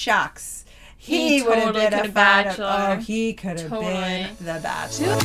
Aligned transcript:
shucks. 0.00 0.64
He, 0.96 1.36
He 1.38 1.42
would 1.42 1.58
have 1.58 1.74
been 1.74 1.86
a 1.92 1.96
could've 1.96 2.06
of, 2.06 2.14
Bachelor. 2.14 2.66
oh, 2.66 2.96
he 3.00 3.32
could 3.34 3.58
have 3.60 3.68
Totally. 3.68 3.92
been 3.92 4.28
the 4.40 4.60
Bachelor. 4.62 5.18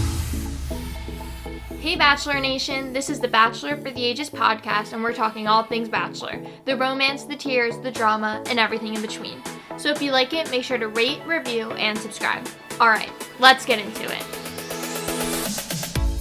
Hey 1.80 1.96
Bachelor 1.96 2.40
Nation, 2.40 2.92
this 2.94 3.10
is 3.10 3.20
the 3.20 3.28
Bachelor 3.28 3.78
for 3.78 3.92
the 3.92 4.04
Ages 4.04 4.30
podcast, 4.30 4.92
and 4.94 5.04
we're 5.04 5.14
talking 5.14 5.48
all 5.48 5.64
things 5.64 5.88
Bachelor 5.88 6.42
the 6.66 6.76
romance, 6.76 7.24
the 7.24 7.36
tears, 7.36 7.78
the 7.80 7.92
drama, 7.92 8.44
and 8.48 8.60
everything 8.60 8.96
in 8.96 9.02
between. 9.02 9.42
So 9.78 9.90
if 9.90 10.02
you 10.02 10.12
like 10.12 10.34
it, 10.34 10.50
make 10.52 10.64
sure 10.64 10.78
to 10.78 10.88
rate, 10.88 11.20
review, 11.26 11.72
and 11.72 11.98
subscribe. 11.98 12.46
Alright, 12.82 13.12
let's 13.40 13.66
get 13.66 13.80
into 13.80 14.04
it. 14.12 14.24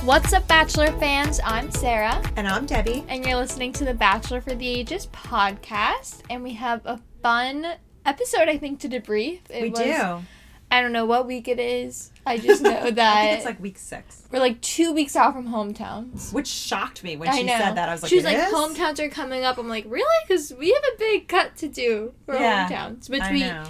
What's 0.04 0.32
up, 0.34 0.46
Bachelor 0.46 0.92
fans? 0.98 1.40
I'm 1.44 1.70
Sarah, 1.70 2.20
And 2.36 2.46
I'm 2.46 2.66
Debbie. 2.66 3.04
and 3.08 3.24
you're 3.24 3.36
listening 3.36 3.72
to 3.74 3.84
the 3.86 3.94
Bachelor 3.94 4.40
for 4.42 4.54
the 4.54 4.68
Ages 4.68 5.06
podcast, 5.06 6.20
and 6.28 6.42
we 6.42 6.52
have 6.54 6.82
a 6.84 7.00
fun 7.22 7.66
episode, 8.04 8.48
I 8.48 8.58
think, 8.58 8.80
to 8.80 8.88
debrief. 8.88 9.40
It 9.50 9.62
we 9.62 9.70
was- 9.70 9.78
do. 9.80 10.24
I 10.70 10.80
don't 10.80 10.90
know 10.92 11.04
what 11.04 11.26
week 11.28 11.46
it 11.46 11.60
is. 11.60 12.10
I 12.26 12.36
just 12.36 12.60
know 12.62 12.90
that 12.90 13.16
I 13.16 13.26
think 13.26 13.36
it's 13.36 13.44
like 13.44 13.60
week 13.60 13.78
six. 13.78 14.24
we're 14.32 14.40
like 14.40 14.60
two 14.60 14.92
weeks 14.92 15.14
out 15.14 15.32
from 15.34 15.46
hometowns. 15.48 16.32
Which 16.32 16.48
shocked 16.48 17.04
me 17.04 17.16
when 17.16 17.28
I 17.28 17.36
she 17.36 17.42
know. 17.44 17.56
said 17.58 17.74
that. 17.76 17.88
I 17.88 17.92
was 17.92 18.02
like, 18.02 18.10
she 18.10 18.16
was 18.16 18.24
like, 18.24 18.38
is?" 18.38 18.52
hometowns 18.52 18.98
are 18.98 19.08
coming 19.08 19.44
up. 19.44 19.56
I'm 19.58 19.68
like, 19.68 19.84
really? 19.86 20.24
Because 20.26 20.52
we 20.58 20.72
have 20.72 20.82
a 20.94 20.98
big 20.98 21.28
cut 21.28 21.54
to 21.56 21.68
do 21.68 22.14
for 22.26 22.34
Yeah, 22.34 22.68
hometowns, 22.68 23.08
which 23.08 23.20
I 23.22 23.30
we 23.32 23.40
know. 23.40 23.64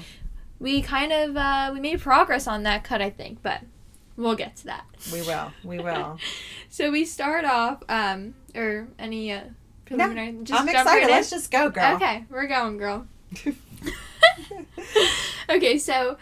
we 0.61 0.81
kind 0.81 1.13
of 1.13 1.37
uh, 1.37 1.71
we 1.75 1.81
made 1.81 2.01
progress 2.01 2.47
on 2.47 2.63
that 2.63 2.85
cut, 2.85 3.03
I 3.03 3.11
think, 3.11 3.43
but 3.43 3.61
we'll 4.17 4.37
get 4.37 4.57
to 4.59 4.65
that. 4.67 4.85
We 5.13 5.21
will. 5.23 5.53
We 5.63 5.79
will. 5.81 6.19
So 6.71 6.91
we 6.91 7.05
start 7.05 7.45
off, 7.45 7.83
um, 7.89 8.35
or 8.55 8.89
any 8.99 9.31
uh, 9.33 9.43
preliminary. 9.85 10.35
just 10.43 10.61
I'm 10.61 10.69
excited. 10.69 11.03
right? 11.03 11.11
Let's 11.11 11.31
just 11.31 11.51
go, 11.51 11.69
girl. 11.71 11.97
Okay, 11.97 12.25
we're 12.31 12.47
going, 12.49 12.79
girl. 12.79 13.07
okay, 15.51 15.79
so 15.79 16.17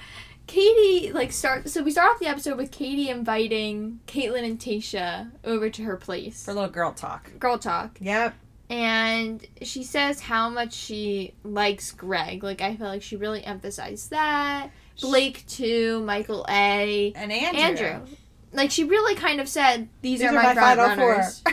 Katie 0.46 1.12
like 1.12 1.32
start. 1.32 1.68
So 1.68 1.82
we 1.82 1.90
start 1.90 2.10
off 2.12 2.18
the 2.20 2.26
episode 2.26 2.56
with 2.56 2.70
Katie 2.70 3.08
inviting 3.08 4.00
Kaitlyn 4.06 4.44
and 4.44 4.58
Tayshia 4.58 5.30
over 5.44 5.70
to 5.70 5.82
her 5.84 5.96
place 5.96 6.44
For 6.44 6.50
a 6.50 6.54
little 6.54 6.70
girl 6.70 6.92
talk. 6.92 7.30
girl 7.38 7.58
talk. 7.58 7.98
Yep. 8.00 8.34
and 8.70 9.46
she 9.62 9.82
says 9.84 10.20
how 10.20 10.48
much 10.48 10.72
she 10.74 11.34
likes 11.44 11.92
Greg. 11.92 12.42
Like 12.42 12.60
I 12.60 12.76
feel 12.76 12.86
like 12.88 13.02
she 13.02 13.16
really 13.16 13.44
emphasized 13.44 14.10
that. 14.10 14.70
Blake 15.00 15.46
too, 15.46 16.00
Michael 16.04 16.44
A, 16.48 17.12
And 17.16 17.32
Andrew. 17.32 17.60
Andrew. 17.86 18.06
Like 18.52 18.70
she 18.70 18.84
really 18.84 19.14
kind 19.14 19.40
of 19.40 19.48
said 19.48 19.88
these, 20.02 20.20
These 20.20 20.28
are, 20.28 20.32
my, 20.34 20.42
front 20.54 20.58
final 20.58 20.84
runners. 20.86 21.42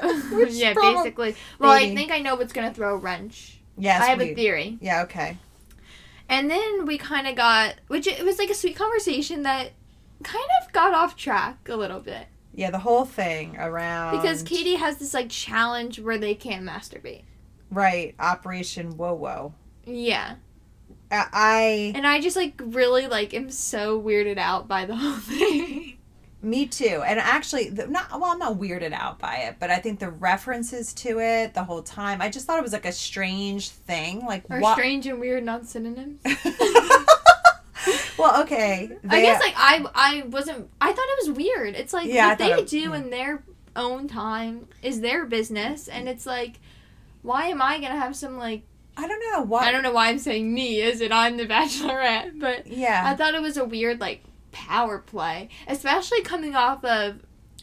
four. 0.00 0.46
Yeah, 0.50 0.74
basically. 0.74 1.34
Well. 1.58 1.70
I 1.70 1.94
think 1.94 2.10
I 2.12 2.18
know 2.18 2.34
what's 2.36 2.52
gonna 2.52 2.74
throw 2.74 2.94
a 2.94 2.96
wrench. 2.98 3.58
Yes. 3.76 4.02
I 4.02 4.06
have 4.06 4.18
we, 4.18 4.32
a 4.32 4.34
theory. 4.34 4.78
Yeah, 4.80 5.02
okay. 5.02 5.38
And 6.28 6.50
then 6.50 6.86
we 6.86 6.98
kind 6.98 7.26
of 7.26 7.36
got, 7.36 7.74
which 7.88 8.06
it 8.06 8.24
was 8.24 8.38
like 8.38 8.50
a 8.50 8.54
sweet 8.54 8.76
conversation 8.76 9.42
that 9.42 9.72
kind 10.22 10.46
of 10.62 10.72
got 10.72 10.94
off 10.94 11.16
track 11.16 11.68
a 11.68 11.76
little 11.76 12.00
bit 12.00 12.26
Yeah, 12.54 12.70
the 12.70 12.78
whole 12.78 13.04
thing 13.04 13.56
around 13.58 14.16
because 14.16 14.42
Katie 14.42 14.76
has 14.76 14.98
this 14.98 15.14
like 15.14 15.28
challenge 15.28 16.00
where 16.00 16.18
they 16.18 16.34
can't 16.34 16.64
masturbate. 16.64 17.22
Right, 17.70 18.14
Operation 18.18 18.96
Whoa 18.96 19.14
Whoa. 19.14 19.54
Yeah. 19.84 20.36
I, 21.10 21.26
I 21.32 21.92
And 21.94 22.06
I 22.06 22.20
just 22.20 22.36
like 22.36 22.54
really 22.64 23.06
like 23.06 23.34
am 23.34 23.50
so 23.50 24.00
weirded 24.00 24.38
out 24.38 24.66
by 24.66 24.86
the 24.86 24.96
whole 24.96 25.12
thing. 25.18 25.93
Me 26.44 26.66
too. 26.66 27.02
And 27.06 27.18
actually 27.18 27.70
the, 27.70 27.86
not 27.86 28.10
well, 28.12 28.26
I'm 28.32 28.38
not 28.38 28.58
weirded 28.58 28.92
out 28.92 29.18
by 29.18 29.36
it, 29.36 29.56
but 29.58 29.70
I 29.70 29.78
think 29.78 29.98
the 30.00 30.10
references 30.10 30.92
to 30.94 31.18
it 31.20 31.54
the 31.54 31.64
whole 31.64 31.82
time, 31.82 32.20
I 32.22 32.28
just 32.28 32.46
thought 32.46 32.58
it 32.58 32.62
was 32.62 32.72
like 32.72 32.84
a 32.86 32.92
strange 32.92 33.70
thing. 33.70 34.24
Like 34.24 34.44
Are 34.50 34.60
what 34.60 34.74
strange 34.74 35.06
and 35.06 35.18
weird 35.20 35.44
not 35.44 35.66
synonyms? 35.66 36.20
Well, 38.16 38.42
okay. 38.42 38.88
I 39.08 39.20
guess 39.20 39.40
like 39.42 39.54
I 39.56 39.84
I 39.94 40.22
wasn't 40.28 40.70
I 40.80 40.92
thought 40.92 41.04
it 41.06 41.28
was 41.28 41.36
weird. 41.36 41.74
It's 41.74 41.92
like 41.92 42.06
Yeah, 42.06 42.28
what 42.30 42.38
they 42.38 42.52
it- 42.52 42.66
do 42.68 42.78
yeah. 42.78 42.94
in 42.94 43.10
their 43.10 43.42
own 43.76 44.08
time 44.08 44.68
is 44.82 45.00
their 45.00 45.26
business 45.26 45.88
and 45.88 46.08
it's 46.08 46.24
like 46.24 46.60
why 47.22 47.46
am 47.48 47.60
I 47.60 47.80
gonna 47.80 47.96
have 47.98 48.14
some 48.16 48.38
like 48.38 48.62
I 48.96 49.08
don't 49.08 49.20
know 49.32 49.42
why. 49.42 49.64
I 49.66 49.72
don't 49.72 49.82
know 49.82 49.92
why 49.92 50.08
I'm 50.08 50.20
saying 50.20 50.54
me, 50.54 50.80
is 50.80 51.00
it 51.00 51.10
I'm 51.12 51.36
the 51.36 51.46
bachelorette, 51.46 52.38
but 52.40 52.68
yeah, 52.68 53.02
I 53.04 53.14
thought 53.16 53.34
it 53.34 53.42
was 53.42 53.56
a 53.56 53.64
weird 53.64 54.00
like 54.00 54.22
power 54.54 54.98
play, 54.98 55.50
especially 55.68 56.22
coming 56.22 56.54
off 56.54 56.82
of 56.84 57.20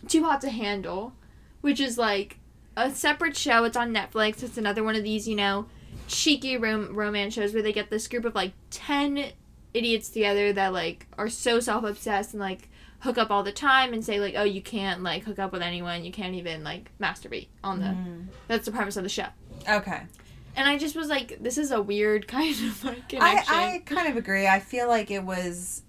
Too 0.08 0.24
Hot 0.24 0.42
to 0.42 0.50
Handle, 0.50 1.14
which 1.62 1.80
is 1.80 1.98
like 1.98 2.38
a 2.78 2.92
separate 2.92 3.36
show. 3.36 3.64
It's 3.64 3.78
on 3.78 3.94
Netflix. 3.94 4.44
It's 4.44 4.58
another 4.58 4.84
one 4.84 4.96
of 4.96 5.04
these, 5.04 5.28
you 5.28 5.36
know, 5.36 5.66
cheeky 6.08 6.58
rom- 6.58 6.94
romance 6.94 7.34
shows 7.34 7.54
where 7.54 7.64
they 7.64 7.74
get 7.74 7.90
this 7.90 8.08
group 8.08 8.26
of 8.26 8.36
like 8.36 8.54
10 8.70 9.32
idiots 9.74 10.10
together 10.10 10.52
that 10.54 10.74
like 10.74 11.08
are 11.18 11.30
so 11.30 11.60
self-obsessed 11.60 12.34
and 12.34 12.42
like 12.42 12.70
hook 13.00 13.18
up 13.18 13.32
all 13.32 13.42
the 13.42 13.52
time 13.52 13.94
and 13.94 14.04
say 14.06 14.20
like, 14.20 14.36
"Oh, 14.38 14.44
you 14.44 14.62
can't 14.62 15.02
like 15.02 15.24
hook 15.24 15.40
up 15.40 15.52
with 15.52 15.62
anyone. 15.62 16.04
You 16.04 16.12
can't 16.12 16.36
even 16.36 16.64
like 16.64 16.92
masturbate 17.00 17.48
on 17.64 17.80
the 17.80 17.86
Mm. 17.86 18.28
That's 18.48 18.66
the 18.66 18.72
premise 18.72 18.98
of 18.98 19.04
the 19.04 19.10
show. 19.10 19.28
Okay. 19.68 20.02
And 20.56 20.68
I 20.68 20.78
just 20.78 20.96
was 20.98 21.08
like, 21.08 21.38
this 21.42 21.58
is 21.58 21.72
a 21.72 21.82
weird 21.82 22.28
kind 22.28 22.54
of 22.54 22.84
like 22.84 23.08
connection. 23.10 23.54
I, 23.54 23.76
I 23.76 23.80
kind 23.86 24.08
of 24.10 24.18
agree. 24.18 24.48
I 24.48 24.60
feel 24.60 24.88
like 24.88 25.10
it 25.10 25.24
was, 25.24 25.82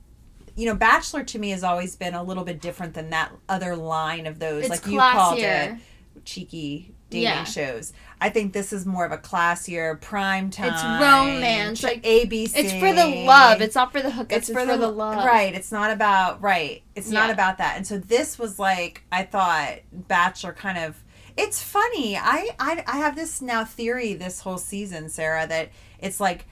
you 0.56 0.66
know, 0.66 0.74
Bachelor 0.74 1.24
to 1.24 1.38
me 1.38 1.50
has 1.50 1.64
always 1.64 1.96
been 1.96 2.14
a 2.14 2.22
little 2.22 2.44
bit 2.44 2.60
different 2.60 2.94
than 2.94 3.10
that 3.10 3.32
other 3.48 3.76
line 3.76 4.26
of 4.26 4.38
those, 4.38 4.64
it's 4.64 4.70
like 4.70 4.86
you 4.86 4.98
called 4.98 5.38
it, 5.38 5.76
cheeky 6.24 6.94
dating 7.10 7.24
Yeah. 7.24 7.44
shows. 7.44 7.92
I 8.20 8.30
think 8.30 8.52
this 8.52 8.72
is 8.72 8.86
more 8.86 9.04
of 9.04 9.12
a 9.12 9.18
classier 9.18 10.00
prime 10.00 10.50
time. 10.50 10.72
It's 10.72 10.82
romance, 10.82 11.82
like, 11.82 12.02
ABC. 12.02 12.52
It's 12.54 12.72
for 12.72 12.92
the 12.92 13.06
love. 13.26 13.60
It's 13.60 13.74
not 13.74 13.92
for 13.92 14.00
the 14.00 14.08
hookups. 14.10 14.32
It's, 14.32 14.50
for, 14.50 14.64
the, 14.64 14.76
love. 14.76 15.24
Right. 15.24 15.54
It's 15.54 15.72
not 15.72 15.90
about 15.90 16.40
right. 16.42 16.82
It's 16.94 17.10
not 17.10 17.30
about 17.30 17.58
that. 17.58 17.76
And 17.76 17.86
so 17.86 17.98
this 17.98 18.38
was 18.38 18.58
like 18.58 19.02
I 19.12 19.24
thought 19.24 19.78
Bachelor 19.92 20.52
kind 20.52 20.78
of 20.78 21.02
it's 21.36 21.62
funny. 21.62 22.16
I, 22.16 22.50
I 22.58 22.84
I 22.86 22.98
have 22.98 23.16
this 23.16 23.40
now 23.40 23.64
theory 23.64 24.14
this 24.14 24.40
whole 24.40 24.58
season, 24.58 25.08
Sarah, 25.08 25.46
that 25.46 25.70
it's 25.98 26.20
like 26.20 26.46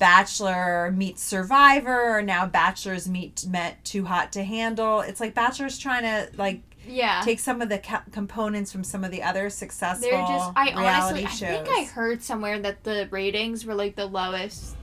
Bachelor 0.00 0.90
meets 0.96 1.22
Survivor, 1.22 2.16
or 2.16 2.22
now 2.22 2.46
Bachelors 2.46 3.06
meet 3.08 3.46
met 3.46 3.84
Too 3.84 4.06
Hot 4.06 4.32
to 4.32 4.42
Handle. 4.42 5.02
It's 5.02 5.20
like 5.20 5.34
Bachelor's 5.34 5.78
trying 5.78 6.02
to 6.02 6.36
like 6.36 6.62
Yeah. 6.88 7.20
take 7.22 7.38
some 7.38 7.60
of 7.60 7.68
the 7.68 7.78
ca- 7.78 8.02
components 8.10 8.72
from 8.72 8.82
some 8.82 9.04
of 9.04 9.10
the 9.10 9.22
other 9.22 9.50
successful 9.50 10.08
They're 10.10 10.26
just. 10.26 10.50
I 10.56 10.70
reality 10.70 11.20
honestly, 11.24 11.46
I 11.48 11.50
think 11.62 11.68
I 11.68 11.84
heard 11.84 12.22
somewhere 12.22 12.58
that 12.60 12.82
the 12.82 13.08
ratings 13.10 13.66
were 13.66 13.74
like 13.74 13.94
the 13.94 14.06
lowest 14.06 14.74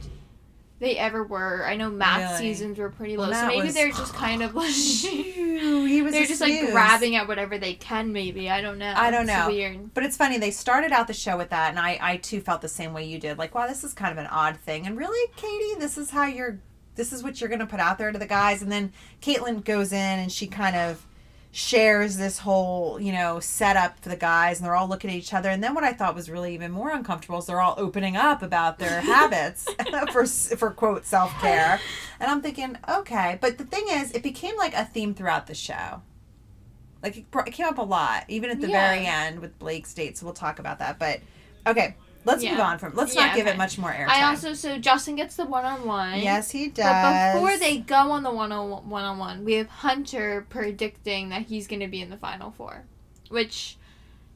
they 0.79 0.97
ever 0.97 1.23
were. 1.23 1.65
I 1.65 1.75
know 1.75 1.89
math 1.89 2.33
Really? 2.39 2.53
seasons 2.53 2.77
were 2.77 2.89
pretty 2.89 3.17
low, 3.17 3.29
Well, 3.29 3.41
so 3.41 3.47
maybe 3.47 3.65
was- 3.67 3.73
they're 3.73 3.89
just 3.89 4.13
kind 4.13 4.43
of 4.43 4.53
like. 4.53 4.71
Phew, 4.73 5.85
he 5.85 6.01
was 6.03 6.13
They're 6.13 6.25
just 6.27 6.41
like 6.41 6.71
grabbing 6.71 7.15
at 7.15 7.27
whatever 7.27 7.57
they 7.57 7.73
can. 7.73 8.11
Maybe 8.13 8.49
I 8.49 8.61
don't 8.61 8.77
know. 8.77 8.93
I 8.95 9.09
don't 9.09 9.23
It's 9.23 9.31
know. 9.31 9.47
weird. 9.47 9.93
But 9.95 10.03
it's 10.03 10.15
funny, 10.17 10.38
they 10.38 10.51
started 10.51 10.91
out 10.91 11.07
the 11.07 11.13
show 11.13 11.35
with 11.38 11.49
that, 11.49 11.69
and 11.71 11.79
I, 11.79 11.97
I 12.01 12.17
too 12.17 12.41
felt 12.41 12.61
the 12.61 12.67
same 12.69 12.93
way 12.93 13.05
you 13.05 13.17
did. 13.19 13.38
Like, 13.39 13.55
wow, 13.55 13.65
this 13.67 13.83
is 13.83 13.93
kind 13.93 14.11
of 14.11 14.17
an 14.19 14.27
odd 14.27 14.57
thing. 14.57 14.85
And 14.85 14.97
really, 14.97 15.31
Katie, 15.35 15.79
this 15.79 15.97
is 15.97 16.11
how 16.11 16.25
you're, 16.25 16.59
this 16.95 17.11
is 17.11 17.23
what 17.23 17.39
you're 17.41 17.49
going 17.49 17.59
to 17.59 17.65
put 17.65 17.79
out 17.79 17.97
there 17.97 18.11
to 18.11 18.19
the 18.19 18.27
guys. 18.27 18.61
And 18.61 18.71
then 18.71 18.94
Kaitlyn 19.21 19.63
goes 19.63 19.91
in 19.91 19.97
and 19.97 20.31
she 20.31 20.45
kind 20.45 20.75
of 20.75 21.06
shares 21.57 22.18
this 22.18 22.38
whole, 22.38 23.00
you 23.00 23.12
know, 23.12 23.40
setup 23.40 23.97
for 24.00 24.09
the 24.09 24.16
guys, 24.16 24.59
and 24.59 24.66
they're 24.66 24.75
all 24.75 24.88
looking 24.88 25.09
at 25.09 25.16
each 25.16 25.34
other. 25.34 25.50
And 25.50 25.63
then 25.63 25.73
what 25.73 25.84
I 25.84 25.91
thought 25.91 26.13
was 26.13 26.29
really 26.29 26.53
even 26.53 26.72
more 26.72 26.91
uncomfortable 26.91 27.40
is 27.40 27.47
they're 27.47 27.59
all 27.62 27.73
opening 27.79 28.16
up 28.16 28.44
about 28.44 28.78
their 28.78 29.01
habits 29.01 29.68
for, 30.12 30.28
for 30.28 30.69
quote, 30.69 31.03
self 31.03 31.31
care. 31.41 31.79
And 32.19 32.29
I'm 32.29 32.41
thinking, 32.41 32.78
okay. 32.88 33.40
But 33.41 33.57
the 33.57 33.63
thing 33.66 33.85
is, 33.90 34.12
it 34.12 34.22
became 34.22 34.56
like 34.57 34.75
a 34.75 34.85
theme 34.85 35.16
throughout 35.16 35.47
the 35.47 35.56
show. 35.56 36.03
Like 37.01 37.18
it, 37.18 37.25
it 37.47 37.51
came 37.51 37.66
up 37.66 37.79
a 37.79 37.84
lot, 37.84 38.25
even 38.28 38.51
at 38.51 38.62
the 38.62 38.69
Yeah. 38.69 38.89
very 38.89 39.07
end 39.07 39.39
with 39.39 39.57
Blake's 39.57 39.95
date. 39.95 40.16
So 40.16 40.28
we'll 40.28 40.35
talk 40.35 40.59
about 40.59 40.78
that. 40.78 41.00
But 41.00 41.22
okay, 41.66 41.95
let's 42.27 42.43
Yeah. 42.43 42.51
move 42.51 42.59
on 42.59 42.77
from. 42.77 42.93
Let's 42.93 43.15
Yeah, 43.15 43.25
not 43.27 43.35
give 43.35 43.47
okay. 43.47 43.55
it 43.55 43.57
much 43.57 43.79
more 43.79 43.91
airtime. 43.91 44.09
I 44.09 44.23
also 44.25 44.53
so 44.53 44.77
Justin 44.77 45.15
gets 45.15 45.35
the 45.35 45.45
one 45.45 45.65
on 45.65 45.85
one. 45.85 46.19
yes, 46.19 46.51
he 46.51 46.68
does. 46.68 46.85
But 46.85 47.33
before 47.33 47.57
they 47.57 47.79
go 47.79 48.12
on 48.12 48.21
the 48.21 48.29
one 48.31 48.51
on 48.51 48.88
one 48.89 49.03
on 49.03 49.18
one, 49.18 49.44
we 49.44 49.53
have 49.53 49.69
Hunter 49.69 50.45
predicting 50.50 51.29
that 51.29 51.44
he's 51.44 51.65
going 51.68 51.79
to 51.79 51.88
be 51.88 52.01
in 52.01 52.09
the 52.12 52.18
final 52.18 52.51
four, 52.51 52.83
which. 53.29 53.77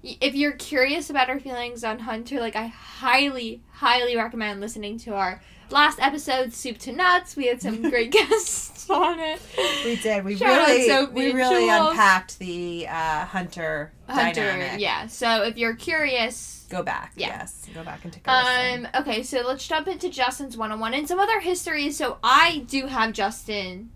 If 0.03 0.33
you're 0.33 0.53
curious 0.53 1.11
about 1.11 1.29
our 1.29 1.39
feelings 1.39 1.83
on 1.83 1.99
Hunter, 1.99 2.39
like 2.39 2.55
I 2.55 2.65
highly, 2.65 3.61
highly 3.73 4.15
recommend 4.15 4.59
listening 4.59 4.97
to 5.01 5.13
our 5.13 5.44
last 5.71 6.00
episode, 6.00 6.53
Soup 6.53 6.77
to 6.79 6.91
Nuts. 6.91 7.35
We 7.35 7.47
had 7.47 7.62
some 7.62 7.81
great 7.89 8.12
guests 8.12 8.89
on 8.89 9.19
it. 9.19 9.41
we 9.85 9.95
did. 9.97 10.23
We 10.25 10.35
Shout 10.38 10.68
really, 10.68 11.06
we 11.07 11.31
really 11.33 11.68
Jules. 11.68 11.89
unpacked 11.91 12.39
the 12.39 12.88
uh, 12.88 13.25
Hunter, 13.25 13.91
Hunter, 14.07 14.41
dynamic. 14.41 14.79
yeah. 14.81 15.07
So 15.07 15.44
if 15.44 15.57
you're 15.57 15.75
curious, 15.75 16.65
Go 16.69 16.83
back. 16.83 17.12
Yeah. 17.18 17.27
Yes, 17.27 17.68
go 17.73 17.83
back 17.83 18.03
and 18.06 18.13
take 18.13 18.23
a 18.25 18.31
listen. 18.31 18.85
Um. 18.95 19.01
Okay. 19.01 19.23
So 19.23 19.41
let's 19.45 19.68
jump 19.68 19.88
into 19.89 20.09
Justin's 20.09 20.56
one 20.56 20.71
on 20.71 20.79
one 20.79 20.94
and 20.94 21.06
some 21.07 21.19
other 21.19 21.41
history. 21.41 21.91
So 21.91 22.18
I 22.23 22.65
do 22.69 22.88
have 22.88 23.12
Justin 23.12 23.89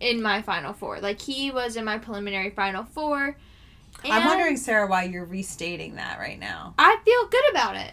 in 0.00 0.20
my 0.20 0.42
final 0.42 0.72
four. 0.72 0.98
Like 1.00 1.20
he 1.20 1.50
was 1.52 1.76
in 1.76 1.84
my 1.84 1.98
preliminary 1.98 2.50
final 2.50 2.82
four. 2.84 3.36
I'm 4.04 4.26
wondering, 4.26 4.56
Sarah, 4.56 4.86
why 4.88 5.04
you're 5.04 5.24
restating 5.24 5.94
that 5.96 6.18
right 6.18 6.38
now. 6.38 6.74
I 6.78 6.96
feel 7.04 7.28
good 7.28 7.50
about 7.50 7.76
it. 7.76 7.92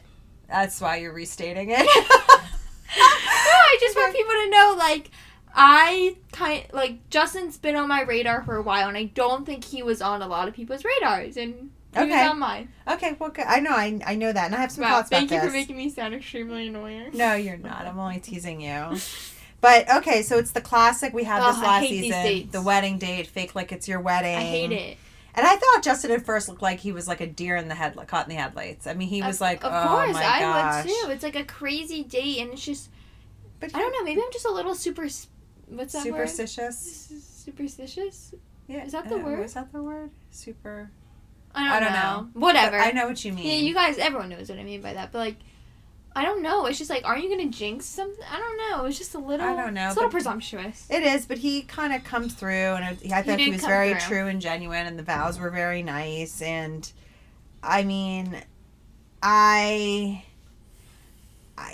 That's 0.49 0.81
why 0.81 0.97
you're 0.97 1.13
restating 1.13 1.69
it. 1.71 1.87
like 4.77 5.09
I 5.55 6.15
kind 6.31 6.65
like 6.73 7.09
Justin's 7.09 7.57
been 7.57 7.75
on 7.75 7.87
my 7.87 8.01
radar 8.01 8.43
for 8.43 8.55
a 8.55 8.61
while, 8.61 8.87
and 8.87 8.97
I 8.97 9.05
don't 9.05 9.45
think 9.45 9.63
he 9.65 9.83
was 9.83 10.01
on 10.01 10.21
a 10.21 10.27
lot 10.27 10.47
of 10.47 10.53
people's 10.53 10.83
radars, 10.83 11.37
and 11.37 11.69
he 11.93 11.99
Okay. 11.99 12.09
was 12.23 12.31
on 12.31 12.39
mine. 12.39 12.69
Okay, 12.87 13.15
well, 13.19 13.29
good. 13.29 13.45
I 13.47 13.59
know, 13.59 13.69
I, 13.71 13.99
I 14.05 14.15
know 14.15 14.33
that, 14.33 14.45
and 14.47 14.55
I 14.55 14.61
have 14.61 14.71
some 14.71 14.83
Wow, 14.83 14.95
thoughts 14.95 15.09
thank 15.09 15.29
you 15.29 15.39
for 15.39 15.51
making 15.51 15.77
me 15.77 15.89
sound 15.89 16.15
extremely 16.15 16.67
annoying. 16.67 17.11
No, 17.13 17.35
you're 17.35 17.57
not. 17.57 17.85
I'm 17.85 17.99
only 17.99 18.19
teasing 18.19 18.61
you. 18.61 18.97
But 19.61 19.89
okay, 19.97 20.23
so 20.23 20.37
it's 20.39 20.51
the 20.51 20.59
classic. 20.61 21.13
We 21.13 21.23
had 21.23 21.39
this 21.47 21.57
I 21.57 21.65
last 21.67 21.87
season. 21.87 22.49
The 22.51 22.61
wedding 22.61 22.97
date, 22.97 23.27
fake 23.27 23.53
like 23.55 23.71
it's 23.71 23.87
your 23.87 23.99
wedding. 24.01 24.35
I 24.35 24.41
hate 24.41 24.71
it. 24.71 24.97
And 25.35 25.45
I 25.47 25.55
thought 25.55 25.83
Justin 25.83 26.11
at 26.11 26.25
first 26.25 26.49
looked 26.49 26.61
like 26.61 26.79
he 26.79 26.91
was 26.91 27.07
like 27.07 27.21
a 27.21 27.25
deer 27.27 27.55
in 27.55 27.67
the 27.67 27.73
head, 27.75 27.95
caught 28.07 28.27
in 28.27 28.35
the 28.35 28.41
headlights. 28.41 28.85
I 28.87 28.93
mean, 28.93 29.07
he 29.07 29.21
was 29.21 29.37
Of- 29.37 29.41
like, 29.41 29.63
of 29.63 29.71
oh 29.73 29.87
course, 29.87 30.13
my 30.13 30.23
I 30.25 30.39
gosh. 30.39 30.85
would 30.85 30.91
too. 30.93 31.09
It's 31.11 31.23
like 31.23 31.35
a 31.35 31.45
crazy 31.45 32.03
date, 32.03 32.39
and 32.39 32.51
it's 32.51 32.65
just 32.65 32.89
But 33.71 33.75
I 33.77 33.79
don't 33.79 33.91
know. 33.93 34.03
Maybe 34.03 34.21
I'm 34.21 34.31
just 34.31 34.45
a 34.45 34.51
little 34.51 34.75
super. 34.75 35.03
What's 35.03 35.93
that 35.93 36.05
word? 36.05 36.27
superstitious. 36.29 37.11
S- 37.11 37.43
Superstitious. 37.45 38.33
Yeah, 38.67 38.85
Is 38.85 38.91
that 38.93 39.09
the 39.09 39.15
uh, 39.15 39.19
word? 39.19 39.43
Is 39.43 39.53
that 39.53 39.71
the 39.73 39.81
word? 39.83 40.11
Super. 40.31 40.89
I 41.55 41.63
don't, 41.63 41.71
I 41.73 41.79
don't 41.79 41.93
know. 41.93 42.21
know. 42.33 42.41
Whatever. 42.41 42.77
But 42.77 42.87
I 42.87 42.91
know 42.91 43.07
what 43.07 43.23
you 43.23 43.33
mean. 43.33 43.45
Yeah, 43.45 43.53
you 43.55 43.73
guys, 43.73 43.97
everyone 43.97 44.29
knows 44.29 44.49
what 44.49 44.57
I 44.59 44.63
mean 44.63 44.81
by 44.81 44.93
that. 44.93 45.11
But 45.11 45.19
like, 45.19 45.35
I 46.15 46.23
don't 46.23 46.41
know. 46.41 46.65
It's 46.67 46.77
just 46.77 46.89
like, 46.89 47.05
aren't 47.05 47.23
you 47.23 47.29
gonna 47.29 47.49
jinx 47.49 47.85
something? 47.85 48.23
I 48.31 48.37
don't 48.37 48.57
know. 48.57 48.85
It's 48.85 48.97
just 48.97 49.13
a 49.15 49.19
little. 49.19 49.45
I 49.45 49.55
don't 49.55 49.73
know, 49.73 49.87
It's 49.87 49.95
a 49.95 49.99
little 49.99 50.11
presumptuous. 50.11 50.87
It 50.89 51.03
is, 51.03 51.25
but 51.25 51.37
he 51.39 51.63
kind 51.63 51.93
of 51.93 52.03
comes 52.03 52.33
through, 52.33 52.51
and 52.51 52.85
I 52.85 52.93
thought 53.23 53.39
he, 53.39 53.45
did 53.45 53.53
was 53.53 53.65
very 53.65 53.91
through. 53.91 53.99
true 53.99 54.27
and 54.27 54.39
genuine, 54.41 54.87
and 54.87 54.97
the 54.97 55.03
vows 55.03 55.39
were 55.39 55.49
very 55.49 55.83
nice. 55.83 56.41
And 56.41 56.89
I 57.61 57.83
mean, 57.83 58.41
I- 59.21 60.23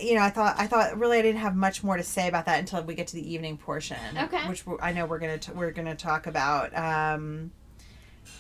you 0.02 0.16
know, 0.16 0.22
I 0.22 0.30
thought 0.30 0.56
I 0.58 0.68
thought 0.68 0.98
really 0.98 1.20
I 1.20 1.22
didn't 1.22 1.42
have 1.42 1.56
much 1.56 1.84
more 1.84 1.98
to 1.98 2.04
say 2.04 2.28
about 2.28 2.46
that 2.46 2.60
until 2.60 2.84
we 2.84 2.96
get 2.96 3.08
to 3.08 3.16
the 3.16 3.34
evening 3.34 3.58
portion, 3.58 3.98
Okay. 4.18 4.48
which 4.48 4.64
I 4.82 4.92
know 4.94 5.06
we're 5.06 5.20
gonna 5.20 5.38
t- 5.38 5.52
we're 5.54 5.72
gonna 5.72 5.96
talk 5.96 6.28
about. 6.28 6.76
Um, 6.78 7.52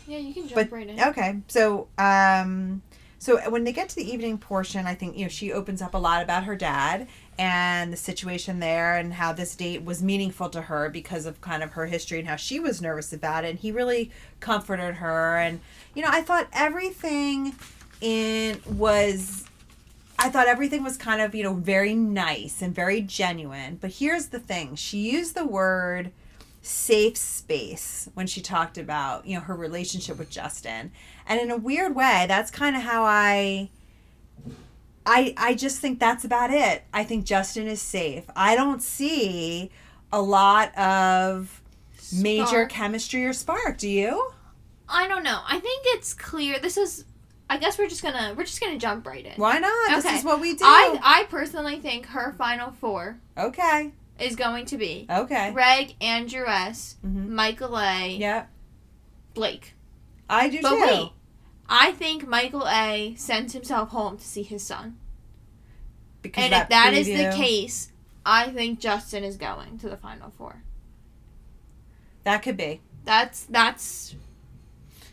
Yeah, 0.07 0.17
you 0.19 0.33
can 0.33 0.43
jump 0.43 0.55
but 0.55 0.71
right 0.71 0.87
in. 0.87 0.99
okay, 1.01 1.37
so 1.47 1.87
um, 1.97 2.81
so 3.19 3.49
when 3.49 3.63
they 3.63 3.71
get 3.73 3.89
to 3.89 3.95
the 3.95 4.09
evening 4.11 4.37
portion, 4.37 4.85
I 4.85 4.95
think 4.95 5.17
you 5.17 5.23
know 5.25 5.29
she 5.29 5.51
opens 5.51 5.81
up 5.81 5.93
a 5.93 5.97
lot 5.97 6.21
about 6.23 6.43
her 6.43 6.55
dad 6.55 7.07
and 7.37 7.91
the 7.93 7.97
situation 7.97 8.59
there 8.59 8.97
and 8.97 9.13
how 9.13 9.31
this 9.31 9.55
date 9.55 9.83
was 9.85 10.03
meaningful 10.03 10.49
to 10.49 10.63
her 10.63 10.89
because 10.89 11.25
of 11.25 11.39
kind 11.39 11.63
of 11.63 11.71
her 11.71 11.85
history 11.85 12.19
and 12.19 12.27
how 12.27 12.35
she 12.35 12.59
was 12.59 12.81
nervous 12.81 13.13
about 13.13 13.45
it. 13.45 13.51
And 13.51 13.59
he 13.59 13.71
really 13.71 14.11
comforted 14.41 14.95
her, 14.95 15.37
and 15.37 15.61
you 15.95 16.01
know 16.01 16.09
I 16.11 16.21
thought 16.21 16.47
everything 16.51 17.55
in 18.01 18.59
was. 18.67 19.45
I 20.21 20.29
thought 20.29 20.47
everything 20.47 20.83
was 20.83 20.97
kind 20.97 21.21
of, 21.21 21.33
you 21.33 21.43
know, 21.43 21.53
very 21.53 21.95
nice 21.95 22.61
and 22.61 22.75
very 22.75 23.01
genuine. 23.01 23.77
But 23.79 23.93
here's 23.93 24.27
the 24.27 24.39
thing. 24.39 24.75
She 24.75 25.11
used 25.11 25.35
the 25.35 25.45
word 25.45 26.11
safe 26.61 27.15
space 27.15 28.09
when 28.15 28.27
she 28.27 28.41
talked 28.41 28.77
about 28.77 29.25
you 29.25 29.33
know 29.33 29.39
her 29.39 29.55
relationship 29.55 30.19
with 30.19 30.29
Justin 30.29 30.91
and 31.25 31.39
in 31.39 31.49
a 31.49 31.55
weird 31.55 31.95
way 31.95 32.25
that's 32.27 32.51
kind 32.51 32.75
of 32.75 32.81
how 32.81 33.05
I 33.05 33.69
I 35.05 35.33
I 35.37 35.53
just 35.53 35.79
think 35.79 36.01
that's 36.01 36.25
about 36.25 36.51
it 36.51 36.83
I 36.93 37.05
think 37.05 37.23
Justin 37.23 37.65
is 37.65 37.81
safe 37.81 38.25
I 38.35 38.57
don't 38.57 38.83
see 38.83 39.71
a 40.11 40.21
lot 40.21 40.77
of 40.77 41.61
major 42.13 42.65
chemistry 42.65 43.23
or 43.25 43.31
spark 43.31 43.77
do 43.77 43.87
you 43.87 44.33
I 44.89 45.07
don't 45.07 45.23
know. 45.23 45.41
I 45.47 45.59
think 45.59 45.83
it's 45.87 46.13
clear. 46.13 46.59
This 46.59 46.77
is. 46.77 47.05
I 47.49 47.57
guess 47.57 47.77
we're 47.79 47.87
just 47.89 48.03
gonna 48.03 48.33
we're 48.37 48.43
just 48.43 48.61
gonna 48.61 48.77
jump 48.77 49.07
right 49.07 49.25
in. 49.25 49.33
why 49.37 49.57
not 49.59 49.89
this 50.03 50.05
is 50.19 50.23
what 50.23 50.39
we 50.39 50.53
do 50.55 50.63
I 50.65 50.99
I 51.01 51.23
personally 51.25 51.79
think 51.79 52.05
her 52.07 52.33
final 52.37 52.71
four 52.71 53.19
okay 53.37 53.91
is 54.19 54.35
going 54.35 54.65
to 54.67 54.77
be 54.77 55.07
okay 55.09 55.51
Greg, 55.51 55.95
Andrew 56.01 56.45
S, 56.45 56.97
Mhm. 57.05 57.29
Michael 57.29 57.77
A, 57.79 58.09
yeah 58.17 58.45
Blake. 59.33 59.73
I 60.29 60.49
do 60.49 60.61
But 60.61 60.69
too 60.75 60.81
wait, 60.81 61.09
I 61.67 61.91
think 61.93 62.27
Michael 62.27 62.67
A 62.67 63.15
sends 63.17 63.53
himself 63.53 63.89
home 63.89 64.17
to 64.17 64.23
see 64.25 64.43
his 64.43 64.63
son. 64.63 64.97
because 66.21 66.43
and 66.43 66.53
if 66.53 66.69
that 66.69 66.93
is 66.93 67.07
the 67.07 67.31
case, 67.35 67.91
I 68.25 68.49
think 68.51 68.79
Justin 68.79 69.23
is 69.23 69.37
going 69.37 69.77
to 69.79 69.89
the 69.89 69.97
final 69.97 70.31
four. 70.37 70.61
that 72.25 72.43
could 72.43 72.57
be 72.57 72.81
That's 73.05 73.45
that's 73.45 74.13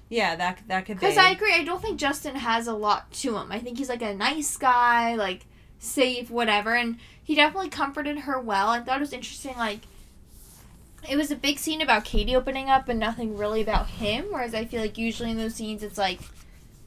yeah 0.09 0.37
that 0.37 0.61
that 0.69 0.87
could 0.87 0.97
be 1.01 1.07
because 1.07 1.19
I 1.19 1.31
agree. 1.31 1.53
I 1.55 1.65
don't 1.65 1.83
think 1.83 1.99
Justin 1.99 2.37
has 2.37 2.67
a 2.67 2.75
lot 2.75 3.13
to 3.15 3.37
him. 3.37 3.51
I 3.51 3.59
think 3.59 3.79
he's 3.79 3.89
like 3.89 4.03
a 4.03 4.15
nice 4.15 4.57
guy, 4.57 5.15
like 5.15 5.47
safe, 5.79 6.31
whatever. 6.31 6.75
And 6.75 6.97
he 7.23 7.35
definitely 7.35 7.71
comforted 7.71 8.19
her 8.21 8.39
well. 8.41 8.69
I 8.69 8.81
thought 8.81 8.99
it 8.99 9.01
was 9.01 9.13
interesting. 9.13 9.57
Like 9.57 9.81
it 11.09 11.17
was 11.17 11.31
a 11.31 11.37
big 11.37 11.59
scene 11.59 11.81
about 11.81 12.05
Katie 12.05 12.35
opening 12.35 12.69
up, 12.69 12.89
and 12.89 12.99
nothing 12.99 13.37
really 13.37 13.63
about 13.63 13.87
him. 13.89 14.27
Whereas 14.31 14.55
I 14.55 14.65
feel 14.65 14.81
like 14.81 14.99
usually 14.99 15.31
in 15.31 15.37
those 15.37 15.55
scenes, 15.55 15.83
it's 15.83 15.99
like 15.99 16.21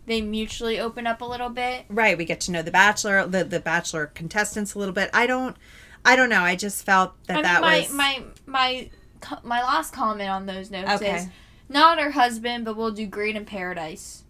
they 0.05 0.21
mutually 0.21 0.79
open 0.79 1.05
up 1.05 1.21
a 1.21 1.25
little 1.25 1.49
bit. 1.49 1.85
right 1.87 2.17
we 2.17 2.25
get 2.25 2.41
to 2.41 2.51
know 2.51 2.63
the 2.63 2.71
bachelor 2.71 3.27
the, 3.27 3.43
the 3.43 3.59
bachelor 3.59 4.07
contestants 4.07 4.73
a 4.73 4.79
little 4.79 4.93
bit 4.93 5.07
i 5.13 5.27
don't 5.27 5.55
i 6.03 6.15
don't 6.15 6.29
know 6.29 6.41
i 6.41 6.55
just 6.55 6.83
felt 6.83 7.13
that 7.27 7.33
I 7.33 7.35
mean, 7.35 7.43
that 7.43 7.61
my 7.61 7.79
was 7.81 7.93
my 7.93 8.23
my 8.47 8.89
co- 9.21 9.37
my 9.43 9.61
last 9.61 9.93
comment 9.93 10.27
on 10.31 10.47
those 10.47 10.71
notes 10.71 10.89
Okay. 10.93 11.17
is 11.17 11.27
not 11.69 11.99
her 11.99 12.11
husband, 12.11 12.65
but 12.65 12.75
we'll 12.75 12.91
do 12.91 13.05
great 13.05 13.35
in 13.35 13.45
paradise. 13.45 14.23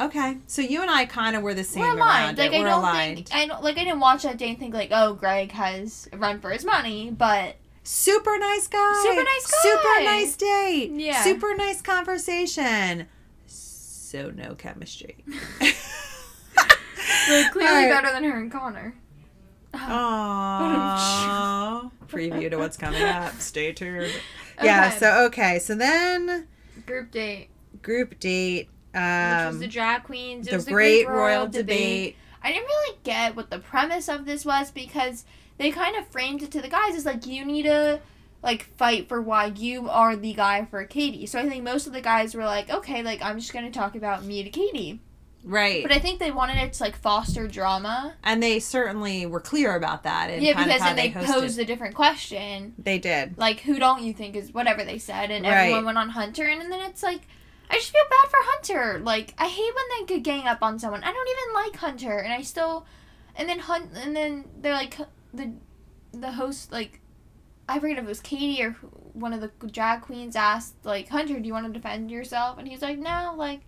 okay 0.00 0.38
so 0.46 0.62
you 0.62 0.80
and 0.80 0.90
i 0.90 1.04
kind 1.04 1.34
of 1.36 1.42
were 1.42 1.54
the 1.54 1.64
same 1.64 1.82
We're 1.82 1.88
around 1.96 1.98
aligned. 1.98 2.38
Like 2.38 2.52
it. 2.52 2.56
I 2.56 2.58
we're 2.60 2.66
don't 2.66 2.78
aligned 2.80 3.16
think 3.28 3.34
I 3.34 3.46
don't 3.46 3.62
like 3.62 3.76
I 3.78 3.84
didn't 3.84 4.00
watch 4.00 4.22
that 4.22 4.38
day 4.38 4.50
and 4.50 4.58
think 4.58 4.72
like, 4.74 4.90
oh, 4.92 5.14
Greg 5.14 5.50
has 5.52 6.08
run 6.16 6.40
for 6.40 6.50
his 6.50 6.64
money, 6.64 7.10
but 7.10 7.56
super 7.82 8.38
nice 8.38 8.66
guy 8.68 9.02
Super 9.02 9.22
nice 9.24 9.46
guy, 9.50 9.58
super 9.62 10.04
nice 10.04 10.36
date 10.36 10.90
Yeah. 10.94 11.22
super 11.24 11.54
nice 11.56 11.80
conversation 11.82 13.06
so 13.46 14.30
no 14.30 14.54
chemistry 14.54 15.16
clearly 17.52 17.64
right. 17.64 17.90
better 17.90 18.10
than 18.12 18.24
her 18.24 18.38
and 18.40 18.50
Connor. 18.52 18.94
Aww. 20.58 21.90
Preview 22.08 22.50
to 22.50 22.56
what's 22.56 22.76
coming 22.76 23.02
up. 23.02 23.34
Stay 23.40 23.72
tuned. 23.72 24.10
Yeah. 24.62 24.86
Okay. 24.88 24.98
So 24.98 25.24
okay. 25.26 25.58
So 25.58 25.74
then 25.74 26.46
Group 26.88 27.10
date, 27.12 27.48
group 27.82 28.18
date. 28.18 28.68
which 28.92 29.00
Um, 29.00 29.46
was 29.48 29.58
the 29.60 29.68
drag 29.68 30.02
queens. 30.04 30.46
It 30.46 30.50
the 30.50 30.56
was 30.56 30.64
the 30.64 30.72
great 30.72 31.06
Great 31.06 31.14
royal 31.14 31.46
debate. 31.46 32.16
I 32.42 32.52
didn't 32.52 32.66
really 32.66 32.98
get 33.04 33.36
what 33.36 33.50
the 33.50 33.58
premise 33.58 34.08
of 34.08 34.24
this 34.24 34.44
was 34.44 34.70
because 34.70 35.24
they 35.58 35.70
kind 35.70 35.96
of 35.96 36.06
framed 36.08 36.42
it 36.42 36.50
to 36.52 36.60
the 36.62 36.68
guys 36.68 36.96
as 36.96 37.04
like 37.04 37.26
you 37.26 37.44
need 37.44 37.64
to 37.64 38.00
like 38.42 38.64
fight 38.76 39.08
for 39.08 39.20
why 39.20 39.46
you 39.46 39.88
are 39.88 40.16
the 40.16 40.32
guy 40.32 40.64
for 40.64 40.84
Katie. 40.84 41.26
So 41.26 41.38
I 41.38 41.48
think 41.48 41.64
most 41.64 41.86
of 41.86 41.92
the 41.92 42.00
guys 42.00 42.34
were 42.34 42.44
like, 42.44 42.70
okay, 42.70 43.02
like 43.02 43.20
I'm 43.22 43.38
just 43.38 43.52
gonna 43.52 43.70
talk 43.70 43.94
about 43.94 44.24
me 44.24 44.42
to 44.42 44.50
Katie. 44.50 45.00
Right. 45.48 45.82
But 45.82 45.92
I 45.92 45.98
think 45.98 46.20
they 46.20 46.30
wanted 46.30 46.58
it 46.58 46.74
to 46.74 46.82
like 46.82 46.94
foster 46.96 47.48
drama. 47.48 48.14
and 48.22 48.42
they 48.42 48.60
certainly 48.60 49.24
were 49.24 49.40
clear 49.40 49.74
about 49.74 50.02
that. 50.02 50.28
And 50.30 50.42
yeah, 50.42 50.62
because 50.62 50.80
then 50.80 50.94
they, 50.96 51.10
hosted. 51.10 51.24
posed 51.26 51.58
a 51.58 51.64
different 51.64 51.94
question, 51.94 52.74
They 52.78 52.98
did. 52.98 53.38
like 53.38 53.60
who 53.60 53.78
don't 53.78 54.02
you 54.02 54.12
think 54.12 54.36
is 54.36 54.52
whatever 54.52 54.84
they 54.84 54.98
said, 54.98 55.30
and 55.30 55.44
Right. 55.46 55.52
everyone 55.62 55.86
went 55.86 55.98
on 55.98 56.10
Hunter, 56.10 56.44
and, 56.44 56.60
then 56.70 56.80
it's 56.82 57.02
like. 57.02 57.22
I 57.70 57.74
just 57.74 57.90
feel 57.92 58.02
bad 58.08 58.30
for 58.30 58.38
Hunter. 58.40 58.98
Like 59.04 59.34
I 59.38 59.46
hate 59.48 59.74
when 59.74 59.84
they 60.06 60.14
could 60.14 60.24
gang 60.24 60.46
up 60.46 60.62
on 60.62 60.78
someone. 60.78 61.02
I 61.04 61.12
don't 61.12 61.28
even 61.28 61.54
like 61.54 61.76
Hunter, 61.76 62.18
and 62.18 62.32
I 62.32 62.40
still, 62.40 62.86
and 63.36 63.46
then 63.48 63.58
Hunt, 63.58 63.90
and 63.94 64.16
then 64.16 64.44
they're 64.60 64.72
like 64.72 64.96
the, 65.34 65.52
the 66.12 66.32
host 66.32 66.72
like, 66.72 67.00
I 67.68 67.78
forget 67.78 67.98
if 67.98 68.04
it 68.04 68.08
was 68.08 68.20
Katie 68.20 68.62
or 68.62 68.70
one 69.12 69.34
of 69.34 69.42
the 69.42 69.50
drag 69.68 70.00
queens 70.00 70.34
asked 70.34 70.76
like 70.84 71.08
Hunter, 71.10 71.38
do 71.40 71.46
you 71.46 71.52
want 71.52 71.66
to 71.66 71.72
defend 71.72 72.10
yourself? 72.10 72.58
And 72.58 72.66
he's 72.66 72.80
like, 72.80 72.98
no, 72.98 73.34
like, 73.36 73.60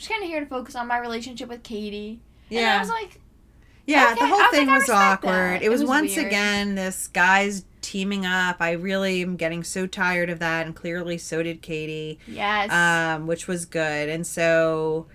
just 0.00 0.10
kind 0.10 0.22
of 0.24 0.28
here 0.30 0.40
to 0.40 0.46
focus 0.46 0.74
on 0.74 0.86
my 0.86 0.98
relationship 0.98 1.48
with 1.48 1.62
Katie. 1.62 2.20
And 2.50 2.66
I 2.66 2.78
was 2.80 2.88
like, 2.88 3.20
Yeah, 3.86 4.10
Okay, 4.12 4.20
the 4.20 4.26
whole 4.26 4.38
was 4.38 4.50
thing 4.50 4.66
like, 4.66 4.80
was 4.80 4.88
awkward. 4.90 5.32
that. 5.32 5.62
It 5.62 5.68
was, 5.68 5.80
It 5.80 5.84
was 5.84 5.88
once 5.90 6.16
weird. 6.16 6.26
again 6.28 6.74
this 6.74 7.06
guys 7.08 7.64
teaming 7.82 8.24
up. 8.26 8.56
I 8.60 8.72
really 8.72 9.22
am 9.22 9.36
getting 9.36 9.62
so 9.64 9.86
tired 9.86 10.30
of 10.30 10.38
that, 10.40 10.66
and 10.66 10.74
clearly 10.74 11.18
so 11.18 11.42
did 11.42 11.62
Katie, 11.62 12.18
yes, 12.26 12.70
um, 12.72 13.26
which 13.26 13.46
was 13.46 13.64
good. 13.66 14.08
And 14.08 14.26
so, 14.26 15.06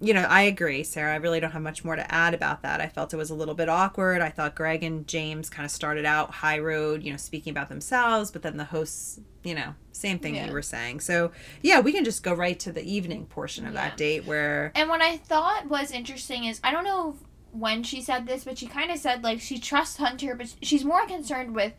you 0.00 0.12
know, 0.12 0.22
I 0.22 0.42
agree, 0.42 0.82
Sarah. 0.82 1.14
I 1.14 1.16
really 1.16 1.40
don't 1.40 1.52
have 1.52 1.62
much 1.62 1.82
more 1.84 1.96
to 1.96 2.14
add 2.14 2.34
about 2.34 2.62
that. 2.62 2.80
I 2.82 2.88
felt 2.88 3.14
it 3.14 3.16
was 3.16 3.30
a 3.30 3.34
little 3.34 3.54
bit 3.54 3.68
awkward. 3.68 4.20
I 4.20 4.28
thought 4.28 4.54
Greg 4.54 4.82
and 4.84 5.06
James 5.06 5.48
kind 5.48 5.64
of 5.64 5.70
started 5.70 6.04
out 6.04 6.30
high 6.30 6.58
road, 6.58 7.02
you 7.02 7.10
know, 7.10 7.16
speaking 7.16 7.50
about 7.50 7.68
themselves, 7.70 8.30
but 8.30 8.42
then 8.42 8.58
the 8.58 8.64
hosts, 8.64 9.20
you 9.42 9.54
know, 9.54 9.74
same 9.92 10.18
thing 10.18 10.34
Yeah. 10.34 10.46
you 10.46 10.52
were 10.52 10.60
saying. 10.60 11.00
So, 11.00 11.32
yeah, 11.62 11.80
we 11.80 11.92
can 11.92 12.04
just 12.04 12.22
go 12.22 12.34
right 12.34 12.58
to 12.60 12.72
the 12.72 12.82
evening 12.82 13.24
portion 13.26 13.66
of 13.66 13.72
Yeah. 13.72 13.88
that 13.88 13.96
date 13.96 14.26
where. 14.26 14.70
And 14.74 14.90
what 14.90 15.00
I 15.00 15.16
thought 15.16 15.66
was 15.68 15.90
interesting 15.90 16.44
is 16.44 16.60
I 16.62 16.72
don't 16.72 16.84
know 16.84 17.16
when 17.52 17.82
she 17.82 18.02
said 18.02 18.26
this, 18.26 18.44
but 18.44 18.58
she 18.58 18.66
kind 18.66 18.90
of 18.90 18.98
said 18.98 19.24
like 19.24 19.40
she 19.40 19.58
trusts 19.58 19.96
Hunter, 19.96 20.34
but 20.34 20.54
she's 20.60 20.84
more 20.84 21.06
concerned 21.06 21.54
with 21.54 21.72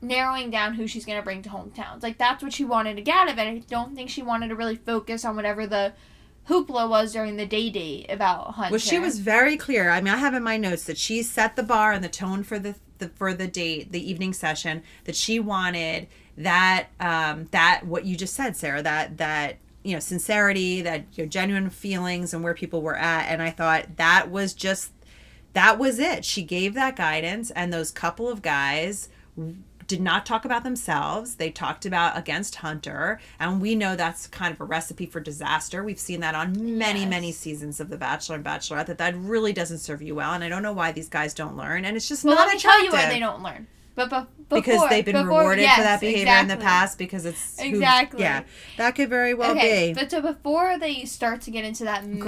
narrowing 0.00 0.50
down 0.50 0.74
who 0.74 0.86
she's 0.88 1.04
going 1.06 1.18
to 1.18 1.24
bring 1.24 1.40
to 1.42 1.48
hometowns. 1.50 2.02
Like 2.02 2.18
that's 2.18 2.42
what 2.42 2.52
she 2.52 2.64
wanted 2.64 2.96
to 2.96 3.02
get 3.02 3.14
out 3.16 3.30
of 3.30 3.38
it. 3.38 3.42
I 3.42 3.58
don't 3.68 3.94
think 3.94 4.10
she 4.10 4.22
wanted 4.22 4.48
to 4.48 4.56
really 4.56 4.76
focus 4.76 5.24
on 5.24 5.36
whatever 5.36 5.66
the 5.68 5.92
hoopla 6.48 6.88
was 6.88 7.12
during 7.12 7.36
the 7.36 7.46
day 7.46 7.70
date 7.70 8.06
about 8.08 8.54
Hunter. 8.54 8.72
Well, 8.72 8.80
she 8.80 8.98
was 8.98 9.18
very 9.18 9.56
clear. 9.56 9.90
I 9.90 10.00
mean, 10.00 10.12
I 10.12 10.18
have 10.18 10.34
in 10.34 10.42
my 10.42 10.56
notes 10.56 10.84
that 10.84 10.98
she 10.98 11.22
set 11.22 11.56
the 11.56 11.62
bar 11.62 11.92
and 11.92 12.04
the 12.04 12.08
tone 12.08 12.42
for 12.42 12.58
the, 12.58 12.74
the 12.98 13.08
for 13.08 13.34
the 13.34 13.46
date, 13.46 13.92
the 13.92 14.10
evening 14.10 14.32
session. 14.32 14.82
That 15.04 15.16
she 15.16 15.38
wanted 15.40 16.08
that 16.36 16.88
um, 17.00 17.48
that 17.50 17.82
what 17.84 18.04
you 18.04 18.16
just 18.16 18.34
said, 18.34 18.56
Sarah. 18.56 18.82
That 18.82 19.18
that 19.18 19.56
you 19.82 19.94
know 19.94 20.00
sincerity, 20.00 20.82
that 20.82 21.04
your 21.12 21.26
genuine 21.26 21.70
feelings, 21.70 22.34
and 22.34 22.42
where 22.42 22.54
people 22.54 22.82
were 22.82 22.96
at. 22.96 23.30
And 23.30 23.42
I 23.42 23.50
thought 23.50 23.96
that 23.96 24.30
was 24.30 24.54
just 24.54 24.92
that 25.54 25.78
was 25.78 25.98
it. 25.98 26.24
She 26.24 26.42
gave 26.42 26.74
that 26.74 26.96
guidance, 26.96 27.50
and 27.52 27.72
those 27.72 27.90
couple 27.90 28.28
of 28.28 28.42
guys 28.42 29.08
did 29.96 30.02
not 30.02 30.26
talk 30.26 30.44
about 30.44 30.64
themselves. 30.64 31.36
They 31.36 31.50
talked 31.50 31.86
about 31.86 32.16
against 32.18 32.56
Hunter, 32.56 33.20
and 33.38 33.60
we 33.60 33.74
know 33.74 33.94
that's 33.96 34.26
kind 34.26 34.52
of 34.52 34.60
a 34.60 34.64
recipe 34.64 35.06
for 35.06 35.20
disaster. 35.20 35.84
We've 35.84 35.98
seen 35.98 36.20
that 36.20 36.34
on 36.34 36.76
many, 36.78 37.00
Yes. 37.00 37.08
many 37.10 37.32
seasons 37.32 37.80
of 37.80 37.88
The 37.90 37.96
Bachelor 37.96 38.36
and 38.36 38.44
Bachelorette. 38.44 38.86
That 38.86 38.98
that 38.98 39.14
really 39.16 39.52
doesn't 39.52 39.78
serve 39.78 40.02
you 40.02 40.14
well, 40.14 40.32
and 40.32 40.42
I 40.42 40.48
don't 40.48 40.62
know 40.62 40.72
why 40.72 40.92
these 40.92 41.08
guys 41.08 41.34
don't 41.34 41.56
learn. 41.56 41.84
And 41.84 41.96
it's 41.96 42.08
just 42.08 42.24
Well, 42.24 42.34
not 42.34 42.46
let 42.48 42.54
me 42.54 42.60
tell 42.60 42.84
you 42.84 42.90
why 42.90 43.08
they 43.08 43.20
don't 43.20 43.42
learn. 43.42 43.66
But, 43.96 44.10
but 44.10 44.26
because 44.50 44.88
they've 44.90 45.04
been 45.04 45.14
before- 45.14 45.38
rewarded 45.38 45.62
yes, 45.62 45.76
for 45.76 45.82
that 45.82 46.00
behavior 46.00 46.34
in 46.38 46.48
the 46.48 46.56
past. 46.56 46.98
Because 46.98 47.24
it's 47.24 47.60
who- 47.60 47.68
Exactly. 47.68 48.22
yeah, 48.22 48.42
that 48.76 48.96
could 48.96 49.08
very 49.08 49.34
well 49.34 49.52
okay, 49.52 49.92
be. 49.92 49.94
but 50.00 50.10
so 50.10 50.20
before 50.20 50.76
they 50.78 51.04
start 51.04 51.40
to 51.42 51.52
get 51.52 51.64
into 51.64 51.84
that 51.84 52.04
mess, 52.04 52.20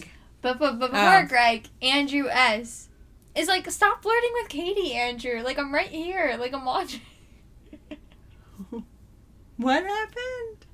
Greg. 0.00 0.08
but, 0.40 0.58
but, 0.58 0.80
but 0.80 0.90
before 0.90 1.18
Oh. 1.22 1.26
Greg, 1.28 1.68
Andrew 1.80 2.26
S. 2.28 2.88
is 3.36 3.46
like, 3.46 3.70
stop 3.70 4.02
flirting 4.02 4.30
with 4.34 4.48
Katie, 4.48 4.94
Andrew. 4.94 5.42
Like, 5.42 5.60
I'm 5.60 5.72
right 5.72 5.88
here. 5.88 6.36
Like, 6.40 6.52
I'm 6.52 6.64
watching. 6.64 7.00
What 9.56 9.84
happened? 9.84 10.66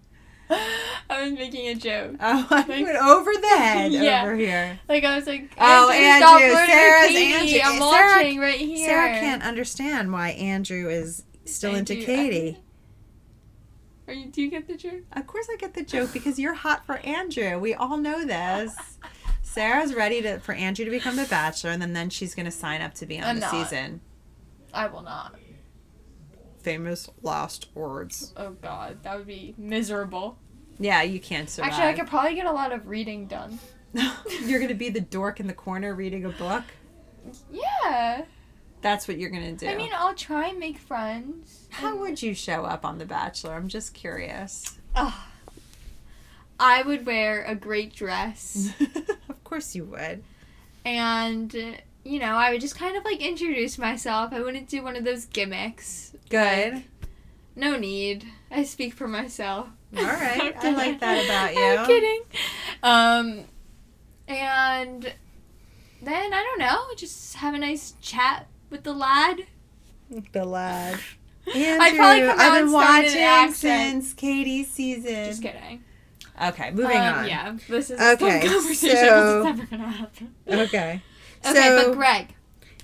I 1.11 1.23
was 1.25 1.33
making 1.33 1.69
a 1.69 1.75
joke. 1.75 2.17
Oh, 2.21 2.47
I 2.51 2.57
Like- 2.61 2.69
went 2.69 2.97
over 2.97 3.31
the 3.33 3.49
head 3.49 3.93
Yeah. 3.93 4.23
over 4.23 4.35
here. 4.37 4.79
Like, 4.89 5.05
I 5.05 5.17
was 5.17 5.27
like, 5.27 5.51
Oh, 5.59 5.91
Andrew, 5.91 6.55
Sarah's. 6.67 7.15
Andrew. 7.15 7.59
I'm 7.65 7.79
Sarah- 7.79 8.17
watching 8.17 8.39
right 8.39 8.59
here. 8.59 8.89
Sarah 8.89 9.21
can't 9.21 9.43
understand 9.43 10.11
why 10.13 10.31
Andrew 10.31 10.89
is 10.89 11.25
still 11.45 11.75
into 11.75 11.93
Andrew- 11.95 12.07
Katie. 12.07 12.59
Are 14.07 14.15
you, 14.15 14.27
do 14.31 14.41
you 14.41 14.49
get 14.51 14.67
the 14.67 14.77
joke? 14.77 15.03
Of 15.13 15.27
course, 15.27 15.49
I 15.53 15.57
get 15.57 15.75
the 15.75 15.85
joke 15.85 16.15
because 16.15 16.39
you're 16.39 16.55
hot 16.55 16.87
for 16.87 16.97
Andrew. 16.99 17.59
We 17.59 17.75
all 17.75 17.99
know 17.99 18.25
this. 18.25 18.75
Sarah's 19.43 19.93
ready 19.93 20.23
to 20.23 20.39
for 20.39 20.53
Andrew 20.55 20.87
to 20.87 20.91
become 20.91 21.17
the 21.17 21.27
bachelor, 21.27 21.73
and 21.73 21.83
then, 21.83 21.93
then 21.93 22.09
she's 22.09 22.35
going 22.35 22.47
to 22.47 22.51
sign 22.53 22.81
up 22.81 22.95
to 22.95 23.07
be 23.07 23.19
on 23.19 23.25
I'm 23.25 23.35
the 23.37 23.41
not. 23.41 23.51
season. 23.51 24.01
I 24.73 24.87
will 24.87 25.03
not. 25.03 25.35
Famous 26.61 27.09
last 27.23 27.69
words. 27.75 28.33
Oh, 28.37 28.51
God. 28.51 28.99
That 29.03 29.17
would 29.17 29.27
be 29.27 29.55
miserable. 29.57 30.39
Yeah, 30.79 31.03
you 31.03 31.21
can't 31.21 31.49
survive. 31.49 31.73
Actually, 31.73 31.89
I 31.89 31.93
could 31.95 32.07
probably 32.07 32.35
get 32.35 32.47
a 32.47 32.53
lot 32.53 32.73
of 32.73 32.87
reading 32.87 33.27
done. 33.27 33.59
you're 34.43 34.67
to 34.67 34.75
be 34.75 34.91
the 34.91 35.01
dork 35.01 35.41
in 35.41 35.47
the 35.47 35.55
corner 35.55 35.95
reading 35.95 36.25
a 36.25 36.31
book. 36.31 36.65
Yeah. 37.51 38.25
That's 38.81 39.09
what 39.09 39.19
you're 39.19 39.31
to 39.31 39.53
do. 39.53 39.69
I 39.69 39.77
mean, 39.77 39.91
I'll 39.95 40.15
try 40.15 40.49
and 40.49 40.59
make 40.59 40.79
friends. 40.79 41.67
how 41.71 41.97
would 41.97 42.23
you 42.23 42.35
show 42.35 42.65
up 42.65 42.85
on 42.85 42.99
The 42.99 43.05
Bachelor? 43.05 43.55
I'm 43.55 43.69
just 43.69 43.93
curious. 43.93 44.79
Ugh. 44.95 45.13
I 46.61 46.83
would 46.83 47.07
wear 47.07 47.45
a 47.45 47.55
great 47.55 47.95
dress 47.95 48.73
of 49.29 49.45
course 49.45 49.77
you 49.77 49.85
would. 49.85 50.25
and 50.85 51.55
you 52.05 52.19
know, 52.19 52.37
I 52.37 52.51
would 52.51 52.61
just 52.61 52.77
kind 52.77 52.97
of 52.97 53.05
like 53.05 53.21
introduce 53.21 53.77
myself. 53.77 54.33
I 54.33 54.41
wouldn't 54.41 54.69
do 54.69 54.83
one 54.83 54.97
of 54.97 55.05
those 55.05 55.27
gimmicks. 55.27 56.15
Good. 56.29 56.85
No 57.57 57.77
need. 57.79 58.25
I 58.51 58.65
speak 58.65 58.95
for 58.95 59.09
myself. 59.09 59.69
All 59.97 60.05
right. 60.05 60.55
I 60.63 60.71
like 60.73 61.01
that 61.01 61.25
about 61.25 61.57
I'm 61.81 61.87
kidding. 61.87 62.21
Um 62.83 63.45
and 64.29 65.13
then 66.03 66.33
I 66.35 66.43
don't 66.43 66.59
know, 66.59 66.85
just 66.97 67.37
have 67.37 67.55
a 67.55 67.59
nice 67.59 67.95
chat 68.01 68.47
with 68.71 68.85
the 68.85 68.93
lad. 68.93 69.41
The 70.33 70.45
lad. 70.45 70.99
I'd 71.55 71.97
probably 71.97 72.21
Andrew, 72.23 72.29
come 72.31 72.41
I've 72.41 72.53
been 72.53 72.63
and 72.63 72.71
start 72.71 73.05
an 73.05 73.13
watching 73.43 73.55
since 73.55 74.13
Katie's 74.13 74.71
season. 74.71 75.25
Just 75.25 75.43
kidding. 75.43 75.83
Okay, 76.41 76.71
moving 76.71 76.97
Um, 76.99 77.15
on. 77.21 77.29
Yeah, 77.29 77.57
this 77.69 77.91
is 77.91 77.99
Okay, 77.99 78.41
conversation. 78.47 78.97
so- 78.97 79.37
it's 79.39 79.45
never 79.45 79.67
gonna 79.67 79.91
happen. 79.91 80.35
Okay. 80.47 81.03
Okay, 81.45 81.55
So- 81.55 81.89
but 81.89 81.97
Greg, 81.97 82.35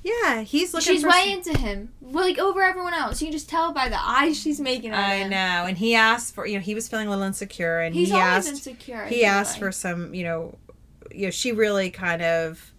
Yeah, 0.04 0.42
he's 0.42 0.75
looking 0.75 0.92
she's 0.92 1.02
for. 1.02 1.08
way 1.08 1.32
into 1.32 1.56
him, 1.58 1.94
like 2.02 2.38
over 2.38 2.61
everyone 2.62 2.92
else. 2.92 3.23
You 3.23 3.28
can 3.28 3.32
just 3.32 3.49
tell 3.49 3.73
by 3.73 3.88
the 3.88 3.99
eyes 3.99 4.38
she's 4.38 4.61
making 4.61 4.90
at 4.92 4.99
I 4.99 5.14
him. 5.14 5.30
know, 5.30 5.64
and 5.66 5.78
he 5.78 5.94
asked 5.94 6.34
for 6.34 6.46
you 6.46 6.56
know 6.56 6.61
he 6.61 6.75
was 6.75 6.88
feeling 6.88 7.06
a 7.06 7.11
little 7.11 7.25
insecure, 7.25 7.80
and 7.80 7.94
He's 7.94 8.08
he 8.08 8.14
always 8.14 8.46
asked 8.46 8.49
insecure. 8.50 9.06
He 9.06 9.25
asked 9.25 9.52
like. 9.54 9.61
for 9.61 9.73
some 9.73 10.14
you 10.14 10.25
know 10.25 10.58
you 11.11 11.26
know 11.26 11.30
she 11.30 11.52
really 11.52 11.90
kind 11.90 12.20
of 12.20 12.73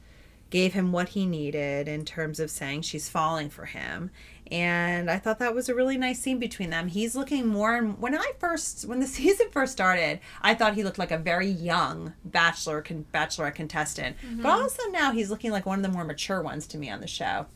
gave 0.51 0.73
him 0.73 0.91
what 0.91 1.09
he 1.09 1.25
needed 1.25 1.87
in 1.87 2.05
terms 2.05 2.39
of 2.39 2.51
saying 2.51 2.83
she's 2.83 3.09
falling 3.09 3.49
for 3.49 3.65
him 3.65 4.11
and 4.51 5.09
i 5.09 5.17
thought 5.17 5.39
that 5.39 5.55
was 5.55 5.67
a 5.69 5.75
really 5.75 5.97
nice 5.97 6.19
scene 6.19 6.37
between 6.39 6.69
them 6.69 6.87
he's 6.87 7.15
looking 7.15 7.47
more 7.47 7.75
and 7.75 7.99
when 7.99 8.15
i 8.15 8.31
first 8.39 8.85
when 8.87 8.99
the 8.99 9.07
season 9.17 9.47
first 9.51 9.71
started 9.71 10.19
i 10.41 10.53
thought 10.53 10.75
he 10.75 10.83
looked 10.83 10.99
like 10.99 11.11
a 11.11 11.17
very 11.17 11.47
young 11.47 12.13
bachelor 12.23 12.81
con, 12.81 13.05
bachelorette 13.13 13.55
contestant 13.55 14.15
Mm-hmm. 14.25 14.43
but 14.43 14.49
also 14.51 14.83
now 14.91 15.11
he's 15.11 15.29
looking 15.29 15.51
like 15.51 15.65
one 15.65 15.79
of 15.79 15.83
the 15.83 15.89
more 15.89 16.03
mature 16.03 16.41
ones 16.41 16.67
to 16.67 16.77
me 16.77 16.89
on 16.89 17.01
the 17.01 17.07
show 17.07 17.47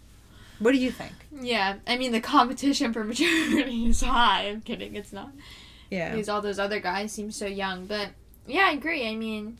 what 0.60 0.74
do 0.74 0.78
you 0.78 0.92
think 0.92 1.14
Yeah, 1.32 1.76
I 1.88 1.98
mean 1.98 2.12
the 2.12 2.20
competition 2.20 2.92
for 2.92 3.04
maturity 3.06 3.86
is 3.88 4.02
high. 4.02 4.50
I'm 4.50 4.60
kidding, 4.60 4.94
it's 4.96 5.14
not. 5.14 5.32
yeah 5.90 6.12
Because 6.12 6.28
all 6.28 6.42
those 6.42 6.60
other 6.60 6.82
guys 6.82 7.14
seem 7.14 7.32
so 7.32 7.46
young. 7.46 7.86
But 7.86 8.10
yeah, 8.46 8.66
I 8.68 8.72
agree. 8.74 9.08
I 9.08 9.16
mean, 9.16 9.58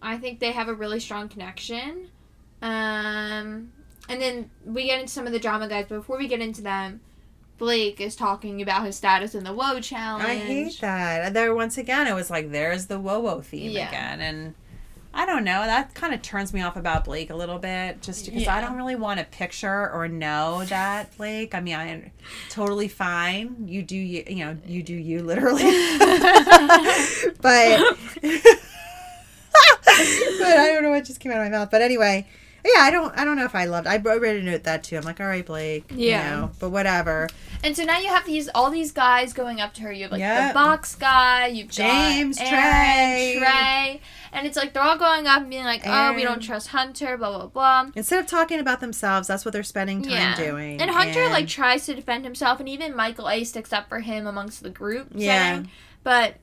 I 0.00 0.16
think 0.18 0.38
they 0.38 0.52
have 0.52 0.68
a 0.68 0.74
really 0.74 1.00
strong 1.00 1.28
connection. 1.28 2.06
Um, 2.62 3.72
and 4.08 4.20
then 4.20 4.50
we 4.64 4.86
get 4.86 5.00
into 5.00 5.12
some 5.12 5.26
of 5.26 5.32
the 5.32 5.38
drama 5.38 5.68
guys. 5.68 5.86
But 5.88 5.96
before 5.96 6.18
we 6.18 6.28
get 6.28 6.40
into 6.40 6.62
them, 6.62 7.00
Blake 7.58 8.00
is 8.00 8.14
talking 8.16 8.60
about 8.60 8.84
his 8.84 8.96
status 8.96 9.34
in 9.34 9.44
the 9.44 9.52
Woe 9.52 9.80
challenge. 9.80 10.24
I 10.24 10.36
hate 10.36 10.80
that. 10.80 11.26
And 11.26 11.36
There 11.36 11.54
once 11.54 11.78
again, 11.78 12.06
it 12.06 12.14
was 12.14 12.30
like 12.30 12.50
there's 12.52 12.86
the 12.86 13.00
whoa 13.00 13.20
whoa 13.20 13.40
theme 13.40 13.72
Yeah. 13.72 13.88
again, 13.88 14.20
and 14.20 14.54
I 15.14 15.24
don't 15.24 15.44
know. 15.44 15.62
That 15.64 15.94
kind 15.94 16.12
of 16.12 16.20
turns 16.20 16.52
me 16.52 16.60
off 16.60 16.76
about 16.76 17.06
Blake 17.06 17.30
a 17.30 17.34
little 17.34 17.58
bit, 17.58 18.02
just 18.02 18.26
because 18.26 18.46
I 18.46 18.60
don't 18.60 18.76
really 18.76 18.96
want 18.96 19.18
to 19.18 19.24
picture 19.24 19.90
or 19.90 20.08
know 20.08 20.62
that 20.66 21.16
Blake. 21.16 21.54
I 21.54 21.60
mean, 21.60 21.74
I'm 21.74 22.10
totally 22.50 22.88
fine. 22.88 23.66
You 23.66 23.82
do 23.82 23.96
you, 23.96 24.24
you 24.28 24.44
know, 24.44 24.58
you 24.66 24.82
do 24.82 24.92
you 24.94 25.22
literally, 25.22 25.62
but 27.40 27.96
but 28.20 28.56
I 29.88 30.70
don't 30.72 30.82
know 30.82 30.90
what 30.90 31.04
just 31.04 31.20
came 31.20 31.32
out 31.32 31.38
of 31.38 31.44
my 31.50 31.58
mouth. 31.58 31.70
But 31.70 31.82
anyway. 31.82 32.26
Yeah, 32.74 32.80
I 32.82 32.90
don't. 32.90 33.16
I 33.16 33.24
don't 33.24 33.36
know 33.36 33.44
if 33.44 33.54
I 33.54 33.66
loved. 33.66 33.86
I 33.86 33.98
wrote 33.98 34.22
a 34.24 34.42
note 34.42 34.64
that 34.64 34.82
too. 34.82 34.96
I'm 34.96 35.04
like, 35.04 35.20
all 35.20 35.26
right, 35.26 35.46
Blake. 35.46 35.84
Yeah. 35.94 36.34
You 36.34 36.40
know, 36.40 36.50
but 36.58 36.70
whatever. 36.70 37.28
And 37.62 37.76
so 37.76 37.84
now 37.84 37.98
you 37.98 38.08
have 38.08 38.26
these 38.26 38.48
all 38.54 38.70
these 38.70 38.92
guys 38.92 39.32
going 39.32 39.60
up 39.60 39.72
to 39.74 39.82
her. 39.82 39.92
You 39.92 40.02
have 40.04 40.12
like 40.12 40.18
Yep. 40.20 40.50
the 40.50 40.54
box 40.54 40.94
guy, 40.94 41.46
you've 41.46 41.70
James, 41.70 42.38
got 42.38 42.48
Tre. 42.48 42.58
Aaron, 42.58 43.38
Tre, 43.38 44.00
and 44.32 44.46
it's 44.46 44.56
like 44.56 44.72
they're 44.72 44.82
all 44.82 44.98
going 44.98 45.26
up 45.26 45.42
and 45.42 45.50
being 45.50 45.64
like, 45.64 45.82
"Oh, 45.86 46.12
we 46.12 46.22
don't 46.22 46.40
trust 46.40 46.68
Hunter," 46.68 47.16
blah 47.16 47.30
blah 47.38 47.46
blah. 47.46 47.90
Instead 47.94 48.18
of 48.20 48.26
talking 48.26 48.58
about 48.60 48.80
themselves, 48.80 49.28
that's 49.28 49.44
what 49.44 49.52
they're 49.52 49.62
spending 49.62 50.02
time 50.02 50.12
yeah, 50.12 50.36
doing. 50.36 50.80
and 50.80 50.90
Hunter 50.90 51.28
like 51.28 51.46
tries 51.48 51.86
to 51.86 51.94
defend 51.94 52.24
himself, 52.24 52.58
and 52.60 52.68
even 52.68 52.94
Michael 52.96 53.28
A 53.28 53.44
sticks 53.44 53.72
up 53.72 53.88
for 53.88 54.00
him 54.00 54.26
amongst 54.26 54.62
the 54.62 54.70
group. 54.70 55.08
Yeah. 55.14 55.54
setting. 55.56 55.70
but 56.02 56.36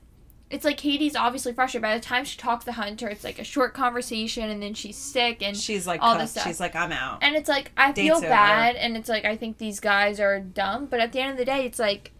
it's 0.54 0.64
like 0.64 0.76
Katie's 0.76 1.16
obviously 1.16 1.52
frustrated. 1.52 1.82
By 1.82 1.94
the 1.94 2.04
time 2.04 2.24
she 2.24 2.38
talks 2.38 2.64
to 2.64 2.72
Hunter, 2.72 3.08
it's 3.08 3.24
like 3.24 3.38
a 3.38 3.44
short 3.44 3.74
conversation, 3.74 4.48
and 4.48 4.62
then 4.62 4.74
she's 4.74 4.96
sick, 4.96 5.42
and 5.42 5.56
she's 5.56 5.86
like, 5.86 6.00
all 6.02 6.12
cooked. 6.12 6.22
this 6.22 6.30
stuff. 6.32 6.44
she's 6.44 6.60
like, 6.60 6.74
I'm 6.74 6.92
out. 6.92 7.18
And 7.22 7.34
it's 7.36 7.48
like 7.48 7.72
I 7.76 7.92
Date's 7.92 8.06
feel 8.06 8.16
over. 8.16 8.28
bad, 8.28 8.76
and 8.76 8.96
it's 8.96 9.08
like 9.08 9.24
I 9.24 9.36
think 9.36 9.58
these 9.58 9.80
guys 9.80 10.20
are 10.20 10.40
dumb. 10.40 10.86
But 10.86 11.00
at 11.00 11.12
the 11.12 11.20
end 11.20 11.32
of 11.32 11.36
the 11.36 11.44
day, 11.44 11.66
it's 11.66 11.78
like 11.78 12.12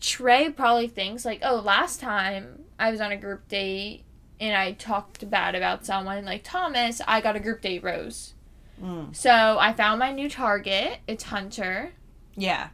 Tre 0.00 0.50
probably 0.50 0.88
thinks 0.88 1.24
like, 1.24 1.40
oh, 1.42 1.56
last 1.56 2.00
time 2.00 2.64
I 2.78 2.90
was 2.90 3.00
on 3.00 3.12
a 3.12 3.16
group 3.16 3.48
date 3.48 4.04
and 4.40 4.56
I 4.56 4.72
talked 4.72 5.28
bad 5.30 5.54
about 5.54 5.86
someone, 5.86 6.24
like 6.24 6.42
Thomas, 6.44 7.00
I 7.06 7.20
got 7.20 7.36
a 7.36 7.40
group 7.40 7.62
date 7.62 7.82
rose. 7.82 8.34
Mm. 8.82 9.16
So 9.16 9.30
I 9.58 9.72
found 9.72 9.98
my 9.98 10.12
new 10.12 10.28
target. 10.28 10.98
It's 11.06 11.24
Hunter. 11.24 11.92
Yeah, 12.34 12.68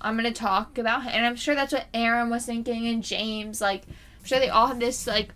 I'm 0.00 0.16
gonna 0.16 0.32
talk 0.32 0.76
about 0.76 1.04
him, 1.04 1.12
and 1.14 1.24
I'm 1.24 1.36
sure 1.36 1.54
that's 1.54 1.72
what 1.72 1.86
Aaron 1.94 2.28
was 2.28 2.44
thinking, 2.44 2.86
and 2.86 3.02
James. 3.02 3.60
Like, 3.60 3.84
sure 4.28 4.38
they 4.38 4.48
all 4.48 4.66
have 4.68 4.78
this 4.78 5.06
like 5.06 5.30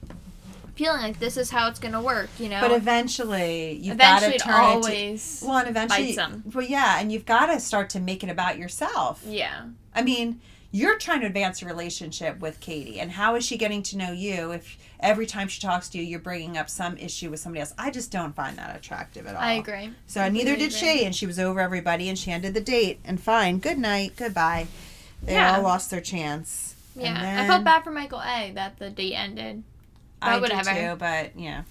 feeling 0.75 1.03
like 1.03 1.19
this 1.19 1.37
is 1.37 1.51
how 1.51 1.69
it's 1.69 1.79
gonna 1.79 2.01
work. 2.03 2.29
You 2.39 2.49
know. 2.49 2.61
but 2.61 2.73
eventually 2.73 3.73
you've 3.75 3.95
Eventually, 3.95 4.39
got 4.39 4.39
to 4.39 4.45
turn 4.45 4.55
it 4.55 4.65
always. 4.65 5.41
to 5.41 5.47
well, 5.47 5.59
and 5.59 5.69
eventually, 5.69 6.17
well, 6.55 6.65
yeah, 6.65 7.01
and 7.01 7.11
you've 7.13 7.27
got 7.27 7.47
to 7.47 7.61
start 7.61 7.91
to 7.91 8.01
make 8.01 8.23
it 8.23 8.31
about 8.31 8.59
yourself. 8.59 9.23
yeah. 9.27 9.67
I 9.95 10.01
mean, 10.03 10.41
you're 10.71 10.97
trying 10.99 11.21
to 11.21 11.27
advance 11.27 11.61
a 11.61 11.67
relationship 11.67 12.41
with 12.41 12.59
Katie, 12.61 12.99
and 12.99 13.11
how 13.13 13.35
is 13.35 13.45
she 13.45 13.59
getting 13.59 13.83
to 13.85 13.99
know 13.99 14.11
you 14.13 14.53
if 14.53 14.79
every 15.01 15.27
time 15.27 15.47
she 15.49 15.61
talks 15.61 15.91
to 15.91 15.99
you, 15.99 16.05
you're 16.05 16.19
bringing 16.19 16.57
up 16.57 16.71
some 16.71 16.97
issue 16.97 17.29
with 17.29 17.41
somebody 17.41 17.61
else? 17.61 17.75
I 17.77 17.91
just 17.91 18.11
don't 18.11 18.35
find 18.35 18.57
that 18.57 18.75
attractive 18.75 19.27
at 19.27 19.35
all. 19.37 19.43
I 19.43 19.53
agree. 19.55 19.91
So 20.07 20.27
neither 20.31 20.57
did 20.57 20.71
Completely 20.71 20.99
she, 21.01 21.05
and 21.05 21.15
she 21.15 21.27
was 21.27 21.39
over 21.39 21.61
everybody, 21.61 22.09
and 22.09 22.19
she 22.19 22.31
ended 22.31 22.55
the 22.55 22.63
date, 22.63 23.01
and 23.05 23.21
fine, 23.21 23.59
good 23.59 23.77
night, 23.79 24.15
goodbye. 24.17 24.67
They 25.23 25.35
Yeah. 25.35 25.57
all 25.57 25.63
lost 25.63 25.91
their 25.91 26.01
chance. 26.01 26.75
Yeah, 26.95 27.43
I 27.43 27.47
felt 27.47 27.65
bad 27.65 27.85
for 27.85 27.91
Michael 27.91 28.21
A. 28.21 28.53
that 28.55 28.79
the 28.79 28.91
date 28.91 29.15
ended. 29.15 29.63
I 30.21 30.39
whatever. 30.39 30.71
do 30.71 30.91
too, 30.91 30.97
but 30.97 31.39
yeah. 31.39 31.63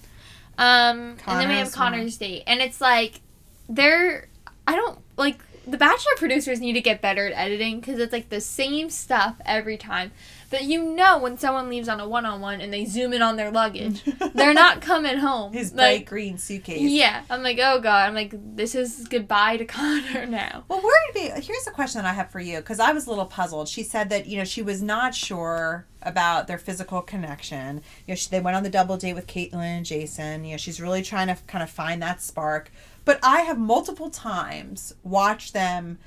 Um, 0.58 1.16
and 1.26 1.40
then 1.40 1.48
we 1.48 1.54
have 1.54 1.72
Connor's 1.72 1.74
Connor's 1.74 2.16
date, 2.18 2.42
and 2.46 2.60
it's 2.60 2.80
like 2.80 3.20
they're 3.68 4.28
I 4.66 4.76
don't 4.76 4.98
like 5.16 5.40
the 5.66 5.78
Bachelor 5.78 6.12
producers 6.16 6.60
need 6.60 6.74
to 6.74 6.80
get 6.80 7.00
better 7.00 7.26
at 7.26 7.32
editing 7.32 7.80
because 7.80 7.98
it's 7.98 8.12
like 8.12 8.28
the 8.28 8.40
same 8.40 8.90
stuff 8.90 9.36
every 9.44 9.76
time. 9.76 10.12
But 10.52 10.64
you 10.64 10.84
know 10.84 11.18
when 11.18 11.38
someone 11.38 11.70
leaves 11.70 11.88
on 11.88 11.98
a 11.98 12.06
one-on-one 12.06 12.60
and 12.60 12.70
they 12.70 12.84
zoom 12.84 13.14
in 13.14 13.22
on 13.22 13.36
their 13.36 13.50
luggage, 13.50 14.04
they're 14.34 14.52
not 14.52 14.82
coming 14.82 15.16
home. 15.16 15.54
His 15.54 15.70
bright 15.70 16.00
like, 16.00 16.06
green 16.06 16.36
suitcase. 16.36 16.78
yeah, 16.78 17.24
I'm 17.30 17.42
like, 17.42 17.58
oh 17.58 17.80
god, 17.80 18.06
I'm 18.06 18.14
like, 18.14 18.34
this 18.54 18.74
is 18.74 19.08
goodbye 19.08 19.56
to 19.56 19.64
Connor 19.72 20.26
now. 20.26 20.64
Well, 20.68 20.82
where 20.82 21.00
did 21.06 21.34
be? 21.34 21.40
Here's 21.40 21.66
a 21.66 21.70
question 21.70 22.02
that 22.02 22.08
I 22.08 22.12
have 22.12 22.30
for 22.30 22.38
you 22.38 22.58
because 22.58 22.80
I 22.80 22.92
was 22.92 23.06
a 23.06 23.08
little 23.08 23.24
puzzled. 23.24 23.66
She 23.66 23.82
said 23.82 24.10
that 24.10 24.26
you 24.26 24.36
know 24.36 24.44
she 24.44 24.60
was 24.60 24.82
not 24.82 25.14
sure 25.14 25.86
about 26.02 26.48
their 26.48 26.58
physical 26.58 27.00
connection. 27.00 27.76
You 28.06 28.12
know, 28.12 28.14
she, 28.14 28.28
they 28.28 28.40
went 28.40 28.54
on 28.54 28.62
the 28.62 28.68
double 28.68 28.98
date 28.98 29.14
with 29.14 29.26
Kaitlyn 29.26 29.54
and 29.54 29.86
Jason. 29.86 30.44
You 30.44 30.50
know, 30.50 30.56
she's 30.58 30.82
really 30.82 31.00
trying 31.00 31.28
to 31.28 31.36
kind 31.46 31.62
of 31.62 31.70
find 31.70 32.02
that 32.02 32.20
spark. 32.20 32.70
But 33.06 33.20
I 33.22 33.40
have 33.40 33.58
multiple 33.58 34.10
times 34.10 34.94
watched 35.02 35.54
them 35.54 35.98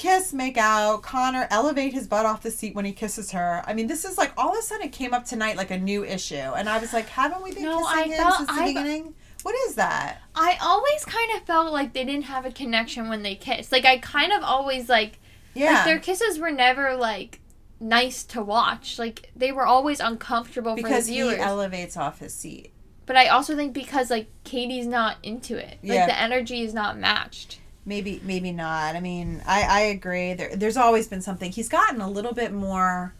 kiss, 0.00 0.32
make 0.32 0.56
out, 0.56 1.02
Connor 1.02 1.46
elevate 1.50 1.92
his 1.92 2.06
butt 2.06 2.24
off 2.26 2.42
the 2.42 2.50
seat 2.50 2.74
when 2.74 2.84
he 2.84 2.92
kisses 2.92 3.32
her. 3.32 3.62
I 3.66 3.74
mean, 3.74 3.86
this 3.86 4.04
is 4.04 4.16
like 4.16 4.32
all 4.38 4.52
of 4.52 4.58
a 4.58 4.62
sudden 4.62 4.86
it 4.86 4.92
came 4.92 5.12
up 5.12 5.24
tonight 5.26 5.56
like 5.56 5.70
a 5.70 5.78
new 5.78 6.04
issue, 6.04 6.34
and 6.36 6.68
I 6.68 6.78
was 6.78 6.92
like, 6.92 7.08
haven't 7.08 7.42
we 7.42 7.52
been 7.52 7.64
No, 7.64 7.78
kissing 7.84 8.12
I 8.12 8.16
him 8.16 8.32
since 8.36 8.48
the 8.48 8.62
I- 8.62 8.66
beginning? 8.68 9.14
What 9.42 9.54
is 9.68 9.74
that? 9.76 10.18
I 10.34 10.58
always 10.60 11.02
kind 11.06 11.30
of 11.36 11.46
felt 11.46 11.72
like 11.72 11.92
they 11.94 12.04
didn't 12.04 12.24
have 12.24 12.44
a 12.44 12.50
connection 12.50 13.08
when 13.08 13.22
they 13.22 13.34
kissed. 13.34 13.72
Like 13.72 13.84
I 13.86 13.96
kind 13.98 14.32
of 14.32 14.42
always 14.42 14.88
like 14.88 15.18
Yeah. 15.54 15.72
Like 15.76 15.84
their 15.86 15.98
kisses 15.98 16.38
were 16.38 16.50
never 16.50 16.94
like 16.96 17.40
nice 17.80 18.22
to 18.24 18.42
watch. 18.42 18.98
Like 18.98 19.30
they 19.34 19.50
were 19.52 19.64
always 19.64 19.98
uncomfortable 20.00 20.74
because 20.74 21.04
for 21.04 21.06
the 21.06 21.12
viewers. 21.12 21.36
he 21.36 21.40
elevates 21.40 21.96
off 21.96 22.18
his 22.18 22.34
seat. 22.34 22.72
but 23.06 23.16
I 23.16 23.28
also 23.28 23.56
think 23.56 23.72
because 23.72 24.10
like 24.10 24.28
Katie's 24.44 24.86
not 24.86 25.16
into 25.22 25.56
it. 25.56 25.78
Like 25.82 25.94
Yeah. 25.94 26.06
the 26.06 26.20
energy 26.20 26.60
is 26.60 26.74
not 26.74 26.98
matched. 26.98 27.59
Maybe, 27.86 28.20
maybe 28.24 28.52
not. 28.52 28.94
I 28.94 29.00
mean, 29.00 29.42
I, 29.46 29.62
I 29.62 29.80
agree. 29.80 30.34
There, 30.34 30.54
there's 30.54 30.76
always 30.76 31.08
been 31.08 31.22
something. 31.22 31.50
He's 31.50 31.68
gotten 31.68 32.00
a 32.00 32.10
little 32.10 32.34
bit 32.34 32.52
more 32.52 33.14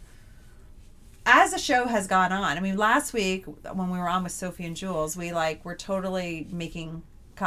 as 1.25 1.51
the 1.51 1.57
show 1.59 1.85
has 1.87 2.07
gone 2.07 2.31
on. 2.31 2.57
I 2.57 2.59
mean, 2.59 2.77
last 2.77 3.13
week 3.13 3.45
when 3.45 3.89
we 3.89 3.97
were 3.97 4.09
on 4.09 4.23
with 4.23 4.31
Sophie 4.31 4.65
and 4.65 4.75
Jules, 4.75 5.15
we 5.17 5.31
like 5.31 5.63
were 5.65 5.75
totally 5.75 6.47
making 6.51 7.03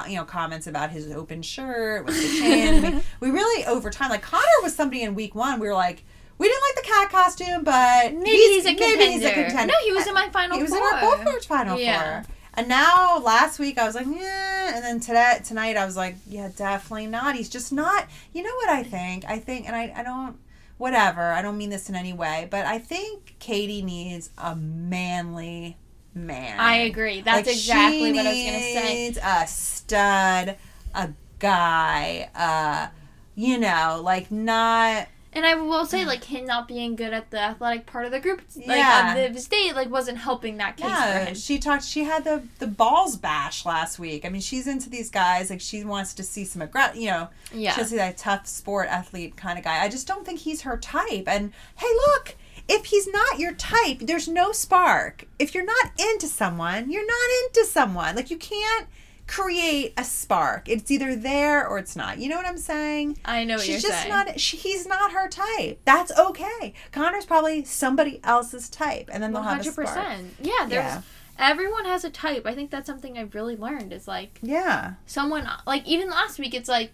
you 0.08 0.16
know 0.16 0.24
comments 0.24 0.66
about 0.66 0.90
his 0.90 1.10
open 1.12 1.40
shirt 1.42 2.04
with 2.04 2.16
the 2.20 2.28
chin. 2.38 3.02
we, 3.20 3.30
we 3.30 3.30
really 3.30 3.64
over 3.66 3.90
time 3.90 4.10
like 4.10 4.22
Connor 4.22 4.42
was 4.62 4.74
somebody 4.74 5.02
in 5.02 5.14
week 5.14 5.34
one. 5.34 5.60
We 5.60 5.66
were 5.68 5.74
like. 5.74 6.04
We 6.36 6.48
didn't 6.48 6.62
like 6.62 6.84
the 6.84 6.90
cat 6.90 7.10
costume, 7.12 7.62
but 7.62 8.12
Maybe 8.12 8.28
he's, 8.36 8.66
a 8.66 8.70
contender. 8.74 9.04
he's 9.04 9.22
a 9.24 9.32
contender. 9.32 9.66
No, 9.72 9.74
he 9.84 9.92
was 9.92 10.04
in 10.08 10.14
my 10.14 10.28
final 10.30 10.56
He 10.56 10.64
was 10.64 10.72
four. 10.72 10.80
in 10.80 10.94
our 10.94 11.00
both 11.00 11.26
our 11.28 11.40
final 11.42 11.78
Yeah. 11.78 12.22
four. 12.24 12.33
And 12.56 12.68
now 12.68 13.18
last 13.18 13.58
week 13.58 13.78
I 13.78 13.84
was 13.86 13.94
like, 13.94 14.06
yeah, 14.06 14.76
and 14.76 14.84
then 14.84 15.00
today 15.00 15.40
tonight 15.44 15.76
I 15.76 15.84
was 15.84 15.96
like, 15.96 16.16
yeah, 16.28 16.50
definitely 16.54 17.08
not. 17.08 17.34
He's 17.34 17.48
just 17.48 17.72
not. 17.72 18.06
You 18.32 18.42
know 18.42 18.54
what 18.54 18.68
I 18.68 18.82
think? 18.84 19.24
I 19.26 19.38
think, 19.38 19.66
and 19.66 19.74
I, 19.74 19.92
I 19.96 20.02
don't, 20.04 20.36
whatever. 20.78 21.32
I 21.32 21.42
don't 21.42 21.58
mean 21.58 21.70
this 21.70 21.88
in 21.88 21.94
any 21.96 22.12
way, 22.12 22.46
but 22.50 22.64
I 22.64 22.78
think 22.78 23.36
Katie 23.40 23.82
needs 23.82 24.30
a 24.38 24.54
manly 24.54 25.78
man. 26.14 26.60
I 26.60 26.76
agree. 26.76 27.22
That's 27.22 27.46
Like, 27.48 27.56
exactly 27.56 28.12
what 28.12 28.26
I 28.26 28.30
was 28.32 28.44
gonna 28.44 28.58
say. 28.60 28.94
needs 29.04 29.18
A 29.22 29.46
stud, 29.48 30.56
a 30.94 31.10
guy, 31.40 32.30
uh, 32.36 32.88
you 33.34 33.58
know, 33.58 34.00
like 34.04 34.30
not. 34.30 35.08
And 35.34 35.44
I 35.44 35.54
will 35.56 35.84
say, 35.84 36.04
mm. 36.04 36.06
like 36.06 36.24
him 36.24 36.46
not 36.46 36.68
being 36.68 36.94
good 36.94 37.12
at 37.12 37.30
the 37.30 37.40
athletic 37.40 37.86
part 37.86 38.04
of 38.06 38.12
the 38.12 38.20
group, 38.20 38.40
like 38.56 38.66
Yeah. 38.78 39.14
on 39.26 39.32
his 39.34 39.46
date, 39.48 39.74
like 39.74 39.90
wasn't 39.90 40.18
helping 40.18 40.58
that 40.58 40.76
case 40.76 40.86
for 40.86 41.18
him. 41.26 41.34
she 41.34 41.58
talked. 41.58 41.84
She 41.84 42.04
had 42.04 42.24
the 42.24 42.44
the 42.60 42.66
balls 42.68 43.16
bash 43.16 43.66
last 43.66 43.98
week. 43.98 44.24
I 44.24 44.28
mean, 44.28 44.40
she's 44.40 44.66
into 44.66 44.88
these 44.88 45.10
guys. 45.10 45.50
Like 45.50 45.60
she 45.60 45.82
wants 45.84 46.14
to 46.14 46.22
see 46.22 46.44
some 46.44 46.62
aggression. 46.62 47.00
You 47.00 47.10
know, 47.10 47.28
Yeah. 47.52 47.72
she 47.72 47.80
wants 47.80 47.90
see 47.90 47.96
that 47.96 48.16
tough 48.16 48.46
sport 48.46 48.88
athlete 48.88 49.36
kind 49.36 49.58
of 49.58 49.64
guy. 49.64 49.82
I 49.82 49.88
just 49.88 50.06
don't 50.06 50.24
think 50.24 50.40
he's 50.40 50.62
her 50.62 50.76
type. 50.76 51.24
And 51.26 51.52
hey, 51.76 51.92
look, 52.06 52.36
if 52.68 52.86
he's 52.86 53.06
not 53.08 53.38
your 53.38 53.52
type, 53.54 53.98
there's 54.00 54.28
no 54.28 54.52
spark. 54.52 55.26
If 55.38 55.54
you're 55.54 55.64
not 55.64 55.90
into 55.98 56.28
someone, 56.28 56.90
you're 56.90 57.06
not 57.06 57.28
into 57.46 57.64
someone. 57.66 58.16
Like 58.16 58.30
you 58.30 58.38
can't 58.38 58.86
create 59.26 59.94
a 59.96 60.04
spark. 60.04 60.68
It's 60.68 60.90
either 60.90 61.16
there 61.16 61.66
or 61.66 61.78
it's 61.78 61.96
not. 61.96 62.18
You 62.18 62.28
know 62.28 62.36
what 62.36 62.46
I'm 62.46 62.58
saying? 62.58 63.18
I 63.24 63.44
know 63.44 63.56
what 63.56 63.64
She's 63.64 63.82
just 63.82 63.98
saying. 64.02 64.10
not. 64.10 64.38
She, 64.40 64.56
he's 64.56 64.86
not 64.86 65.12
her 65.12 65.28
type. 65.28 65.80
That's 65.84 66.12
okay. 66.18 66.74
Connor's 66.92 67.24
probably 67.26 67.64
somebody 67.64 68.20
else's 68.22 68.68
type, 68.68 69.08
and 69.12 69.22
then 69.22 69.32
they'll 69.32 69.40
One 69.42 69.56
have 69.56 69.60
a 69.60 69.64
hundred 69.64 69.72
spark. 69.72 69.88
percent. 69.88 70.34
Yeah, 70.40 70.52
there's 70.66 70.70
Yeah. 70.72 71.00
everyone 71.38 71.84
has 71.86 72.04
a 72.04 72.10
type. 72.10 72.46
I 72.46 72.54
think 72.54 72.70
that's 72.70 72.86
something 72.86 73.16
I've 73.18 73.34
really 73.34 73.56
learned 73.56 73.92
is 73.92 74.06
like 74.06 74.38
Yeah. 74.42 74.94
someone 75.06 75.48
like 75.66 75.86
even 75.86 76.10
last 76.10 76.38
week 76.38 76.54
it's 76.54 76.68
like 76.68 76.92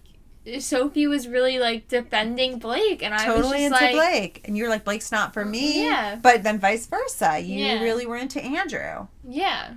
Sophie 0.58 1.06
was 1.06 1.28
really 1.28 1.58
like 1.58 1.86
defending 1.88 2.58
Blake 2.58 3.02
and 3.02 3.12
I 3.12 3.16
was 3.18 3.24
totally 3.42 3.58
just 3.68 3.72
into 3.82 3.84
like 3.84 3.92
Blake, 3.94 4.40
and 4.46 4.56
you're 4.56 4.70
like 4.70 4.84
Blake's 4.84 5.12
not 5.12 5.34
for 5.34 5.44
me. 5.44 5.84
Yeah. 5.84 6.16
But 6.16 6.42
then 6.44 6.58
vice 6.58 6.86
versa, 6.86 7.38
you 7.40 7.58
Yeah. 7.66 7.82
really 7.82 8.06
were 8.06 8.16
into 8.16 8.40
Andrew. 8.42 9.08
yeah. 9.28 9.74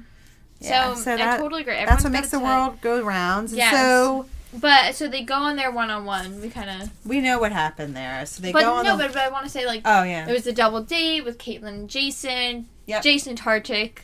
Yeah, 0.64 0.96
So, 0.96 1.02
so 1.02 1.14
I 1.14 1.18
that- 1.18 1.40
totally 1.40 1.62
agree. 1.62 1.76
That's 1.86 2.04
what 2.04 2.14
makes 2.14 2.30
the 2.30 2.38
type. 2.40 2.46
world 2.46 2.82
go 2.82 3.02
rounds. 3.04 3.52
And 3.52 3.58
Yes. 3.60 3.74
so 3.76 4.26
But 4.56 4.96
so 4.96 5.08
they 5.08 5.24
go 5.24 5.36
on 5.36 5.56
their 5.56 5.72
one 5.72 5.90
on 5.90 6.06
one. 6.06 6.40
We 6.42 6.50
kind 6.50 6.70
of. 6.82 6.90
we 7.06 7.20
know 7.22 7.40
what 7.40 7.52
happened 7.52 7.96
there. 7.96 8.26
So 8.26 8.42
they 8.42 8.52
But 8.52 8.62
go 8.64 8.74
on 8.76 8.86
no, 8.86 8.96
the. 8.98 9.04
but, 9.06 9.14
but 9.14 9.22
I 9.24 9.30
want 9.30 9.46
to 9.46 9.50
say 9.52 9.66
like 9.66 9.82
oh 9.86 10.04
yeah. 10.04 10.28
it 10.28 10.32
was 10.32 10.46
a 10.48 10.54
double 10.54 10.82
date 10.82 11.26
with 11.26 11.38
Kaitlyn 11.38 11.68
and 11.68 11.90
Jason. 11.90 12.68
Yep. 12.86 13.02
Jason 13.04 13.36
Tartik. 13.36 13.98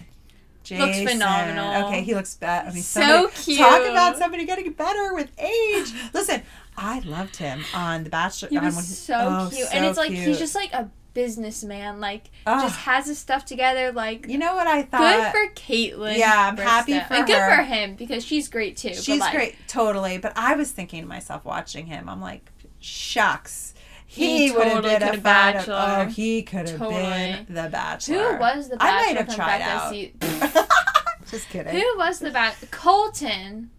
looks 0.72 1.00
phenomenal. 1.02 1.88
Okay, 1.88 2.02
he 2.02 2.14
looks 2.16 2.36
bad. 2.36 2.68
I 2.68 2.72
mean, 2.74 2.84
So 2.84 3.30
cute. 3.34 3.60
Talk 3.60 3.82
about 3.88 4.18
somebody 4.18 4.46
getting 4.46 4.72
better 4.72 5.14
with 5.14 5.30
age. 5.40 5.92
Listen, 6.14 6.42
I 6.78 7.00
loved 7.00 7.36
him 7.38 7.64
on 7.74 8.04
The 8.04 8.10
Bachelor. 8.10 8.50
He 8.50 8.58
on 8.58 8.66
was 8.66 8.76
when 8.76 8.86
so 8.86 9.16
oh, 9.18 9.50
cute, 9.54 9.68
so 9.68 9.74
and 9.76 9.86
it's 9.86 9.98
like 9.98 10.10
cute. 10.12 10.28
he's 10.28 10.40
just 10.40 10.56
like 10.56 10.72
a 10.74 10.90
businessman. 11.14 12.00
Like 12.00 12.30
Ugh. 12.46 12.62
just 12.62 12.80
has 12.82 13.08
his 13.08 13.18
stuff 13.20 13.46
together. 13.46 13.92
Like 13.92 14.28
You 14.28 14.38
know 14.38 14.56
what 14.56 14.68
I 14.68 14.84
thought. 14.84 15.34
good 15.34 15.50
for 15.50 15.54
Kaitlyn. 15.62 16.18
Yeah, 16.18 16.50
I'm 16.52 16.58
happy 16.58 17.00
for 17.00 17.14
and 17.14 17.28
good 17.28 17.56
for 17.56 17.64
him 17.64 17.96
because 17.96 18.24
she's 18.26 18.48
great 18.48 18.78
too. 18.78 18.94
She's 18.94 19.20
like, 19.20 19.34
great, 19.34 19.56
totally. 19.68 20.18
But 20.18 20.34
I 20.36 20.56
was 20.56 20.72
thinking 20.72 21.02
to 21.04 21.08
myself 21.08 21.46
watching 21.46 21.86
him, 21.88 22.08
I'm 22.10 22.22
like, 22.22 22.50
shucks. 22.80 23.74
He 24.06 24.48
He, 24.48 24.52
would 24.52 24.66
have 24.68 24.84
been 24.84 24.96
a 24.96 25.00
could've 25.00 25.16
of, 25.20 25.24
Bachelor. 25.24 25.76
oh, 25.78 26.06
he 26.10 26.42
could 26.42 26.68
have 26.68 26.80
Totally. 26.80 27.02
been 27.04 27.46
the 27.50 27.70
Bachelor. 27.70 28.34
Who 28.34 28.40
was 28.40 28.70
the 28.70 28.78
I 28.80 29.06
might 29.14 29.18
have 29.18 29.36
tried 29.36 29.62
out. 29.62 29.94
Just 31.30 31.48
kidding. 31.50 31.76
Who 31.76 31.84
was 31.98 32.18
the 32.18 32.32
back? 32.32 32.56
Colton. 32.72 33.70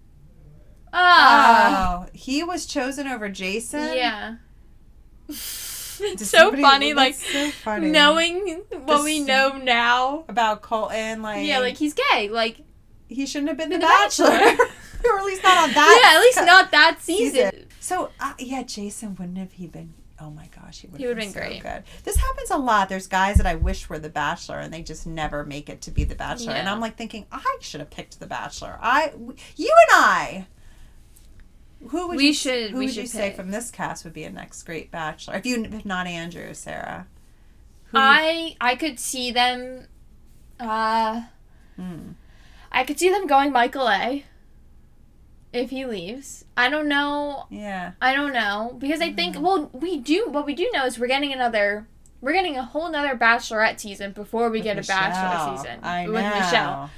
Ah. 0.92 2.04
Oh, 2.04 2.10
he 2.12 2.44
was 2.44 2.64
chosen 2.66 3.08
over 3.08 3.28
Jason. 3.28 3.96
yeah. 3.96 4.36
It's 6.02 6.28
so 6.28 6.38
somebody- 6.38 6.62
funny, 6.62 6.94
like 6.94 7.14
so 7.14 7.50
funny. 7.50 7.90
knowing 7.90 8.62
what 8.84 9.04
we 9.04 9.20
know 9.20 9.56
now. 9.56 10.24
about 10.28 10.62
Colton, 10.62 11.22
like 11.22 11.46
Yeah, 11.46 11.58
like 11.58 11.76
he's 11.76 11.94
gay. 11.94 12.28
Like 12.28 12.60
he 13.08 13.26
shouldn't 13.26 13.48
have 13.48 13.58
been 13.58 13.70
the, 13.70 13.76
The 13.78 13.80
Bachelor, 13.82 14.28
Bachelor. 14.30 14.64
or 15.04 15.18
at 15.18 15.24
least 15.24 15.42
not 15.42 15.68
on 15.68 15.74
that. 15.74 16.00
yeah, 16.02 16.16
at 16.16 16.20
least 16.20 16.40
not 16.46 16.70
that 16.70 16.98
season. 17.00 17.50
season. 17.52 17.66
So 17.80 18.10
uh, 18.20 18.34
yeah, 18.38 18.62
Jason 18.62 19.14
wouldn't 19.16 19.38
have 19.38 19.52
he 19.52 19.66
been. 19.66 19.94
Oh 20.22 20.30
my 20.30 20.48
gosh, 20.54 20.80
he 20.82 20.86
would. 20.88 21.00
Have 21.00 21.10
been, 21.16 21.18
been 21.18 21.32
so 21.32 21.40
great. 21.40 21.62
Good. 21.62 21.82
This 22.04 22.16
happens 22.16 22.50
a 22.50 22.58
lot. 22.58 22.90
There's 22.90 23.06
guys 23.06 23.36
that 23.38 23.46
I 23.46 23.54
wish 23.54 23.88
were 23.88 23.98
the 23.98 24.10
Bachelor, 24.10 24.58
and 24.58 24.70
they 24.72 24.82
just 24.82 25.06
never 25.06 25.44
make 25.46 25.70
it 25.70 25.80
to 25.82 25.90
be 25.90 26.04
the 26.04 26.14
Bachelor. 26.14 26.52
And 26.52 26.68
I'm 26.68 26.78
like 26.78 26.96
thinking, 26.96 27.24
I 27.32 27.56
should 27.62 27.80
have 27.80 27.88
picked 27.88 28.20
the 28.20 28.26
Bachelor. 28.26 28.78
I, 28.82 29.08
w- 29.08 29.34
you 29.56 29.74
and 29.88 30.04
I. 30.04 30.46
Who 31.88 32.08
would 32.08 32.16
We 32.18 32.26
you, 32.28 32.34
should- 32.34 32.70
Who 32.72 32.78
we 32.78 32.84
would 32.86 32.94
should 32.94 33.02
you 33.02 33.06
say 33.08 33.32
from 33.32 33.50
this 33.50 33.70
cast 33.70 34.04
would 34.04 34.12
be 34.12 34.24
a 34.24 34.30
next 34.30 34.62
great 34.64 34.90
Bachelor? 34.90 35.36
If 35.36 35.46
you, 35.46 35.64
if 35.64 35.84
not 35.84 36.06
Andrew, 36.06 36.52
Sarah. 36.54 37.06
Who 37.86 37.98
I 37.98 38.56
I 38.60 38.76
could 38.76 39.00
see 39.00 39.30
them. 39.32 39.86
Uh, 40.58 41.22
Hmm. 41.76 42.12
I 42.70 42.84
could 42.84 42.98
see 42.98 43.08
them 43.10 43.26
going 43.26 43.50
Michael 43.52 43.88
A. 43.88 44.24
If 45.52 45.70
he 45.70 45.84
leaves, 45.84 46.44
I 46.56 46.68
don't 46.68 46.86
know. 46.86 47.46
Yeah. 47.50 47.92
I 48.00 48.14
don't 48.14 48.32
know 48.32 48.76
because 48.78 49.00
I 49.00 49.12
think 49.12 49.34
Mm. 49.36 49.40
well 49.40 49.70
we 49.72 49.96
do 49.98 50.26
what 50.28 50.46
we 50.46 50.54
do 50.54 50.70
know 50.72 50.84
is 50.86 50.98
we're 50.98 51.08
getting 51.08 51.32
another 51.32 51.88
we're 52.20 52.34
getting 52.34 52.56
a 52.56 52.62
whole 52.62 52.88
nother 52.90 53.16
Bachelorette 53.16 53.80
season 53.80 54.12
before 54.12 54.50
we 54.50 54.58
With 54.58 54.64
get 54.64 54.78
a 54.78 54.86
Bachelor 54.86 55.56
season 55.56 55.80
I 55.82 56.04
know. 56.04 56.12
with 56.12 56.24
Michelle 56.24 56.90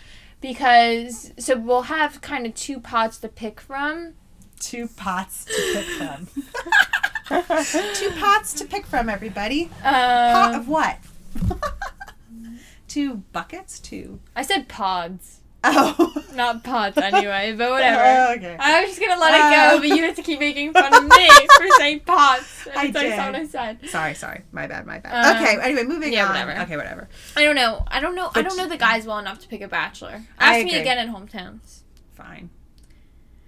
because 0.42 1.32
so 1.38 1.56
we'll 1.56 1.82
have 1.82 2.20
kind 2.20 2.44
of 2.44 2.54
two 2.54 2.78
pots 2.80 3.16
to 3.18 3.28
pick 3.28 3.60
from. 3.60 4.14
Two 4.62 4.88
pots 4.96 5.44
to 5.46 5.52
pick 5.74 5.84
from. 5.98 6.28
Two 7.94 8.10
pots 8.18 8.54
to 8.54 8.64
pick 8.64 8.86
from, 8.86 9.08
everybody. 9.08 9.70
Pot 9.82 10.54
Um, 10.54 10.60
of 10.60 10.68
what? 10.68 10.98
Two 12.88 13.16
buckets? 13.32 13.78
Two. 13.80 14.20
I 14.36 14.42
said 14.42 14.68
pods. 14.68 15.40
Oh. 15.64 16.12
Not 16.34 16.64
pots 16.64 16.96
anyway, 16.98 17.54
but 17.56 17.70
whatever. 17.70 18.02
Oh, 18.02 18.34
okay. 18.36 18.56
I 18.58 18.80
was 18.82 18.90
just 18.90 19.00
gonna 19.00 19.20
let 19.20 19.34
it 19.34 19.40
Oh. 19.42 19.76
go, 19.76 19.80
but 19.88 19.96
you 19.96 20.04
have 20.04 20.16
to 20.16 20.22
keep 20.22 20.40
making 20.40 20.72
fun 20.72 20.92
of 20.94 21.04
me 21.04 21.28
for 21.58 21.66
saying 21.78 22.00
pots. 22.00 22.66
I 22.74 22.88
did. 22.90 23.12
I 23.12 23.44
said. 23.46 23.78
Sorry, 23.88 24.14
sorry. 24.14 24.42
My 24.52 24.66
bad, 24.66 24.86
my 24.86 24.98
bad. 24.98 25.36
Um, 25.36 25.42
okay, 25.42 25.60
anyway, 25.62 25.84
moving 25.84 26.12
yeah, 26.12 26.24
on. 26.26 26.30
whatever. 26.30 26.60
Okay, 26.62 26.76
whatever. 26.76 27.08
I 27.36 27.44
don't 27.44 27.54
know. 27.56 27.84
I 27.88 28.00
don't 28.00 28.14
know. 28.14 28.30
I 28.34 28.42
don't 28.42 28.56
know 28.56 28.66
the 28.68 28.76
guys 28.76 29.06
well 29.06 29.18
enough 29.18 29.38
to 29.40 29.48
pick 29.48 29.60
a 29.60 29.68
bachelor. 29.68 30.22
Ask 30.38 30.64
me 30.64 30.74
again 30.76 30.98
in 30.98 31.14
hometowns. 31.14 31.80
Fine. 32.14 32.50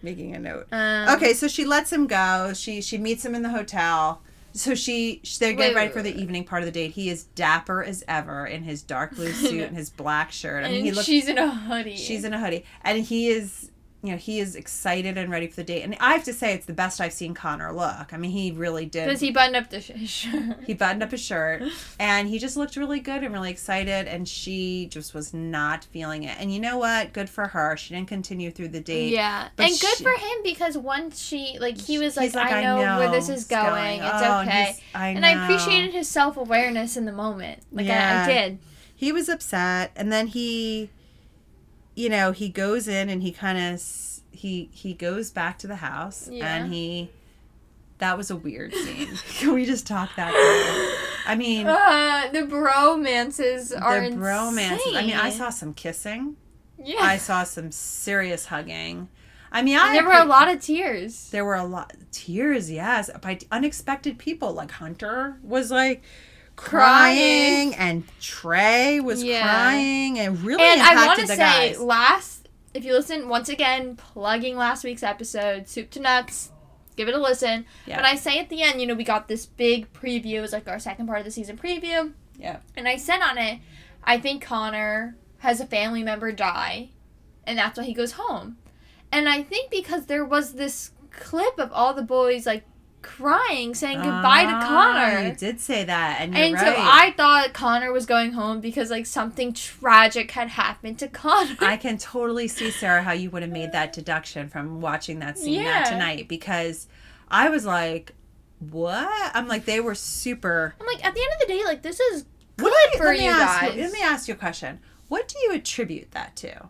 Making 0.05 0.35
a 0.35 0.39
note. 0.39 0.67
Um, 0.71 1.09
Okay, 1.17 1.33
so 1.35 1.49
she 1.49 1.65
lets 1.65 1.91
him 1.93 2.07
go. 2.07 2.53
She 2.55 2.81
she 2.83 2.99
meets 2.99 3.25
him 3.25 3.35
in 3.35 3.43
the 3.43 3.49
hotel. 3.51 4.21
So 4.57 4.77
she, 4.77 5.19
she 5.25 5.39
they're 5.41 5.53
getting 5.53 5.71
Wait, 5.71 5.75
ready 5.75 5.89
wait, 5.89 5.95
for 5.95 6.03
the 6.03 6.13
wait. 6.13 6.21
evening 6.21 6.45
part 6.45 6.63
of 6.63 6.67
the 6.67 6.71
date. 6.73 6.93
He 6.93 7.09
is 7.11 7.25
dapper 7.35 7.83
as 7.83 8.05
ever 8.07 8.47
in 8.47 8.63
his 8.63 8.83
dark 8.83 9.17
blue 9.17 9.33
suit 9.33 9.63
and 9.67 9.77
his 9.77 9.91
black 9.91 10.31
shirt. 10.31 10.63
I 10.63 10.67
And 10.69 10.75
mean, 10.77 10.85
he 10.85 10.93
looks 10.93 11.07
she's 11.07 11.27
in 11.27 11.39
a 11.39 11.51
hoodie. 11.53 11.97
She's 11.97 12.23
in 12.23 12.33
a 12.33 12.39
hoodie, 12.39 12.65
and 12.83 13.03
he 13.05 13.29
is, 13.31 13.71
you 14.05 14.13
know, 14.13 14.19
he 14.19 14.39
is 14.39 14.55
excited 14.55 15.17
and 15.17 15.31
ready 15.31 15.47
for 15.47 15.57
the 15.57 15.65
date. 15.65 15.83
And 15.83 15.97
I 15.99 16.13
have 16.13 16.25
to 16.25 16.33
say, 16.33 16.53
it's 16.53 16.67
the 16.67 16.73
best 16.75 17.01
I've 17.01 17.13
seen 17.13 17.33
Connor 17.35 17.73
look. 17.73 18.13
I 18.13 18.17
mean, 18.17 18.31
he 18.33 18.51
really 18.53 18.85
did. 18.87 19.07
because 19.07 19.21
he 19.21 19.31
buttoned 19.31 19.57
up 19.57 19.71
the 19.71 19.81
sh- 19.81 19.91
his 19.95 20.11
shirt. 20.11 20.57
He 20.67 20.75
buttoned 20.75 21.03
up 21.03 21.11
his 21.11 21.21
shirt, 21.23 21.63
and 21.99 22.29
he 22.29 22.39
just 22.39 22.57
looked 22.57 22.77
really 22.77 23.01
good 23.01 23.23
and 23.23 23.33
really 23.33 23.51
excited. 23.51 24.07
And 24.07 24.29
she 24.29 24.87
just 24.91 25.15
was 25.15 25.33
not 25.33 25.85
feeling 25.85 26.25
it. 26.25 26.37
And 26.39 26.53
you 26.53 26.61
know 26.61 26.77
what? 26.79 27.13
Good 27.13 27.31
for 27.31 27.49
her. 27.49 27.77
She 27.77 27.95
didn't 27.95 28.09
continue 28.09 28.51
through 28.51 28.69
the 28.69 28.81
date. 28.81 29.11
Yeah, 29.13 29.49
But 29.57 29.71
and 29.71 29.81
good 29.81 29.97
she- 29.97 30.05
for 30.05 30.11
him 30.13 30.39
because 30.43 30.77
once 30.77 31.21
she 31.23 31.57
like 31.61 31.79
he 31.81 31.99
was 31.99 32.17
like, 32.17 32.35
like, 32.35 32.53
I, 32.53 32.61
"I 32.61 32.63
know 32.63 32.99
where 32.99 33.11
this 33.11 33.29
is 33.29 33.45
going. 33.47 33.65
going." 33.65 34.03
It's 34.03 34.23
Oh, 34.23 34.41
okay. 34.43 34.51
he's- 34.65 34.81
I 34.95 35.09
and 35.09 35.25
I 35.25 35.45
appreciated 35.45 35.93
his 35.93 36.09
self 36.09 36.37
awareness 36.37 36.97
in 36.97 37.05
the 37.07 37.13
moment. 37.13 37.63
Like 37.73 37.87
I, 37.87 37.89
Yeah. 37.89 38.25
I 38.29 38.33
did. 38.33 38.59
He 38.97 39.11
was 39.13 39.29
upset, 39.29 39.91
and 39.97 40.13
then 40.13 40.29
he, 40.29 40.89
you 41.95 42.09
know, 42.09 42.33
he 42.33 42.49
goes 42.49 42.89
in 42.89 43.09
and 43.09 43.23
he 43.23 43.33
kind 43.33 43.59
of 43.75 43.83
he 44.33 44.69
he 44.73 44.95
goes 44.95 45.31
back 45.31 45.59
to 45.59 45.67
the 45.67 45.77
house, 45.77 46.29
Yeah. 46.31 46.55
and 46.57 46.73
he. 46.73 47.11
That 47.99 48.19
was 48.19 48.29
a 48.31 48.37
weird 48.37 48.75
scene. 48.75 49.17
Can 49.39 49.55
we 49.55 49.65
just 49.65 49.87
talk 49.87 50.11
that? 50.17 50.31
through? 50.33 51.31
I 51.33 51.37
mean, 51.37 51.67
Uh, 51.69 52.29
the 52.33 52.41
bromances 52.43 53.73
are 53.81 54.11
the 54.11 54.17
bromances. 54.17 54.95
I 54.97 55.03
mean, 55.07 55.15
I 55.17 55.31
saw 55.31 55.49
some 55.51 55.73
kissing. 55.75 56.37
Yeah, 56.83 56.99
I 57.01 57.17
saw 57.19 57.45
some 57.45 57.71
serious 57.71 58.47
hugging. 58.47 59.09
I 59.53 59.63
mean, 59.63 59.77
I 59.79 59.95
there 59.95 60.05
were 60.05 60.13
a 60.19 60.25
lot 60.25 60.49
of 60.49 60.61
tears. 60.61 61.31
There 61.31 61.45
were 61.45 61.55
a 61.55 61.65
lot 61.65 61.93
tears, 62.11 62.69
yes, 62.71 63.09
by 63.23 63.39
unexpected 63.53 64.19
people. 64.19 64.53
Like 64.53 64.73
Hunter 64.73 65.39
was 65.43 65.71
like 65.71 66.03
crying, 66.57 67.73
Crying. 67.73 67.75
and 67.77 68.05
Tre 68.21 69.01
was 69.01 69.23
Yeah. 69.23 69.43
crying, 69.43 70.19
and 70.19 70.41
really 70.43 70.63
And 70.63 70.81
I 70.81 71.07
want 71.07 71.21
to 71.21 71.27
say, 71.27 71.37
guys. 71.37 71.81
last, 71.81 72.49
if 72.73 72.85
you 72.85 72.93
listen, 72.93 73.29
once 73.29 73.49
again, 73.49 73.97
plugging 73.97 74.57
last 74.57 74.85
week's 74.85 75.03
episode, 75.03 75.69
Soup 75.69 75.91
to 75.91 76.01
Nuts, 76.01 76.51
give 76.97 77.09
it 77.09 77.15
a 77.15 77.19
listen. 77.19 77.67
Yeah. 77.87 77.97
But 77.97 78.05
I 78.05 78.15
say 78.17 78.39
at 78.39 78.49
the 78.49 78.63
end, 78.63 78.81
you 78.81 78.87
know, 78.87 78.95
we 78.95 79.05
got 79.05 79.29
this 79.29 79.47
big 79.47 79.93
preview. 79.93 80.35
It 80.35 80.41
was 80.41 80.53
like 80.53 80.69
our 80.69 80.79
second 80.79 81.07
part 81.07 81.19
of 81.19 81.25
the 81.25 81.31
season 81.31 81.57
preview. 81.57 82.13
Yeah. 82.39 82.59
And 82.77 82.87
I 82.89 82.97
said 82.97 83.21
on 83.21 83.39
it, 83.39 83.61
I 84.05 84.19
think 84.19 84.43
Connor 84.43 85.17
has 85.39 85.61
a 85.61 85.67
family 85.67 86.03
member 86.03 86.33
die, 86.33 86.91
and 87.47 87.59
that's 87.59 87.79
why 87.79 87.85
he 87.85 87.95
goes 87.95 88.13
home. 88.13 88.57
And 89.13 89.29
I 89.29 89.43
think 89.43 89.71
because 89.71 90.07
there 90.07 90.25
was 90.25 90.55
this 90.55 90.91
clip 91.11 91.59
of 91.59 91.71
all 91.73 91.95
the 91.95 92.03
boys, 92.03 92.47
like, 92.47 92.65
crying, 93.05 93.75
saying 93.75 93.99
goodbye 93.99 94.45
to 94.45 94.51
Ah, 94.53 94.67
Connor. 94.67 95.29
You 95.29 95.35
did 95.35 95.61
say 95.61 95.85
that, 95.85 96.21
and 96.21 96.35
you're 96.35 96.43
And 96.45 96.55
right. 96.55 96.67
so 96.67 96.75
I 96.77 97.15
thought 97.17 97.53
Connor 97.53 97.93
was 97.93 98.07
going 98.07 98.33
home 98.33 98.61
because 98.61 98.91
like 98.91 99.07
something 99.07 99.53
tragic 99.53 100.31
had 100.33 100.49
happened 100.49 100.99
to 100.99 101.09
Connor. 101.09 101.57
I 101.61 101.77
can 101.77 101.99
totally 101.99 102.49
see 102.49 102.71
Sarah 102.71 103.03
how 103.03 103.13
you 103.13 103.31
would 103.31 103.43
have 103.43 103.53
made 103.53 103.73
that 103.73 103.93
deduction 103.93 104.49
from 104.49 104.81
watching 104.81 105.21
that 105.21 105.39
scene 105.39 105.63
that 105.65 105.87
tonight 105.91 106.27
because 106.29 106.89
I 107.29 107.49
was 107.51 107.65
like, 107.65 108.13
"What?" 108.59 109.31
I'm 109.35 109.47
like, 109.47 109.65
they 109.67 109.81
were 109.81 109.95
super 109.95 110.75
I'm 110.81 110.87
like, 110.87 111.05
at 111.05 111.15
the 111.15 111.21
end 111.21 111.31
of 111.35 111.41
the 111.47 111.55
day, 111.55 111.65
like 111.65 111.83
this 111.83 112.01
is 112.01 112.25
What 112.59 112.73
good 112.73 112.93
do 112.93 112.99
for 112.99 113.05
let 113.07 113.19
me 113.19 113.25
you 113.25 113.31
ask 113.31 113.61
guys. 113.61 113.77
let 113.79 113.93
me 113.93 114.03
ask 114.03 114.27
you 114.29 114.35
a 114.35 114.37
question. 114.37 114.81
What 115.09 115.29
do 115.29 115.37
you 115.45 115.53
attribute 115.53 116.11
that 116.13 116.35
to? 116.37 116.69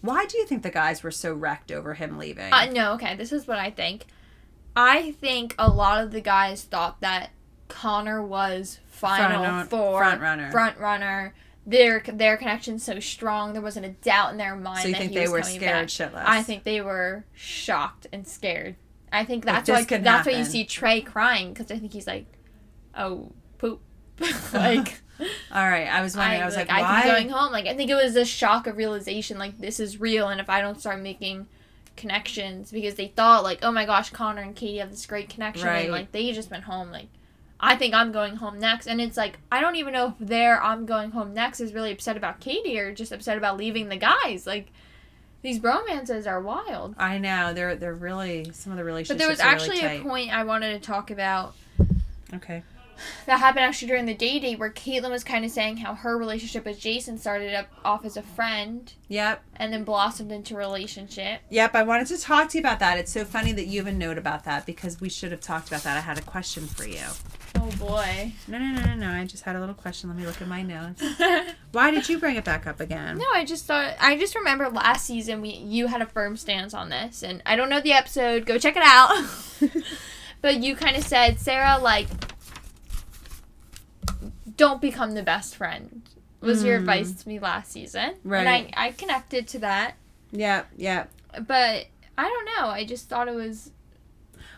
Why 0.00 0.26
do 0.26 0.38
you 0.38 0.46
think 0.46 0.62
the 0.62 0.70
guys 0.70 1.02
were 1.02 1.10
so 1.10 1.34
wrecked 1.34 1.72
over 1.72 1.94
him 1.94 2.18
leaving? 2.18 2.52
Uh, 2.52 2.66
no, 2.66 2.92
okay, 2.94 3.16
this 3.16 3.32
is 3.32 3.46
what 3.48 3.58
I 3.58 3.70
think. 3.70 4.06
I 4.76 5.12
think 5.12 5.54
a 5.58 5.68
lot 5.70 6.02
of 6.04 6.12
the 6.12 6.20
guys 6.20 6.62
thought 6.64 7.00
that 7.00 7.30
Connor 7.68 8.22
was 8.22 8.78
final 8.86 9.44
Front- 9.44 9.70
four 9.70 9.98
front 10.00 10.20
runner. 10.20 10.50
front 10.50 10.78
runner. 10.78 11.34
Their 11.66 12.00
their 12.00 12.36
connection's 12.38 12.82
so 12.82 12.98
strong, 12.98 13.52
there 13.52 13.60
wasn't 13.60 13.84
a 13.86 13.90
doubt 13.90 14.32
in 14.32 14.38
their 14.38 14.56
mind. 14.56 14.80
so 14.82 14.88
you 14.88 14.94
that 14.94 14.98
think 15.00 15.12
he 15.12 15.18
they 15.18 15.28
were 15.28 15.42
scared 15.42 15.60
back. 15.60 15.86
shitless? 15.88 16.24
I 16.24 16.42
think 16.42 16.64
they 16.64 16.80
were 16.80 17.24
shocked 17.34 18.06
and 18.12 18.26
scared. 18.26 18.76
I 19.12 19.24
think 19.24 19.44
that's 19.44 19.66
this 19.66 19.90
why 19.90 19.98
that's 19.98 20.26
why 20.26 20.32
you 20.32 20.44
see 20.44 20.64
Tre 20.64 21.00
crying 21.02 21.52
because 21.52 21.70
I 21.70 21.78
think 21.78 21.92
he's 21.92 22.06
like, 22.06 22.26
oh 22.96 23.32
poop, 23.58 23.80
like. 24.52 25.00
All 25.52 25.68
right, 25.68 25.88
I 25.88 26.00
was 26.00 26.16
wondering. 26.16 26.40
I, 26.40 26.46
was 26.46 26.54
like, 26.54 26.70
I 26.70 26.80
why? 26.80 27.02
think 27.02 27.12
going 27.14 27.28
home. 27.30 27.50
Like 27.52 27.66
I 27.66 27.74
think 27.74 27.90
it 27.90 27.96
was 27.96 28.14
a 28.14 28.24
shock 28.24 28.66
of 28.68 28.76
realization. 28.76 29.36
Like 29.36 29.58
this 29.58 29.80
is 29.80 29.98
real, 30.00 30.28
and 30.28 30.40
if 30.40 30.48
I 30.48 30.60
don't 30.60 30.78
start 30.80 31.00
making 31.02 31.48
connections, 31.98 32.72
because 32.72 32.94
they 32.94 33.08
thought 33.08 33.42
like, 33.44 33.58
oh 33.62 33.70
my 33.70 33.84
gosh, 33.84 34.08
Connor 34.10 34.40
and 34.40 34.56
Katie 34.56 34.78
have 34.78 34.90
this 34.90 35.04
great 35.04 35.28
connection, 35.28 35.66
Right. 35.68 35.80
and 35.82 35.92
like 35.92 36.12
they 36.12 36.32
just 36.32 36.50
went 36.50 36.64
home. 36.64 36.90
Like 36.90 37.08
I 37.60 37.76
think 37.76 37.92
I'm 37.92 38.10
going 38.12 38.36
home 38.36 38.58
next, 38.58 38.86
and 38.86 39.00
it's 39.00 39.16
like 39.18 39.38
I 39.52 39.60
don't 39.60 39.76
even 39.76 39.92
know 39.92 40.14
if 40.18 40.26
their 40.26 40.62
I'm 40.62 40.86
going 40.86 41.10
home 41.10 41.34
next 41.34 41.60
is 41.60 41.74
really 41.74 41.92
upset 41.92 42.16
about 42.16 42.40
Katie 42.40 42.78
or 42.78 42.94
just 42.94 43.12
upset 43.12 43.36
about 43.36 43.58
leaving 43.58 43.90
the 43.90 43.96
guys. 43.96 44.46
Like 44.46 44.68
these 45.42 45.60
bromances 45.60 46.26
are 46.26 46.40
wild. 46.40 46.94
I 46.98 47.18
know 47.18 47.52
they're 47.52 47.76
they're 47.76 47.94
really 47.94 48.50
some 48.52 48.72
of 48.72 48.78
the 48.78 48.84
relationships. 48.84 49.14
But 49.14 49.18
there 49.18 49.28
was 49.28 49.40
actually 49.40 49.82
really 49.82 49.98
a 49.98 50.02
point 50.02 50.32
I 50.32 50.44
wanted 50.44 50.72
to 50.80 50.86
talk 50.86 51.10
about 51.10 51.54
Okay. 52.32 52.62
That 53.26 53.38
happened 53.38 53.64
actually 53.64 53.88
during 53.88 54.06
the 54.06 54.14
day 54.14 54.38
date 54.38 54.58
where 54.58 54.70
Kaitlyn 54.70 55.10
was 55.10 55.24
kind 55.24 55.44
of 55.44 55.50
saying 55.50 55.78
how 55.78 55.94
her 55.94 56.16
relationship 56.16 56.64
with 56.64 56.78
Jason 56.78 57.18
started 57.18 57.54
up 57.54 57.68
off 57.84 58.04
as 58.04 58.16
a 58.16 58.22
friend 58.22 58.92
Yep. 59.08 59.42
and 59.56 59.72
then 59.72 59.84
blossomed 59.84 60.32
into 60.32 60.54
a 60.54 60.58
relationship. 60.58 61.40
Yep. 61.50 61.74
I 61.74 61.82
wanted 61.82 62.06
to 62.08 62.18
talk 62.18 62.48
to 62.50 62.58
you 62.58 62.62
about 62.62 62.78
that. 62.80 62.98
It's 62.98 63.12
so 63.12 63.24
funny 63.24 63.52
that 63.52 63.66
you 63.66 63.80
have 63.80 63.86
a 63.86 63.96
note 63.96 64.18
about 64.18 64.44
that 64.44 64.66
because 64.66 65.00
we 65.00 65.08
should 65.08 65.30
have 65.32 65.40
talked 65.40 65.68
about 65.68 65.82
that. 65.84 65.96
I 65.96 66.00
had 66.00 66.18
a 66.18 66.22
question 66.22 66.66
for 66.66 66.86
you. 66.86 67.04
Oh 67.56 67.70
boy. 67.78 68.32
No, 68.46 68.58
no, 68.58 68.72
no, 68.72 68.82
no, 68.84 68.94
no. 68.94 69.10
I 69.10 69.24
just 69.24 69.44
had 69.44 69.56
a 69.56 69.60
little 69.60 69.74
question. 69.74 70.10
Let 70.10 70.18
me 70.18 70.26
look 70.26 70.40
at 70.40 70.48
my 70.48 70.62
notes. 70.62 71.02
Why 71.72 71.90
did 71.90 72.08
you 72.08 72.18
bring 72.18 72.36
it 72.36 72.44
back 72.44 72.66
up 72.66 72.80
again? 72.80 73.18
No, 73.18 73.24
I 73.34 73.44
just 73.44 73.64
thought 73.66 73.94
I 74.00 74.16
just 74.18 74.34
remember 74.34 74.68
last 74.68 75.06
season 75.06 75.40
we 75.40 75.50
you 75.50 75.86
had 75.86 76.02
a 76.02 76.06
firm 76.06 76.36
stance 76.36 76.74
on 76.74 76.88
this 76.90 77.22
and 77.22 77.42
I 77.46 77.56
don't 77.56 77.68
know 77.70 77.80
the 77.80 77.92
episode, 77.92 78.44
go 78.46 78.58
check 78.58 78.76
it 78.76 78.82
out. 78.84 79.26
but 80.42 80.62
you 80.62 80.76
kind 80.76 80.96
of 80.96 81.02
said, 81.04 81.40
Sarah, 81.40 81.78
like 81.80 82.06
don't 84.58 84.80
become 84.82 85.12
the 85.12 85.22
best 85.22 85.56
friend. 85.56 86.02
Was 86.40 86.62
your 86.62 86.76
Mm. 86.76 86.80
advice 86.80 87.12
to 87.22 87.28
me 87.28 87.38
last 87.40 87.72
season. 87.72 88.14
Right. 88.22 88.46
And 88.46 88.48
I, 88.76 88.86
I 88.88 88.92
connected 88.92 89.48
to 89.48 89.58
that. 89.60 89.94
Yep. 90.30 90.68
Yep. 90.76 91.10
But 91.46 91.86
I 92.16 92.24
don't 92.28 92.44
know. 92.44 92.68
I 92.68 92.84
just 92.84 93.08
thought 93.08 93.26
it 93.26 93.34
was 93.34 93.70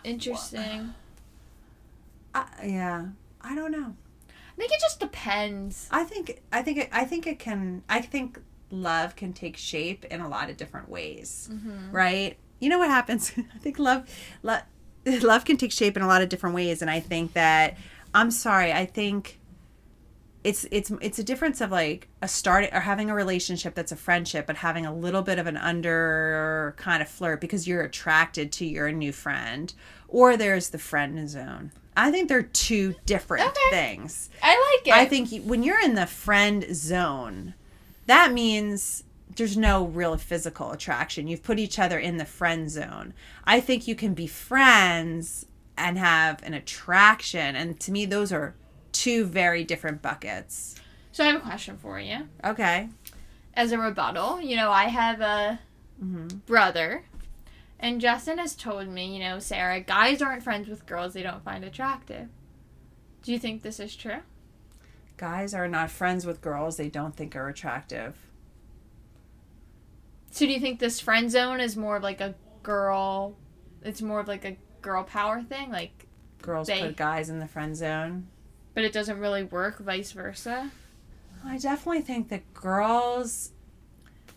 interesting. 0.05 0.95
I, 2.35 2.45
yeah. 2.65 3.07
I 3.41 3.55
don't 3.55 3.73
know. 3.73 3.95
I 4.29 4.57
think 4.57 4.73
it 4.73 4.81
just 4.81 5.01
depends. 5.01 5.89
I 5.91 6.05
think 6.05 6.43
I 6.53 6.61
think 6.63 6.77
it, 6.79 6.89
I 6.93 7.05
think 7.05 7.27
it 7.27 7.39
can 7.39 7.83
I 7.89 8.03
think 8.03 8.39
love 8.71 9.17
can 9.17 9.33
take 9.33 9.57
shape 9.57 10.05
in 10.07 10.21
a 10.21 10.29
lot 10.29 10.51
of 10.51 10.57
different 10.59 10.91
ways. 10.91 11.49
Mm-hmm. 11.51 11.91
Right? 11.93 12.37
You 12.59 12.69
know 12.69 12.79
what 12.79 12.91
happens? 12.91 13.33
I 13.55 13.59
think 13.59 13.79
love 13.79 14.07
love 14.43 14.63
love 15.23 15.47
can 15.47 15.57
take 15.57 15.73
shape 15.73 15.97
in 15.97 16.03
a 16.03 16.07
lot 16.07 16.21
of 16.21 16.29
different 16.29 16.55
ways 16.55 16.83
and 16.83 16.91
I 16.91 17.01
think 17.01 17.33
that 17.33 17.79
I'm 18.13 18.31
sorry, 18.31 18.71
I 18.73 18.85
think 18.85 19.39
it's 20.43 20.65
it's 20.71 20.91
it's 21.01 21.19
a 21.19 21.25
difference 21.25 21.61
of 21.61 21.71
like 21.71 22.09
a 22.23 22.29
start 22.29 22.69
or 22.73 22.81
having 22.81 23.11
a 23.11 23.15
relationship 23.15 23.75
that's 23.75 23.93
a 23.93 23.97
friendship 23.97 24.47
but 24.47 24.57
having 24.57 24.87
a 24.87 24.95
little 24.95 25.21
bit 25.23 25.39
of 25.39 25.47
an 25.47 25.57
under 25.57 26.75
kind 26.79 27.03
of 27.03 27.09
flirt 27.09 27.41
because 27.41 27.69
you're 27.69 27.83
attracted 27.83 28.51
to 28.53 28.65
your 28.65 28.91
new 28.91 29.13
friend 29.13 29.75
or 30.09 30.37
there's 30.37 30.71
the 30.71 30.79
friend 30.79 31.29
zone. 31.29 31.71
I 31.97 32.11
think 32.11 32.29
they're 32.29 32.43
two 32.43 32.95
different 33.05 33.47
Okay. 33.49 33.71
things. 33.71 34.31
I 34.43 34.77
like 34.79 34.89
it. 34.89 34.95
I 34.95 35.05
think 35.07 35.31
you- 35.33 35.43
when 35.43 35.63
you're 35.63 35.81
in 35.81 35.95
the 35.95 36.07
friend 36.07 36.65
zone, 36.75 37.55
that 38.07 38.33
means 38.33 39.05
there's 39.37 39.57
no 39.57 39.85
real 39.87 40.17
physical 40.17 40.73
attraction. 40.73 41.29
You've 41.29 41.43
put 41.43 41.59
each 41.59 41.79
other 41.79 41.99
in 41.99 42.17
the 42.17 42.25
friend 42.25 42.71
zone. 42.71 43.13
I 43.45 43.61
think 43.61 43.87
you 43.87 43.95
can 43.95 44.15
be 44.15 44.27
friends 44.27 45.47
and 45.77 45.99
have 45.99 46.43
an 46.43 46.55
attraction. 46.55 47.55
And 47.57 47.79
to 47.81 47.93
me, 47.93 48.07
those 48.07 48.33
are 48.33 48.55
two 48.93 49.25
very 49.25 49.65
different 49.65 50.03
buckets. 50.03 50.75
So 51.13 51.25
I 51.25 51.29
have 51.29 51.37
a 51.37 51.45
question 51.45 51.77
for 51.79 51.99
you. 51.99 52.29
Okay. 52.45 52.89
As 53.55 53.73
a 53.73 53.79
rebuttal, 53.79 54.41
you 54.41 54.57
know, 54.57 54.71
I 54.71 54.85
have 54.85 55.21
a 55.21 55.61
mm-hmm. 56.03 56.39
brother, 56.47 57.05
and 57.79 58.01
Justin 58.01 58.39
has 58.39 58.55
told 58.55 58.89
me, 58.89 59.15
you 59.15 59.21
know, 59.21 59.39
Sarah, 59.39 59.81
guys 59.81 60.23
aren't 60.23 60.43
friends 60.43 60.69
with 60.69 60.87
girls 60.87 61.15
they 61.15 61.23
don't 61.23 61.45
find 61.45 61.65
attractive. 61.65 62.29
Do 63.23 63.33
you 63.33 63.39
think 63.39 63.63
this 63.63 63.81
is 63.81 63.97
true? 63.97 64.21
Guys 65.17 65.53
are 65.53 65.69
not 65.69 65.91
friends 65.91 66.25
with 66.25 66.41
girls 66.41 66.77
they 66.77 66.89
don't 66.89 67.15
think 67.15 67.37
are 67.37 67.49
attractive. 67.49 68.17
So 70.31 70.47
do 70.47 70.53
you 70.53 70.61
think 70.61 70.79
this 70.79 71.01
friend 71.01 71.31
zone 71.31 71.61
is 71.61 71.77
more 71.77 71.97
of 71.97 72.03
like 72.03 72.21
a 72.21 72.35
girl? 72.63 73.37
It's 73.83 74.01
more 74.01 74.21
of 74.21 74.29
like 74.29 74.45
a 74.45 74.57
girl 74.81 75.03
power 75.03 75.43
thing, 75.43 75.71
like, 75.71 76.07
Girls 76.43 76.69
They- 76.69 76.81
put 76.81 76.97
guys 76.97 77.29
in 77.29 77.39
the 77.39 77.47
friend 77.47 77.77
zone. 77.77 78.29
But 78.75 78.85
it 78.85 78.93
doesn't 78.93 79.19
really 79.19 79.43
work, 79.43 79.79
vice 79.79 80.13
versa. 80.13 80.71
I 81.45 81.59
definitely 81.59 82.03
think 82.03 82.29
that 82.29 82.53
girls 82.55 83.53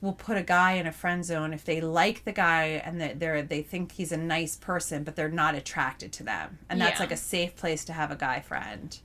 will 0.01 0.13
put 0.13 0.35
a 0.37 0.43
guy 0.43 0.73
in 0.73 0.85
a 0.87 0.91
friend 0.91 1.23
zone 1.23 1.53
if 1.53 1.63
they 1.63 1.79
like 1.79 2.25
the 2.25 2.31
guy 2.31 2.81
and 2.85 2.99
that 2.99 3.19
they're 3.19 3.41
they 3.41 3.61
think 3.61 3.93
he's 3.93 4.11
a 4.11 4.17
nice 4.17 4.55
person, 4.55 5.03
but 5.03 5.15
they're 5.15 5.29
not 5.29 5.55
attracted 5.55 6.11
to 6.13 6.23
them, 6.23 6.59
and 6.69 6.79
that's 6.79 6.99
Yeah. 6.99 7.03
like 7.05 7.11
a 7.11 7.17
safe 7.17 7.55
place 7.55 7.85
to 7.85 7.93
have 7.93 8.11
a 8.11 8.15
guy 8.15 8.39
friend. 8.41 8.97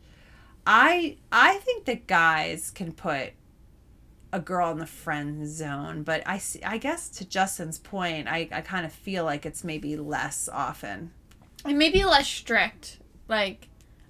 I 0.67 1.17
I 1.33 1.59
think 1.59 1.85
that 1.87 2.07
guys 2.07 2.71
can 2.71 2.93
put 2.93 3.33
a 4.33 4.41
girl 4.41 4.71
in 4.73 4.79
the 4.79 4.87
friend 4.87 5.49
zone, 5.49 6.03
but 6.03 6.23
I 6.27 6.37
see, 6.39 6.63
I 6.63 6.77
guess 6.79 7.09
to 7.11 7.25
Justin's 7.25 7.79
point, 7.79 8.29
I, 8.29 8.47
I 8.53 8.61
kind 8.61 8.85
of 8.85 8.93
feel 8.93 9.25
like 9.25 9.47
it's 9.47 9.65
maybe 9.65 9.97
less 9.97 10.51
often. 10.53 11.13
And 11.65 11.79
maybe 11.79 12.05
less 12.05 12.29
strict. 12.29 12.99
Like, 13.27 13.69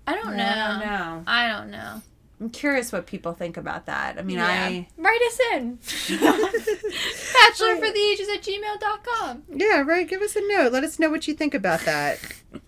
I 0.08 0.14
don't 0.14 0.36
know. 0.36 0.44
I 0.44 0.68
don't 0.68 0.80
know. 0.80 1.24
I 1.26 1.48
don't 1.48 1.70
know. 1.70 2.02
I'm 2.40 2.50
curious 2.50 2.92
what 2.92 3.06
people 3.06 3.32
think 3.32 3.56
about 3.56 3.86
that. 3.86 4.16
I 4.18 4.22
mean, 4.22 4.36
Yeah. 4.36 4.82
Write 4.96 5.20
us 5.26 5.40
in. 5.52 5.78
Bachelor 6.20 7.76
for 7.76 7.92
the 7.92 8.08
ages 8.12 8.28
at 8.28 8.42
gmail.com. 8.42 9.42
Yeah, 9.54 9.80
right. 9.82 10.08
Give 10.08 10.22
us 10.22 10.36
a 10.36 10.40
note. 10.46 10.72
Let 10.72 10.84
us 10.84 10.98
know 10.98 11.10
what 11.10 11.26
you 11.28 11.34
think 11.34 11.54
about 11.54 11.80
that. 11.80 12.18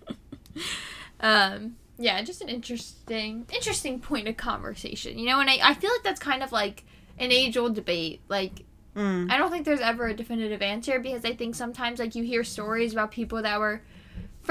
Um, 1.23 1.75
yeah, 1.99 2.19
just 2.23 2.41
an 2.41 2.49
interesting, 2.49 3.45
interesting 3.53 3.99
point 3.99 4.27
of 4.27 4.37
conversation. 4.37 5.19
You 5.19 5.27
know, 5.27 5.39
and 5.39 5.49
I, 5.49 5.59
I 5.61 5.73
feel 5.75 5.91
like 5.91 6.01
that's 6.03 6.19
kind 6.19 6.41
of 6.41 6.51
like 6.51 6.83
an 7.19 7.31
age 7.31 7.57
old 7.57 7.75
debate. 7.75 8.21
Like, 8.27 8.63
Mm. 8.93 9.31
I 9.31 9.37
don't 9.37 9.49
think 9.51 9.63
there's 9.65 9.79
ever 9.79 10.07
a 10.07 10.13
definitive 10.13 10.61
answer 10.61 10.99
because 10.99 11.23
I 11.23 11.33
think 11.33 11.55
sometimes 11.55 11.97
like 11.97 12.13
you 12.13 12.23
hear 12.25 12.43
stories 12.43 12.91
about 12.91 13.11
people 13.11 13.41
that 13.41 13.57
were 13.57 13.83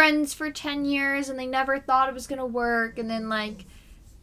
friends 0.00 0.32
for 0.32 0.50
10 0.50 0.86
years 0.86 1.28
and 1.28 1.38
they 1.38 1.44
never 1.46 1.78
thought 1.78 2.08
it 2.08 2.14
was 2.14 2.26
going 2.26 2.38
to 2.38 2.46
work 2.46 2.98
and 2.98 3.10
then 3.10 3.28
like 3.28 3.66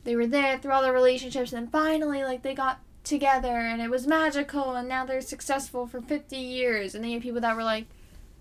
they 0.06 0.16
were 0.16 0.26
there 0.26 0.58
through 0.58 0.72
all 0.72 0.82
the 0.82 0.92
relationships 0.92 1.54
and 1.54 1.62
then 1.68 1.72
finally 1.72 2.24
like 2.24 2.42
they 2.42 2.56
got 2.56 2.80
together 3.04 3.60
and 3.60 3.80
it 3.80 3.88
was 3.88 4.08
magical 4.08 4.74
and 4.74 4.90
now 4.90 5.06
they're 5.06 5.22
successful 5.22 5.86
for 5.86 6.02
50 6.02 6.36
years 6.36 6.96
and 6.96 7.04
then 7.04 7.12
you 7.12 7.18
have 7.18 7.22
people 7.24 7.40
that 7.42 7.56
were 7.56 7.64
like 7.64 7.86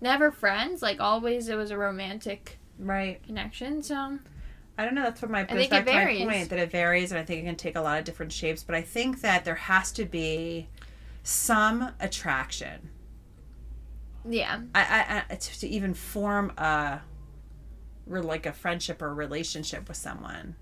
never 0.01 0.31
friends 0.31 0.81
like 0.81 0.99
always 0.99 1.47
it 1.47 1.53
was 1.55 1.69
a 1.69 1.77
romantic 1.77 2.57
Right. 2.79 3.21
connection 3.21 3.83
so 3.83 4.17
I 4.79 4.85
don't 4.85 4.95
know. 4.95 5.03
That's 5.03 5.21
what 5.21 5.29
my 5.29 5.43
goes 5.43 5.57
think 5.57 5.69
back 5.71 5.87
it 5.87 5.91
to 6.19 6.25
my 6.25 6.33
point 6.33 6.49
that 6.49 6.59
it 6.59 6.71
varies, 6.71 7.11
and 7.11 7.19
I 7.19 7.23
think 7.23 7.41
it 7.41 7.45
can 7.45 7.55
take 7.55 7.75
a 7.75 7.81
lot 7.81 7.97
of 7.97 8.05
different 8.05 8.31
shapes. 8.31 8.61
But 8.61 8.75
I 8.75 8.83
think 8.83 9.21
that 9.21 9.43
there 9.43 9.55
has 9.55 9.91
to 9.93 10.05
be 10.05 10.67
some 11.23 11.93
attraction. 11.99 12.89
yeah 14.23 14.61
I, 14.75 15.23
I, 15.29 15.33
I 15.33 15.35
to 15.35 15.67
even 15.67 15.95
form 15.95 16.53
a, 16.59 16.99
re- 18.07 18.21
like 18.21 18.45
a 18.45 18.53
friendship 18.53 19.01
or 19.01 19.07
a 19.07 19.13
relationship 19.13 19.87
with 19.87 19.97
someone. 19.97 20.55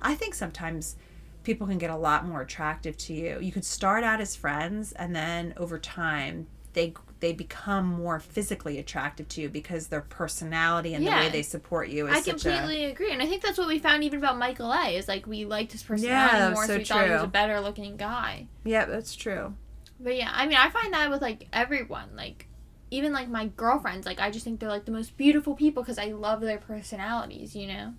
I 0.00 0.14
think 0.14 0.34
sometimes 0.34 0.96
people 1.42 1.66
can 1.66 1.78
get 1.78 1.90
a 1.90 1.96
lot 1.96 2.26
more 2.26 2.42
attractive 2.42 2.96
to 2.98 3.14
you. 3.14 3.38
You 3.40 3.52
could 3.52 3.64
start 3.64 4.04
out 4.04 4.20
as 4.20 4.36
friends, 4.36 4.92
and 4.92 5.14
then 5.14 5.54
over 5.56 5.78
time 5.78 6.46
they 6.74 6.94
they 7.20 7.32
become 7.32 7.84
more 7.86 8.20
physically 8.20 8.78
attractive 8.78 9.26
to 9.26 9.40
you 9.40 9.48
because 9.48 9.88
their 9.88 10.02
personality 10.02 10.94
and 10.94 11.04
the 11.04 11.10
way 11.10 11.28
they 11.28 11.42
support 11.42 11.88
you 11.88 12.06
is 12.06 12.16
I 12.16 12.20
completely 12.20 12.84
agree, 12.84 13.12
and 13.12 13.20
I 13.20 13.26
think 13.26 13.42
that's 13.42 13.58
what 13.58 13.66
we 13.66 13.78
found 13.80 14.04
even 14.04 14.18
about 14.20 14.38
Michael 14.38 14.72
A. 14.72 14.96
Is 14.96 15.08
like 15.08 15.26
we 15.26 15.44
liked 15.44 15.72
his 15.72 15.82
personality 15.82 16.38
Yeah, 16.38 16.50
more, 16.50 16.66
so, 16.66 16.74
so 16.74 16.78
we 16.78 16.84
thought 16.84 17.04
he 17.06 17.10
was 17.12 17.22
a 17.22 17.26
better 17.26 17.60
looking 17.60 17.96
guy. 17.96 18.46
yeah, 18.64 18.84
that's 18.84 19.16
true. 19.16 19.54
But 20.00 20.14
yeah, 20.16 20.30
I 20.32 20.46
mean, 20.46 20.56
I 20.56 20.70
find 20.70 20.92
that 20.92 21.10
with 21.10 21.22
like 21.22 21.48
everyone, 21.52 22.10
like 22.14 22.46
even 22.90 23.12
like 23.12 23.28
my 23.28 23.46
girlfriends, 23.46 24.06
like 24.06 24.20
I 24.20 24.30
just 24.30 24.44
think 24.44 24.60
they're 24.60 24.68
like 24.68 24.84
the 24.84 24.92
most 24.92 25.16
beautiful 25.16 25.54
people 25.54 25.82
because 25.82 25.98
I 25.98 26.06
love 26.06 26.40
their 26.40 26.58
personalities, 26.58 27.54
you 27.54 27.66
know. 27.66 27.94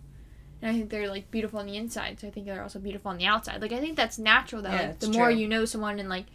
And 0.62 0.72
I 0.72 0.74
think 0.74 0.90
they're 0.90 1.08
like 1.08 1.32
beautiful 1.32 1.60
on 1.60 1.68
the 1.68 1.78
inside, 1.78 2.20
so 2.20 2.28
I 2.28 2.32
think 2.32 2.46
they're 2.46 2.64
also 2.64 2.80
beautiful 2.80 3.12
on 3.12 3.18
the 3.18 3.26
outside. 3.26 3.62
Like 3.62 3.72
I 3.72 3.80
think 3.80 3.96
that's 3.96 4.18
natural 4.18 4.62
that 4.64 4.74
Yeah, 4.74 4.88
like 4.88 5.00
the 5.00 5.10
more 5.10 5.32
you 5.32 5.48
know 5.48 5.66
someone 5.66 6.00
and 6.00 6.10
like 6.10 6.26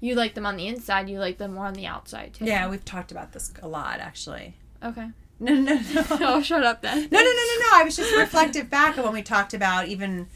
you 0.00 0.14
like 0.14 0.34
them 0.34 0.46
on 0.46 0.56
the 0.56 0.66
inside, 0.66 1.08
you 1.08 1.18
like 1.18 1.38
them 1.38 1.54
more 1.54 1.66
on 1.66 1.74
the 1.74 1.86
outside 1.86 2.34
too. 2.34 2.44
Yeah, 2.44 2.68
we've 2.68 2.84
talked 2.84 3.10
about 3.10 3.32
this 3.32 3.52
a 3.62 3.68
lot 3.68 4.00
actually. 4.00 4.56
Okay. 4.82 5.08
No, 5.38 5.54
no, 5.54 5.74
no. 5.74 5.80
oh, 6.10 6.42
shut 6.42 6.62
up 6.62 6.82
then. 6.82 7.08
No, 7.10 7.18
no, 7.18 7.24
no, 7.24 7.30
no, 7.30 7.60
no. 7.60 7.68
I 7.72 7.82
was 7.84 7.96
just 7.96 8.14
reflective 8.16 8.68
back 8.68 8.98
of 8.98 9.04
when 9.04 9.14
we 9.14 9.22
talked 9.22 9.54
about 9.54 9.88
even 9.88 10.28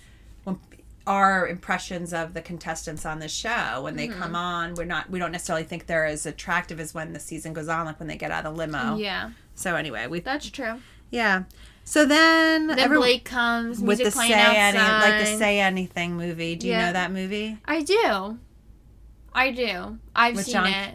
our 1.06 1.46
impressions 1.48 2.14
of 2.14 2.32
the 2.32 2.40
contestants 2.40 3.04
on 3.04 3.18
the 3.18 3.28
show 3.28 3.82
when 3.82 3.96
they 3.96 4.08
come 4.08 4.28
mm-hmm. 4.28 4.34
on. 4.36 4.74
We're 4.74 4.84
not. 4.84 5.10
We 5.10 5.18
don't 5.18 5.32
necessarily 5.32 5.64
think 5.64 5.86
they're 5.86 6.06
as 6.06 6.24
attractive 6.26 6.80
as 6.80 6.94
when 6.94 7.12
the 7.12 7.20
season 7.20 7.52
goes 7.52 7.68
on, 7.68 7.84
like 7.86 7.98
when 7.98 8.08
they 8.08 8.16
get 8.16 8.30
out 8.30 8.46
of 8.46 8.54
the 8.54 8.58
limo. 8.58 8.96
Yeah, 8.96 9.30
So 9.54 9.76
anyway, 9.76 10.06
we 10.06 10.20
that's 10.20 10.48
true. 10.50 10.80
yeah. 11.10 11.44
So 11.86 12.06
then, 12.06 12.68
Then 12.68 12.78
every- 12.78 12.96
Blake 12.96 13.24
comes, 13.26 13.78
with 13.78 13.98
the 13.98 14.10
playing 14.10 14.32
say 14.32 14.40
outside. 14.40 14.56
any 14.56 14.78
like 14.78 15.20
the 15.26 15.36
say 15.38 15.60
anything 15.60 16.16
movie. 16.16 16.56
Do 16.56 16.66
you 16.66 16.72
Yeah. 16.72 16.86
know 16.86 16.92
that 16.94 17.12
movie 17.12 17.58
I 17.66 17.82
do. 17.82 18.38
I 19.34 19.50
do. 19.50 19.98
I've 20.16 20.36
With 20.36 20.46
seen 20.46 20.52
John- 20.54 20.66
it. 20.68 20.94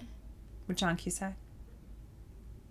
with 0.68 0.78
John 0.78 0.96
Cusack 0.96 1.36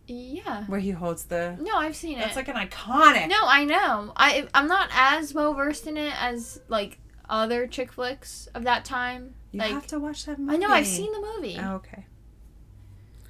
Yeah. 0.08 0.64
where 0.64 0.80
he 0.80 0.90
holds 0.90 1.24
the? 1.24 1.56
No, 1.60 1.76
I've 1.76 1.94
seen 1.94 2.18
That's 2.18 2.32
it. 2.32 2.34
That's 2.34 2.48
like 2.48 2.56
an 2.56 2.68
iconic. 2.68 3.28
no, 3.28 3.36
I 3.46 3.64
know. 3.64 4.12
I 4.16 4.48
I'm 4.54 4.66
not 4.66 4.88
as 4.92 5.34
well 5.34 5.52
versed 5.54 5.86
in 5.86 5.96
it 5.96 6.14
as 6.20 6.60
like 6.68 6.98
other 7.28 7.66
chick 7.66 7.92
flicks 7.92 8.48
of 8.54 8.64
that 8.64 8.84
time. 8.84 9.34
you 9.52 9.60
like 9.60 9.70
have 9.70 9.86
to 9.88 9.98
watch 9.98 10.24
that 10.26 10.38
movie. 10.38 10.54
I 10.54 10.56
know 10.58 10.72
I've 10.72 10.86
seen 10.86 11.12
the 11.12 11.20
movie. 11.20 11.58
Oh, 11.60 11.74
okay. 11.76 12.04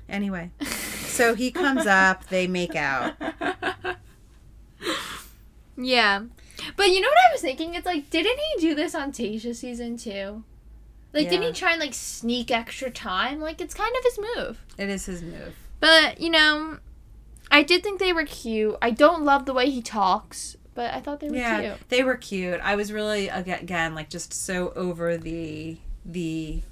Anyway, 0.09 0.51
so 0.63 1.35
he 1.35 1.51
comes 1.51 1.87
up, 1.87 2.29
they 2.29 2.47
make 2.47 2.75
out. 2.75 3.15
yeah. 5.77 6.23
But 6.77 6.89
you 6.89 7.01
know 7.01 7.09
what 7.09 7.19
I 7.29 7.33
was 7.33 7.41
thinking? 7.41 7.75
It's 7.75 7.87
like, 7.87 8.11
didn't 8.11 8.39
he 8.39 8.61
do 8.61 8.75
this 8.75 8.95
on 8.95 9.13
Tayshia 9.13 9.55
season 9.55 9.97
two? 9.97 10.45
Like, 11.13 11.31
didn't 11.31 11.47
he 11.47 11.53
try 11.53 11.73
and 11.73 11.81
like 11.81 11.95
sneak 11.95 12.51
extra 12.51 12.91
time? 12.91 13.41
Like, 13.41 13.61
it's 13.61 13.75
kind 13.75 13.95
of 13.97 14.05
his 14.05 14.19
move. 14.37 14.65
It 14.77 14.89
is 14.89 15.07
his 15.07 15.23
move. 15.23 15.55
But 15.81 16.21
you 16.21 16.31
know, 16.31 16.79
I 17.51 17.63
did 17.63 17.83
think 17.83 17.99
they 17.99 18.13
were 18.13 18.25
cute. 18.25 18.77
I 18.83 18.91
don't 18.91 19.25
love 19.25 19.47
the 19.47 19.55
way 19.55 19.71
he 19.71 19.81
talks, 19.81 20.57
but 20.79 20.95
I 20.95 21.01
thought 21.01 21.19
they 21.19 21.29
were 21.29 21.35
Yeah, 21.35 21.61
cute. 21.61 21.89
they 21.89 22.05
were 22.05 22.15
cute. 22.15 22.61
I 22.63 22.77
was 22.77 22.93
really 22.93 23.27
again 23.29 23.97
like 23.97 24.09
just 24.09 24.33
so 24.33 24.73
over 24.77 25.17
the 25.17 25.77
the 26.07 26.63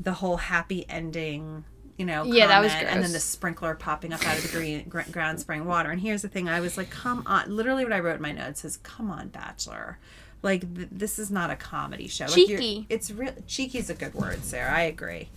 the 0.00 0.14
whole 0.14 0.38
happy 0.38 0.86
ending. 0.88 1.64
You 1.98 2.06
know, 2.06 2.24
Yeah, 2.24 2.46
that 2.46 2.60
was 2.62 2.72
comment, 2.72 2.88
And 2.90 3.04
then 3.04 3.12
the 3.12 3.20
sprinkler 3.20 3.74
popping 3.74 4.14
up 4.14 4.26
out 4.26 4.36
of 4.38 4.42
the 4.42 4.48
green 4.58 4.88
gr- 4.88 5.02
ground 5.12 5.38
spraying 5.40 5.66
water. 5.66 5.90
And 5.90 6.00
here's 6.00 6.22
the 6.22 6.28
thing: 6.28 6.48
I 6.48 6.60
was 6.60 6.78
like, 6.78 6.88
"Come 6.88 7.22
on!" 7.26 7.54
Literally, 7.54 7.84
what 7.84 7.92
I 7.92 8.00
wrote 8.00 8.16
in 8.16 8.22
my 8.22 8.32
notes 8.32 8.64
is, 8.64 8.78
"Come 8.78 9.10
on, 9.10 9.28
Bachelor." 9.28 9.98
Like 10.42 10.74
th- 10.74 10.88
this 10.90 11.18
is 11.18 11.30
not 11.30 11.50
a 11.50 11.56
comedy 11.56 12.08
show. 12.08 12.24
Like, 12.24 12.34
Cheeky. 12.34 12.86
it's 12.88 13.10
real. 13.10 13.34
Cheeky 13.46 13.76
is 13.78 13.90
a 13.90 13.94
good 13.94 14.14
word, 14.14 14.42
Sarah. 14.42 14.72
I 14.72 14.82
agree. 14.84 15.28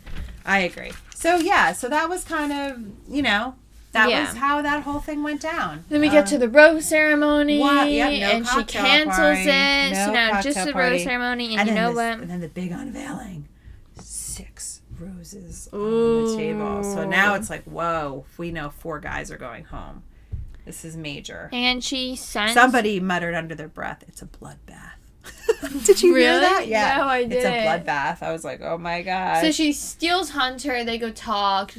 I 0.45 0.59
agree. 0.59 0.93
So 1.13 1.35
yeah, 1.35 1.73
so 1.73 1.89
that 1.89 2.07
was 2.09 2.23
kind 2.23 2.53
of 2.53 2.79
you 3.13 3.21
know 3.21 3.55
that 3.97 4.09
Yeah. 4.09 4.25
was 4.29 4.37
how 4.37 4.61
that 4.61 4.83
whole 4.83 4.99
thing 4.99 5.23
went 5.23 5.41
down. 5.41 5.83
Then 5.89 6.01
we 6.01 6.07
Uh, 6.09 6.11
get 6.13 6.27
to 6.27 6.37
the 6.37 6.49
rose 6.49 6.85
ceremony, 6.85 7.59
What? 7.59 7.89
Yep, 7.91 8.09
no 8.11 8.27
and 8.37 8.47
she 8.47 8.63
cancels 8.63 9.15
party, 9.17 9.41
it. 9.49 9.95
so 9.95 10.11
now 10.13 10.41
just 10.41 10.65
the 10.65 10.71
party. 10.73 10.95
rose 10.95 11.03
ceremony, 11.03 11.51
and, 11.51 11.59
and 11.61 11.69
you 11.69 11.75
know 11.75 11.87
this- 11.89 11.95
what? 11.95 12.19
And 12.19 12.29
then 12.29 12.41
the 12.41 12.47
big 12.47 12.71
unveiling. 12.71 13.47
Six 13.99 14.81
roses 14.99 15.67
on 15.73 15.79
the 16.25 16.35
table. 16.37 16.83
So 16.83 17.07
now 17.07 17.33
it's 17.35 17.49
like, 17.49 17.63
whoa, 17.65 18.25
we 18.37 18.51
know 18.51 18.69
four 18.69 18.99
guys 18.99 19.31
are 19.31 19.37
going 19.37 19.65
home. 19.65 20.03
This 20.65 20.83
is 20.83 20.97
major. 20.97 21.49
And 21.53 21.83
she 21.83 22.15
sent 22.15 22.51
Somebody 22.51 22.99
muttered 22.99 23.35
under 23.35 23.55
their 23.55 23.67
breath, 23.69 24.03
it's 24.07 24.21
a 24.21 24.25
bloodbath. 24.25 24.93
Did 25.85 26.01
you 26.03 26.15
hear 26.15 26.39
that? 26.39 26.67
Yeah. 26.67 26.97
No, 26.97 27.03
I 27.07 27.19
It's 27.19 27.33
a 27.45 27.65
bloodbath. 27.65 28.21
I 28.21 28.31
was 28.31 28.43
like, 28.45 28.61
oh 28.61 28.77
my 28.77 29.01
god. 29.01 29.41
So 29.41 29.51
she 29.51 29.73
steals 29.73 30.29
Hunter. 30.31 30.83
They 30.83 30.97
go 30.97 31.09
talk. 31.11 31.73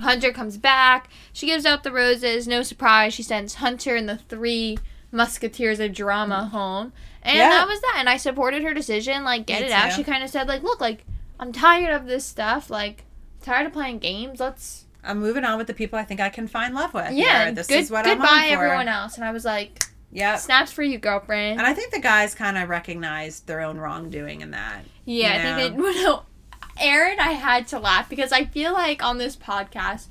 Hunter 0.00 0.32
comes 0.32 0.56
back. 0.58 1.08
She 1.32 1.46
gives 1.46 1.64
out 1.66 1.82
the 1.82 1.92
roses. 1.92 2.46
No 2.46 2.62
surprise. 2.62 3.14
She 3.14 3.22
sends 3.22 3.54
Hunter 3.54 3.96
and 3.96 4.08
the 4.08 4.16
three 4.18 4.78
musketeers 5.12 5.80
of 5.80 5.92
drama 5.92 6.46
home. 6.46 6.92
And 7.22 7.36
Yeah. 7.38 7.48
that 7.50 7.66
was 7.68 7.80
that. 7.80 7.96
And 7.98 8.08
I 8.08 8.16
supported 8.16 8.62
her 8.62 8.74
decision. 8.74 9.24
Like, 9.24 9.46
get 9.46 9.60
Me 9.62 9.66
it 9.68 9.72
out. 9.72 9.92
She 9.92 10.04
kind 10.04 10.22
of 10.22 10.30
said, 10.30 10.48
like, 10.48 10.62
look, 10.62 10.80
like, 10.80 11.04
I'm 11.40 11.52
tired 11.52 11.94
of 11.94 12.06
this 12.06 12.24
stuff. 12.24 12.70
Like, 12.70 13.04
tired 13.42 13.66
of 13.66 13.72
playing 13.72 13.98
games. 13.98 14.40
Let's. 14.40 14.84
I'm 15.02 15.18
moving 15.20 15.44
on 15.44 15.56
with 15.58 15.66
the 15.68 15.74
people 15.74 15.98
I 15.98 16.04
think 16.04 16.20
I 16.20 16.28
can 16.28 16.46
find 16.48 16.74
love 16.74 16.92
with. 16.92 17.12
Yeah. 17.12 17.44
Here. 17.44 17.52
This 17.52 17.66
good, 17.68 17.78
is 17.80 17.90
what 17.90 18.06
I'm 18.06 18.18
goodbye, 18.18 18.48
on 18.50 18.56
for. 18.58 18.64
everyone 18.64 18.88
else. 18.88 19.16
And 19.16 19.24
I 19.24 19.30
was 19.32 19.44
like, 19.44 19.82
yeah. 20.12 20.36
snaps 20.36 20.72
for 20.72 20.82
you, 20.82 20.98
girlfriend. 20.98 21.58
And 21.58 21.66
I 21.66 21.72
think 21.74 21.92
the 21.92 22.00
guys 22.00 22.34
kind 22.34 22.58
of 22.58 22.68
recognized 22.68 23.46
their 23.46 23.60
own 23.60 23.78
wrongdoing 23.78 24.40
in 24.40 24.50
that. 24.52 24.84
Yeah, 25.04 25.28
I 25.28 25.36
Yeah. 25.36 25.56
think 25.56 25.76
they. 25.76 25.82
No, 26.04 26.22
Aaron, 26.78 27.18
I 27.18 27.32
had 27.32 27.66
to 27.68 27.78
laugh 27.78 28.08
because 28.08 28.32
I 28.32 28.44
feel 28.44 28.72
like 28.72 29.02
on 29.04 29.18
this 29.18 29.36
podcast, 29.36 30.06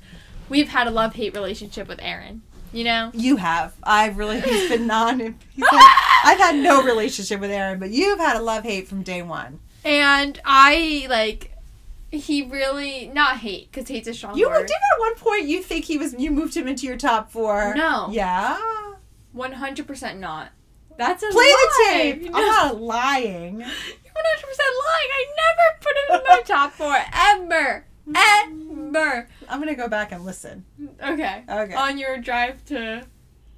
we've 0.48 0.68
had 0.68 0.86
a 0.86 0.90
love 0.90 1.14
hate 1.14 1.34
relationship 1.34 1.88
with 1.88 1.98
Aaron. 2.02 2.42
You 2.72 2.84
know? 2.84 3.10
You 3.14 3.36
have. 3.36 3.74
I've 3.82 4.18
really. 4.18 4.40
He's 4.40 4.68
been 4.68 4.86
non. 4.88 5.20
He's 5.20 5.32
like, 5.62 5.70
I've 6.24 6.38
had 6.38 6.56
no 6.56 6.82
relationship 6.82 7.40
with 7.40 7.50
Aaron, 7.50 7.78
but 7.78 7.90
you've 7.90 8.18
had 8.18 8.36
a 8.36 8.42
love 8.42 8.64
hate 8.64 8.88
from 8.88 9.02
day 9.02 9.22
one. 9.22 9.60
And 9.84 10.40
I, 10.44 11.06
like, 11.08 11.52
he 12.10 12.42
really 12.42 13.08
not 13.14 13.38
hate 13.38 13.70
because 13.70 13.88
hate's 13.88 14.08
a 14.08 14.14
strong 14.14 14.36
You 14.36 14.48
word. 14.48 14.66
did 14.66 14.74
at 14.74 15.00
one 15.00 15.14
point. 15.14 15.44
You 15.46 15.62
think 15.62 15.84
he 15.84 15.96
was? 15.96 16.14
You 16.18 16.30
moved 16.32 16.56
him 16.56 16.66
into 16.68 16.86
your 16.86 16.96
top 16.96 17.30
four. 17.30 17.72
No. 17.76 18.08
Yeah. 18.10 18.58
One 19.32 19.52
hundred 19.52 19.86
percent 19.86 20.18
not. 20.18 20.48
That's 20.98 21.22
a 21.22 21.26
Play 21.28 21.44
the 21.44 21.50
lie. 21.50 21.90
tape. 21.92 22.22
No. 22.22 22.30
I'm 22.38 22.46
not 22.46 22.80
lying. 22.80 23.64
You're 24.26 24.52
100% 24.52 24.58
lying. 24.86 25.10
I 25.12 25.26
never 25.36 25.78
put 25.80 25.96
him 25.96 26.20
in 26.20 26.26
my 26.28 26.42
top 26.46 26.72
four. 26.72 26.96
Ever. 27.12 27.84
Ever. 28.14 29.28
I'm 29.48 29.58
gonna 29.60 29.74
go 29.74 29.88
back 29.88 30.12
and 30.12 30.24
listen 30.24 30.64
Okay. 31.02 31.42
Okay. 31.48 31.74
On 31.74 31.98
your 31.98 32.18
drive 32.18 32.64
to. 32.66 33.04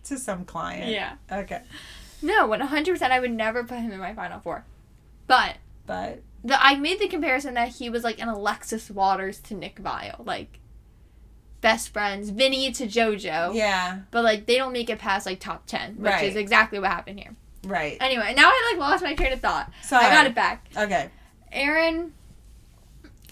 to 0.04 0.18
some 0.18 0.44
client. 0.44 0.90
Yeah. 0.90 1.14
Okay. 1.30 1.62
No, 2.22 2.48
100% 2.48 3.02
I 3.10 3.20
would 3.20 3.30
never 3.32 3.62
put 3.64 3.78
him 3.78 3.92
in 3.92 4.00
my 4.00 4.14
final 4.14 4.40
four. 4.40 4.64
But 5.26 5.56
But 5.86 6.22
the 6.42 6.60
I 6.64 6.76
made 6.76 6.98
the 6.98 7.08
comparison 7.08 7.54
that 7.54 7.68
he 7.68 7.90
was 7.90 8.04
like 8.04 8.20
an 8.20 8.28
Alexis 8.28 8.90
Waters 8.90 9.38
to 9.40 9.54
Nick 9.54 9.80
Viall. 9.82 10.24
Like, 10.26 10.58
best 11.60 11.90
friends. 11.92 12.30
Vinny 12.30 12.70
to 12.72 12.86
JoJo. 12.86 13.54
yeah. 13.54 14.00
But 14.10 14.24
like, 14.24 14.46
they 14.46 14.56
don't 14.56 14.72
make 14.72 14.88
it 14.90 14.98
past 14.98 15.26
like 15.26 15.40
top 15.40 15.66
10, 15.66 15.96
which 15.96 16.10
Right. 16.10 16.24
is 16.24 16.36
exactly 16.36 16.78
what 16.78 16.90
happened 16.90 17.20
here. 17.20 17.36
Right. 17.68 17.96
Anyway, 18.00 18.32
now 18.34 18.48
I 18.48 18.72
like 18.72 18.80
lost 18.80 19.04
my 19.04 19.14
train 19.14 19.32
of 19.32 19.40
thought. 19.40 19.70
Sorry. 19.82 20.06
I 20.06 20.10
got 20.10 20.26
it 20.26 20.34
back. 20.34 20.66
Okay. 20.76 21.10
Aaron 21.52 22.14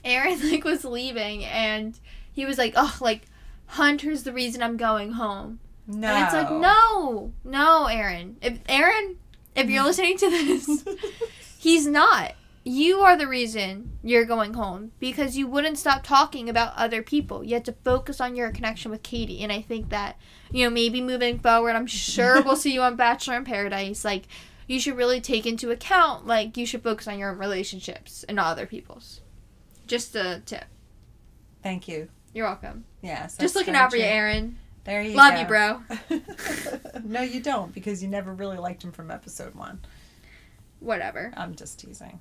Aaron 0.05 0.51
like 0.51 0.65
was 0.65 0.85
leaving 0.85 1.45
and 1.45 1.99
he 2.33 2.45
was 2.45 2.59
like, 2.59 2.75
"Oh, 2.77 2.97
like 3.01 3.23
Hunter's 3.67 4.23
the 4.23 4.33
reason 4.33 4.63
I'm 4.63 4.77
going 4.77 5.13
home." 5.13 5.59
No. 5.87 6.09
And 6.09 6.25
it's 6.25 6.35
like, 6.35 6.51
"No. 6.51 7.33
No, 7.45 7.87
Aaron. 7.87 8.37
If 8.43 8.59
Aaron, 8.69 9.17
if 9.55 9.69
you're 9.69 9.81
mm-hmm. 9.81 9.87
listening 9.87 10.19
to 10.19 10.31
this, 10.31 10.85
he's 11.59 11.87
not. 11.87 12.35
You 12.69 13.03
are 13.03 13.17
the 13.17 13.29
reason 13.29 13.97
you're 14.03 14.25
going 14.25 14.55
home 14.55 14.91
because 14.99 15.39
you 15.39 15.47
wouldn't 15.47 15.79
stop 15.79 16.03
talking 16.03 16.49
about 16.49 16.75
other 16.75 17.01
people. 17.01 17.45
You 17.45 17.55
had 17.55 17.65
to 17.67 17.77
focus 17.85 18.21
on 18.21 18.35
your 18.35 18.51
connection 18.51 18.91
with 18.91 19.05
Katie. 19.05 19.41
And 19.45 19.53
I 19.53 19.63
think 19.63 19.91
that, 19.91 20.19
you 20.51 20.65
know, 20.65 20.71
maybe 20.71 21.01
moving 21.01 21.39
forward, 21.39 21.77
I'm 21.77 21.87
sure 21.87 22.43
we'll 22.45 22.57
see 22.57 22.75
you 22.75 22.83
on 22.83 22.97
Bachelor 22.97 23.37
in 23.37 23.45
Paradise. 23.45 24.05
Like, 24.05 24.25
you 24.67 24.81
should 24.81 24.97
really 24.97 25.21
take 25.21 25.47
into 25.47 25.71
account, 25.71 26.27
like, 26.27 26.57
you 26.57 26.67
should 26.67 26.83
focus 26.83 27.07
on 27.07 27.21
your 27.21 27.31
own 27.31 27.39
relationships 27.39 28.25
and 28.25 28.35
not 28.35 28.49
other 28.49 28.67
people's. 28.67 29.21
Just 29.87 30.17
a 30.17 30.43
tip. 30.45 30.65
Thank 31.63 31.87
you. 31.87 32.09
You're 32.35 32.47
welcome. 32.47 32.85
Yes. 33.01 33.37
Just 33.39 33.55
looking 33.55 33.77
out 33.77 33.93
for 33.93 33.97
you. 33.97 34.03
Aaron. 34.03 34.59
There 34.83 35.03
you 35.03 35.13
go. 35.13 35.19
Love 35.19 35.35
go. 35.35 35.41
you, 35.41 35.47
bro. 35.47 35.83
no, 37.05 37.23
you 37.23 37.41
don't 37.41 37.73
because 37.73 38.03
you 38.03 38.09
never 38.09 38.35
really 38.35 38.59
liked 38.59 38.83
him 38.83 38.91
from 38.91 39.13
episode 39.13 39.55
one. 39.55 39.79
Whatever. 40.81 41.33
I'm 41.37 41.55
just 41.55 41.79
teasing. 41.79 42.19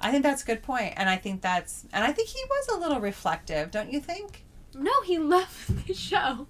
I 0.00 0.10
think 0.10 0.22
that's 0.22 0.42
a 0.42 0.46
good 0.46 0.62
point, 0.62 0.94
and 0.96 1.08
I 1.08 1.16
think 1.16 1.40
that's, 1.40 1.84
and 1.92 2.04
I 2.04 2.12
think 2.12 2.28
he 2.28 2.40
was 2.48 2.68
a 2.68 2.78
little 2.78 3.00
reflective, 3.00 3.70
don't 3.70 3.92
you 3.92 4.00
think? 4.00 4.44
No, 4.76 4.90
he 5.04 5.18
left 5.36 5.86
the 5.86 5.94
show 5.94 6.46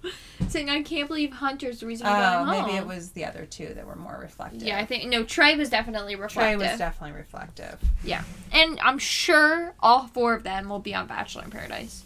saying, 0.49 0.71
I 0.71 0.83
can't 0.83 1.07
believe 1.09 1.31
Hunter's 1.33 1.81
the 1.81 1.87
reason 1.87 2.07
Oh, 2.07 2.11
I'm 2.11 2.47
going 2.47 2.59
home. 2.59 2.67
maybe 2.67 2.79
it 2.79 2.87
was 2.87 3.11
the 3.13 3.25
other 3.27 3.45
two 3.45 3.75
that 3.75 3.87
were 3.87 3.97
more 3.97 4.19
reflective. 4.21 4.63
Yeah, 4.63 4.79
I 4.79 4.87
think, 4.87 5.09
no, 5.11 5.25
Tre 5.25 5.57
was 5.57 5.69
definitely 5.69 6.17
reflective. 6.17 6.59
Tre 6.61 6.71
was 6.71 6.79
definitely 6.79 7.17
reflective. 7.19 7.79
Yeah, 8.03 8.25
and 8.51 8.81
I'm 8.81 8.99
sure 8.99 9.75
all 9.81 10.07
four 10.09 10.35
of 10.35 10.43
them 10.43 10.69
will 10.71 10.79
be 10.81 10.95
on 10.95 11.07
Bachelor 11.07 11.45
in 11.45 11.51
Paradise. 11.51 12.03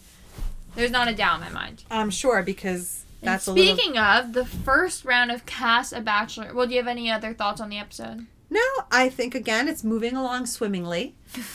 There's 0.75 0.91
not 0.91 1.09
a 1.09 1.15
doubt 1.15 1.37
in 1.37 1.41
my 1.41 1.51
mind. 1.51 1.85
I'm 1.91 2.11
sure 2.11 2.43
because 2.43 3.05
And 3.23 3.29
that's 3.29 3.47
a 3.47 3.53
little. 3.53 3.75
speaking 3.77 3.97
of 3.97 4.33
the 4.33 4.45
first 4.45 5.05
round 5.05 5.31
of 5.31 5.47
cast 5.47 5.93
a 5.93 6.01
Bachelor, 6.01 6.53
well, 6.53 6.67
do 6.67 6.73
you 6.75 6.79
have 6.81 6.89
any 6.89 7.11
other 7.11 7.33
thoughts 7.33 7.61
on 7.61 7.69
the 7.71 7.79
episode? 7.79 8.27
No, 8.51 8.61
I 8.91 9.09
think 9.09 9.35
again 9.35 9.69
it's 9.69 9.85
moving 9.85 10.17
along 10.17 10.47
swimmingly. 10.47 11.15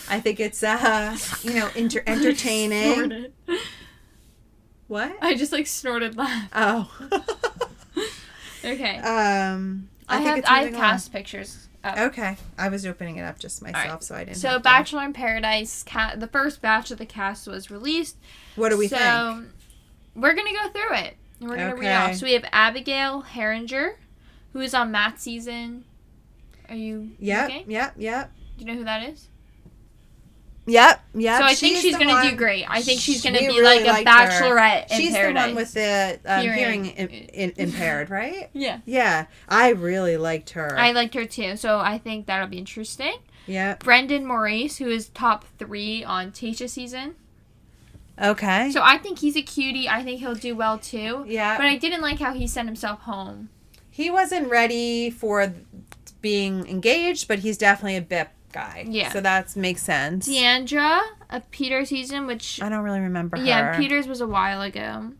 I 0.09 0.19
think 0.19 0.39
it's 0.39 0.61
uh, 0.63 1.17
you 1.41 1.53
know, 1.53 1.69
inter- 1.75 2.03
entertaining. 2.07 3.27
What? 4.87 5.15
I 5.21 5.35
just 5.35 5.51
like 5.51 5.67
snorted 5.67 6.15
laugh. 6.17 6.49
Oh. 6.53 7.09
Okay. 8.65 8.97
um, 8.99 9.89
I, 10.07 10.15
I, 10.15 10.17
think 10.17 10.27
have 10.29 10.37
it's 10.37 10.49
I 10.49 10.59
have 10.59 10.69
along. 10.69 10.81
cast 10.81 11.11
pictures. 11.11 11.67
Up. 11.83 11.97
Okay, 11.97 12.37
I 12.57 12.69
was 12.69 12.85
opening 12.85 13.17
it 13.17 13.23
up 13.23 13.39
just 13.39 13.61
myself, 13.61 13.85
right. 13.85 14.03
so 14.03 14.15
I 14.15 14.23
didn't. 14.23 14.37
So 14.37 14.53
to- 14.53 14.59
Bachelor 14.61 15.03
in 15.03 15.11
Paradise, 15.11 15.83
ca- 15.83 16.15
the 16.15 16.27
first 16.27 16.61
batch 16.61 16.89
of 16.91 16.97
the 16.97 17.05
cast 17.05 17.45
was 17.45 17.69
released. 17.69 18.15
What 18.55 18.69
do 18.69 18.77
we 18.77 18.87
so, 18.87 18.95
think? 18.97 19.49
we're 20.15 20.33
gonna 20.33 20.53
go 20.53 20.69
through 20.69 20.95
it. 20.95 21.17
And 21.41 21.49
we're 21.49 21.57
gonna 21.57 21.75
read 21.75 21.91
off. 21.93 22.15
So 22.15 22.25
we 22.25 22.31
have 22.33 22.45
Abigail 22.53 23.23
Heringer, 23.23 23.95
who 24.53 24.61
is 24.61 24.73
on 24.73 24.91
Matt's 24.91 25.23
season. 25.23 25.83
Are 26.69 26.75
you 26.75 27.11
Yep, 27.19 27.45
okay? 27.49 27.65
yep, 27.67 27.93
yep, 27.97 28.31
Do 28.57 28.65
you 28.65 28.71
know 28.71 28.77
who 28.79 28.83
that 28.85 29.03
is? 29.09 29.27
yep, 30.65 31.01
yep. 31.13 31.39
so 31.41 31.45
I 31.45 31.55
think 31.55 31.77
she's 31.77 31.97
gonna 31.97 32.13
one- 32.13 32.29
do 32.29 32.35
great. 32.37 32.65
I 32.69 32.81
think 32.81 33.01
she's 33.01 33.21
gonna 33.21 33.39
be 33.39 33.47
really 33.47 33.83
like 33.85 34.05
a 34.05 34.09
her. 34.09 34.17
bachelorette 34.29 34.91
in 34.91 34.97
She's 34.97 35.11
paradise. 35.13 35.43
the 35.43 35.47
one 35.49 35.55
with 35.55 35.73
the 35.73 36.19
um, 36.25 36.41
Hearing. 36.41 36.85
hearing, 36.85 36.85
in, 36.85 37.09
in, 37.09 37.53
impaired, 37.57 38.09
right? 38.09 38.49
yeah. 38.53 38.79
Yeah, 38.85 39.25
I 39.49 39.69
really 39.69 40.15
liked 40.17 40.51
her. 40.51 40.77
I 40.77 40.91
liked 40.93 41.15
her 41.15 41.25
too, 41.25 41.57
so 41.57 41.79
I 41.79 41.97
think 41.97 42.27
that'll 42.27 42.47
be 42.47 42.57
interesting. 42.59 43.15
yeah. 43.45 43.75
Brendan 43.75 44.25
Morais, 44.25 44.69
who 44.79 44.87
is 44.87 45.09
top 45.09 45.43
three 45.59 46.01
on 46.03 46.31
Tayshia 46.31 46.69
season. 46.69 47.15
Okay. 48.21 48.71
So 48.71 48.81
I 48.83 48.99
think 48.99 49.19
he's 49.19 49.35
a 49.35 49.41
cutie. 49.41 49.89
I 49.89 50.03
think 50.03 50.19
he'll 50.19 50.35
do 50.35 50.55
well 50.55 50.77
too. 50.77 51.25
yeah. 51.27 51.57
But 51.57 51.65
I 51.65 51.77
didn't 51.77 52.01
like 52.01 52.19
how 52.19 52.33
he 52.33 52.47
sent 52.47 52.67
himself 52.69 53.01
home. 53.01 53.49
he 53.89 54.09
wasn't 54.09 54.49
ready 54.49 55.09
for 55.09 55.51
being 56.23 56.65
engaged, 56.67 57.27
but 57.27 57.37
he's 57.39 57.59
definitely 57.59 57.97
a 57.97 58.01
BIP 58.01 58.29
guy. 58.51 58.85
Yeah. 58.87 59.11
So 59.11 59.21
that 59.21 59.55
makes 59.55 59.83
sense. 59.83 60.27
Deandra, 60.27 61.01
a 61.29 61.41
Peter 61.51 61.85
season, 61.85 62.25
which 62.25 62.59
I 62.63 62.69
don't 62.69 62.83
really 62.83 62.99
remember 63.01 63.37
her. 63.37 63.43
yeah, 63.45 63.77
Peter's 63.77 64.07
was 64.07 64.21
a 64.21 64.27
while 64.27 64.61
ago. 64.63 65.11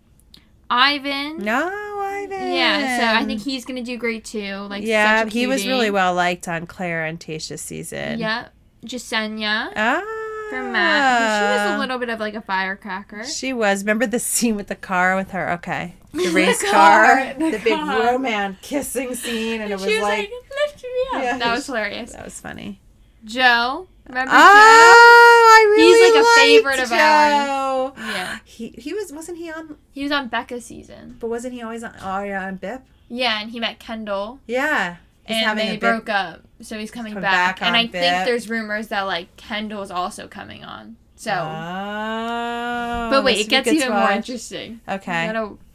Ivan. 0.70 1.38
No, 1.40 1.60
Ivan. 2.02 2.54
Yeah, 2.54 2.98
so 3.00 3.20
I 3.22 3.26
think 3.26 3.42
he's 3.42 3.66
gonna 3.66 3.84
do 3.84 3.98
great 3.98 4.26
too. 4.26 4.56
Like 4.70 4.84
yeah, 4.84 5.20
such 5.24 5.28
a 5.28 5.38
he 5.38 5.46
was 5.46 5.68
really 5.68 5.92
well 5.92 6.16
liked 6.16 6.48
on 6.48 6.66
Claire 6.66 7.06
and 7.06 7.20
Tayshia's 7.20 7.62
season. 7.62 8.18
Yeah, 8.18 8.48
Jessenia 8.84 9.72
Ah. 9.76 10.02
from 10.50 10.72
Matt. 10.72 11.20
She 11.20 11.68
was 11.70 11.76
a 11.76 11.80
little 11.80 12.00
bit 12.00 12.10
of 12.10 12.20
like 12.20 12.34
a 12.34 12.42
firecracker. 12.42 13.24
She 13.26 13.54
was. 13.54 13.84
Remember 13.84 14.08
the 14.08 14.20
scene 14.20 14.56
with 14.56 14.68
the 14.68 14.76
car 14.76 15.16
with 15.16 15.32
her? 15.32 15.52
Okay. 15.54 15.96
The 16.14 16.20
The 16.28 16.30
race 16.32 16.62
car, 16.72 17.06
car. 17.06 17.34
the 17.34 17.52
The, 17.52 17.60
big 17.60 17.74
car. 17.74 18.02
romance 18.06 18.58
kissing 18.62 19.16
scene. 19.16 19.62
And 19.62 19.72
it 19.72 19.76
was, 19.76 19.84
she 19.86 19.96
was 19.96 20.04
like, 20.04 20.30
like, 20.30 20.84
me 20.84 20.90
up." 21.18 21.24
Yeah. 21.24 21.38
that 21.40 21.54
was 21.56 21.66
hilarious. 21.66 22.12
that 22.14 22.24
was 22.24 22.40
funny. 22.40 22.80
Joe, 23.26 23.88
remember 24.08 24.32
Oh, 24.34 24.36
I 24.36 25.76
He's 25.78 25.86
really 25.86 26.14
like 26.14 26.24
a 26.24 26.40
favorite 26.42 26.78
liked 26.80 26.84
of 26.84 26.90
Joe. 26.90 27.94
Joe? 27.98 28.04
Yeah, 28.14 28.40
He 28.46 28.68
he 28.78 28.94
was 28.94 29.12
wasn't 29.14 29.38
he 29.38 29.50
on 29.52 29.78
he 29.92 30.04
was 30.04 30.12
on 30.12 30.28
Becca's 30.30 30.66
season. 30.66 31.16
but 31.20 31.30
wasn't 31.30 31.54
he 31.54 31.62
always 31.62 31.84
on 31.84 31.94
oh 32.02 32.22
yeah 32.24 32.46
on 32.46 32.58
BIP? 32.60 32.82
Yeah, 33.10 33.42
and 33.42 33.52
he 33.52 33.60
met 33.60 33.80
Kendall, 33.80 34.40
Yeah. 34.48 34.98
He's 35.26 35.38
and 35.38 35.46
having 35.46 35.68
they 35.70 35.78
broke 35.78 36.10
up. 36.10 36.42
So 36.62 36.78
he's 36.78 36.92
coming 36.92 37.14
Come 37.14 37.22
back, 37.22 37.60
back 37.60 37.66
and 37.66 37.76
on 37.76 37.82
I 37.82 37.88
think 37.88 38.26
there's 38.26 38.50
rumors 38.50 38.90
that 38.90 39.02
like 39.04 39.36
Kendall's 39.38 39.90
also 39.92 40.28
coming 40.28 40.64
on. 40.66 40.98
So, 41.16 41.32
Oh, 41.32 43.08
but 43.10 43.24
wait, 43.24 43.40
it 43.40 43.48
gets 43.50 43.66
would 43.68 43.72
be 43.74 43.78
good 43.80 43.86
even 43.86 43.94
to 43.96 44.00
more 44.02 44.12
interesting. 44.12 44.82
Okay. 44.88 45.28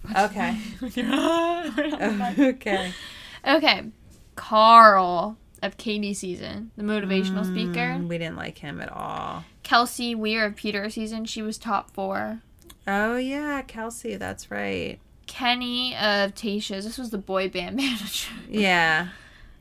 You 0.08 0.24
Okay. 0.24 0.56
okay. 2.50 2.92
okay, 3.46 3.84
Karl 4.36 5.36
of 5.62 5.76
Katie 5.76 6.14
season, 6.14 6.70
the 6.76 6.82
motivational 6.82 7.44
speaker. 7.44 7.96
Mm, 7.98 8.08
We 8.08 8.18
didn't 8.18 8.36
like 8.36 8.58
him 8.58 8.80
at 8.80 8.90
all. 8.92 9.44
Kelsey 9.62 10.14
Weier 10.14 10.46
of 10.46 10.56
Peter 10.56 10.88
season, 10.88 11.24
she 11.24 11.42
was 11.42 11.58
top 11.58 11.90
four. 11.90 12.40
Oh 12.86 13.16
yeah, 13.16 13.62
Kelsey, 13.62 14.16
that's 14.16 14.50
right. 14.50 14.98
Kenny 15.26 15.94
of 15.94 16.34
Tayshia's, 16.34 16.84
this 16.84 16.96
was 16.96 17.10
the 17.10 17.18
boy 17.18 17.48
band 17.48 17.76
manager. 17.76 18.32
Yeah. 18.48 19.08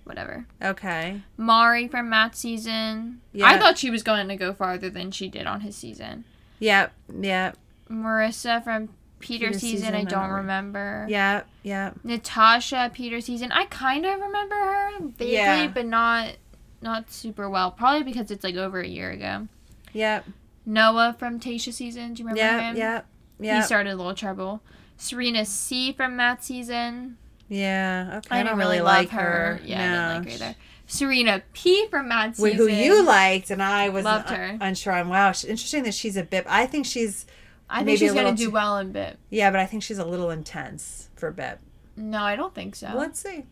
Whatever. 0.06 0.46
Okay. 0.64 1.22
Mari 1.36 1.90
from 1.90 2.10
Matt's 2.10 2.40
season. 2.40 3.20
Yeah. 3.34 3.48
I 3.48 3.58
thought 3.58 3.78
she 3.78 3.90
was 3.90 4.04
going 4.04 4.30
to 4.30 4.38
go 4.38 4.54
farther 4.54 4.90
than 4.90 5.12
she 5.12 5.28
did 5.28 5.46
on 5.46 5.60
his 5.62 5.76
season. 5.76 6.24
Yep. 6.60 6.94
Yep. 7.20 7.58
Maurissa 7.92 8.64
from 8.64 8.88
Peter, 9.20 9.48
Peter 9.48 9.60
season, 9.60 9.80
season, 9.80 9.96
I 9.96 10.00
I 10.00 10.04
don't 10.04 10.24
don't 10.24 10.30
remember. 10.38 11.06
Yeah, 11.10 11.42
Yep. 11.64 12.00
Natasha 12.04 12.92
Peter 12.94 13.20
season, 13.22 13.52
I 13.52 13.66
kind 13.66 14.06
of 14.06 14.20
remember 14.20 14.56
her 14.56 14.92
vaguely, 15.02 15.34
Yeah. 15.34 15.68
but 15.68 15.86
not 15.86 16.36
not 16.82 17.10
super 17.12 17.50
well. 17.50 17.72
Probably 17.72 18.04
because 18.04 18.30
it's 18.30 18.44
like 18.44 18.56
over 18.56 18.80
a 18.80 18.88
year 18.88 19.10
ago. 19.12 19.48
Yep. 19.94 20.26
Noah 20.66 21.16
from 21.18 21.40
Tayshia 21.40 21.74
season, 21.74 22.14
do 22.14 22.22
you 22.24 22.30
remember 22.30 22.42
Yep. 22.42 22.62
him? 22.62 23.06
Yep. 23.40 23.56
He 23.56 23.62
started 23.64 23.94
a 23.94 23.96
little 23.96 24.14
trouble. 24.14 24.62
Serena 24.98 25.46
C 25.46 25.92
from 25.94 26.16
Matt 26.16 26.44
season. 26.44 27.18
Yeah. 27.50 28.16
Okay. 28.18 28.28
I, 28.36 28.40
I, 28.42 28.44
don't 28.44 28.58
really, 28.58 28.78
really 28.78 28.82
like 28.82 29.10
her. 29.10 29.22
her. 29.22 29.62
Yeah, 29.64 29.78
no. 29.78 30.00
I 30.00 30.14
didn't 30.14 30.26
like 30.26 30.40
her 30.40 30.46
either. 30.48 30.56
Serena 30.88 31.42
P 31.54 31.88
from 31.88 32.08
Matt 32.10 32.32
Wh- 32.32 32.36
season. 32.42 32.58
Who 32.58 32.68
you 32.68 33.04
liked, 33.06 33.50
and 33.50 33.62
I 33.64 33.90
was 33.90 34.06
Loved 34.06 34.30
un- 34.30 34.36
her. 34.36 34.58
unsure 34.62 34.94
on. 34.94 35.10
Wow, 35.10 35.32
sh- 35.34 35.46
interesting 35.46 35.84
that 35.84 35.94
she's 35.94 36.16
a 36.18 36.24
bip. 36.24 36.46
I 36.50 36.66
think 36.66 36.86
she's 36.86 37.26
I 37.70 37.84
think 37.84 38.00
she's 38.00 38.14
gonna 38.14 38.36
do 38.36 38.46
too- 38.46 38.52
well 38.52 38.78
in 38.78 38.92
BIP. 38.94 39.16
yeah, 39.30 39.52
but 39.52 39.60
I 39.60 39.66
think 39.66 39.84
she's 39.84 39.98
a 39.98 40.06
little 40.06 40.30
intense 40.30 41.10
for 41.16 41.32
bip. 41.32 41.60
No, 41.96 42.22
I 42.22 42.36
don't 42.36 42.54
think 42.56 42.76
so. 42.76 42.92
Let's 42.96 43.20
see. 43.20 43.44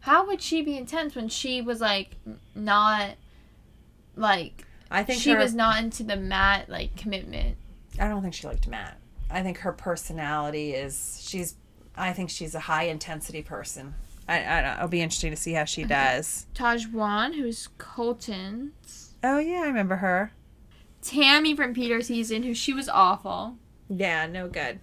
How 0.00 0.26
would 0.26 0.40
she 0.40 0.62
be 0.62 0.76
intense 0.76 1.16
when 1.16 1.28
she 1.28 1.60
was 1.60 1.80
like 1.80 2.16
not 2.54 3.16
like 4.14 4.64
I 4.90 5.02
think 5.02 5.20
she 5.20 5.30
her, 5.30 5.38
was 5.38 5.54
not 5.54 5.82
into 5.82 6.02
the 6.02 6.16
Matt 6.16 6.68
like 6.68 6.96
commitment. 6.96 7.56
I 7.98 8.08
don't 8.08 8.22
think 8.22 8.34
she 8.34 8.46
liked 8.46 8.68
Matt. 8.68 8.98
I 9.30 9.42
think 9.42 9.58
her 9.58 9.72
personality 9.72 10.74
is 10.74 11.20
she's. 11.20 11.56
I 11.96 12.12
think 12.12 12.30
she's 12.30 12.54
a 12.54 12.60
high 12.60 12.84
intensity 12.84 13.42
person. 13.42 13.94
I, 14.28 14.58
I 14.58 14.62
don't. 14.62 14.76
It'll 14.76 14.88
be 14.88 15.00
interesting 15.00 15.30
to 15.30 15.36
see 15.36 15.52
how 15.54 15.64
she 15.64 15.84
does. 15.84 16.46
Tahzjuan, 16.54 17.34
who's 17.34 17.68
Colton's. 17.78 19.14
Oh 19.24 19.38
yeah, 19.38 19.62
I 19.64 19.66
remember 19.66 19.96
her. 19.96 20.32
Tammy 21.08 21.54
from 21.54 21.74
Peter 21.74 22.00
season, 22.02 22.42
who 22.42 22.54
she 22.54 22.72
was 22.72 22.88
awful. 22.88 23.56
Yeah, 23.88 24.26
no 24.26 24.48
good. 24.48 24.80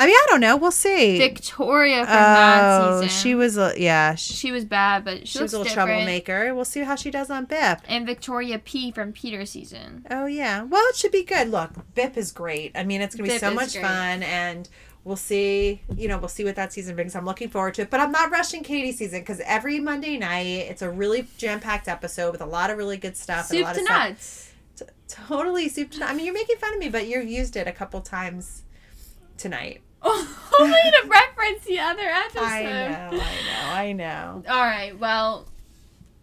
I 0.00 0.06
mean, 0.06 0.14
I 0.14 0.26
don't 0.28 0.40
know. 0.40 0.56
We'll 0.56 0.70
see. 0.70 1.18
Victoria 1.18 2.04
from 2.04 2.14
that 2.14 2.80
oh, 2.82 3.00
season. 3.00 3.08
she 3.08 3.34
was 3.34 3.58
a 3.58 3.74
yeah. 3.76 4.14
She, 4.14 4.32
She 4.32 4.52
was 4.52 4.64
bad, 4.64 5.04
but 5.04 5.26
she, 5.26 5.38
she 5.38 5.42
was 5.42 5.52
a 5.52 5.58
little 5.58 5.68
different. 5.68 5.88
troublemaker. 5.88 6.54
We'll 6.54 6.64
see 6.64 6.80
how 6.80 6.94
she 6.94 7.10
does 7.10 7.30
on 7.30 7.46
Bip. 7.46 7.80
And 7.88 8.06
Victoria 8.06 8.60
P 8.60 8.92
from 8.92 9.12
Peter 9.12 9.44
season. 9.44 10.06
Oh 10.08 10.26
yeah. 10.26 10.62
Well, 10.62 10.84
it 10.90 10.94
should 10.96 11.10
be 11.10 11.24
good. 11.24 11.50
Look, 11.50 11.72
Bip 11.96 12.16
is 12.16 12.30
great. 12.30 12.70
I 12.76 12.84
mean, 12.84 13.00
it's 13.00 13.16
gonna 13.16 13.24
be 13.24 13.30
Bip 13.34 13.40
so 13.40 13.52
much 13.52 13.72
great. 13.72 13.84
fun, 13.84 14.22
and 14.22 14.68
we'll 15.02 15.16
see. 15.16 15.82
You 15.96 16.06
know, 16.06 16.18
we'll 16.18 16.28
see 16.28 16.44
what 16.44 16.54
that 16.54 16.72
season 16.72 16.94
brings. 16.94 17.16
I'm 17.16 17.24
looking 17.26 17.48
forward 17.48 17.74
to 17.74 17.82
it, 17.82 17.90
but 17.90 17.98
I'm 17.98 18.12
not 18.12 18.30
rushing 18.30 18.62
Katie 18.62 18.92
season 18.92 19.18
because 19.22 19.40
every 19.40 19.80
Monday 19.80 20.16
night 20.16 20.68
it's 20.70 20.80
a 20.82 20.88
really 20.88 21.26
jam 21.38 21.58
packed 21.58 21.88
episode 21.88 22.30
with 22.30 22.40
a 22.40 22.46
lot 22.46 22.70
of 22.70 22.78
really 22.78 22.98
good 22.98 23.16
stuff. 23.16 23.50
and 23.50 23.58
a 23.58 23.62
Soup 23.62 23.66
lot 23.66 23.74
to 23.74 23.80
of 23.80 23.88
nuts. 23.88 24.44
T- 24.44 24.47
totally 25.08 25.68
soup 25.68 25.90
to 25.92 26.00
nuts. 26.00 26.12
I 26.12 26.14
mean, 26.14 26.26
you're 26.26 26.34
making 26.34 26.56
fun 26.56 26.72
of 26.74 26.78
me, 26.78 26.88
but 26.88 27.06
you've 27.06 27.28
used 27.28 27.56
it 27.56 27.66
a 27.66 27.72
couple 27.72 28.00
times 28.00 28.62
tonight. 29.36 29.82
Oh, 30.00 30.54
Only 30.60 30.72
to 31.02 31.08
reference 31.08 31.64
the 31.64 31.80
other 31.80 32.02
episode. 32.02 32.40
I 32.40 32.62
know. 32.62 33.10
I 33.10 33.12
know. 33.12 33.72
I 33.72 33.92
know. 33.92 34.42
All 34.48 34.60
right. 34.60 34.96
Well, 34.96 35.48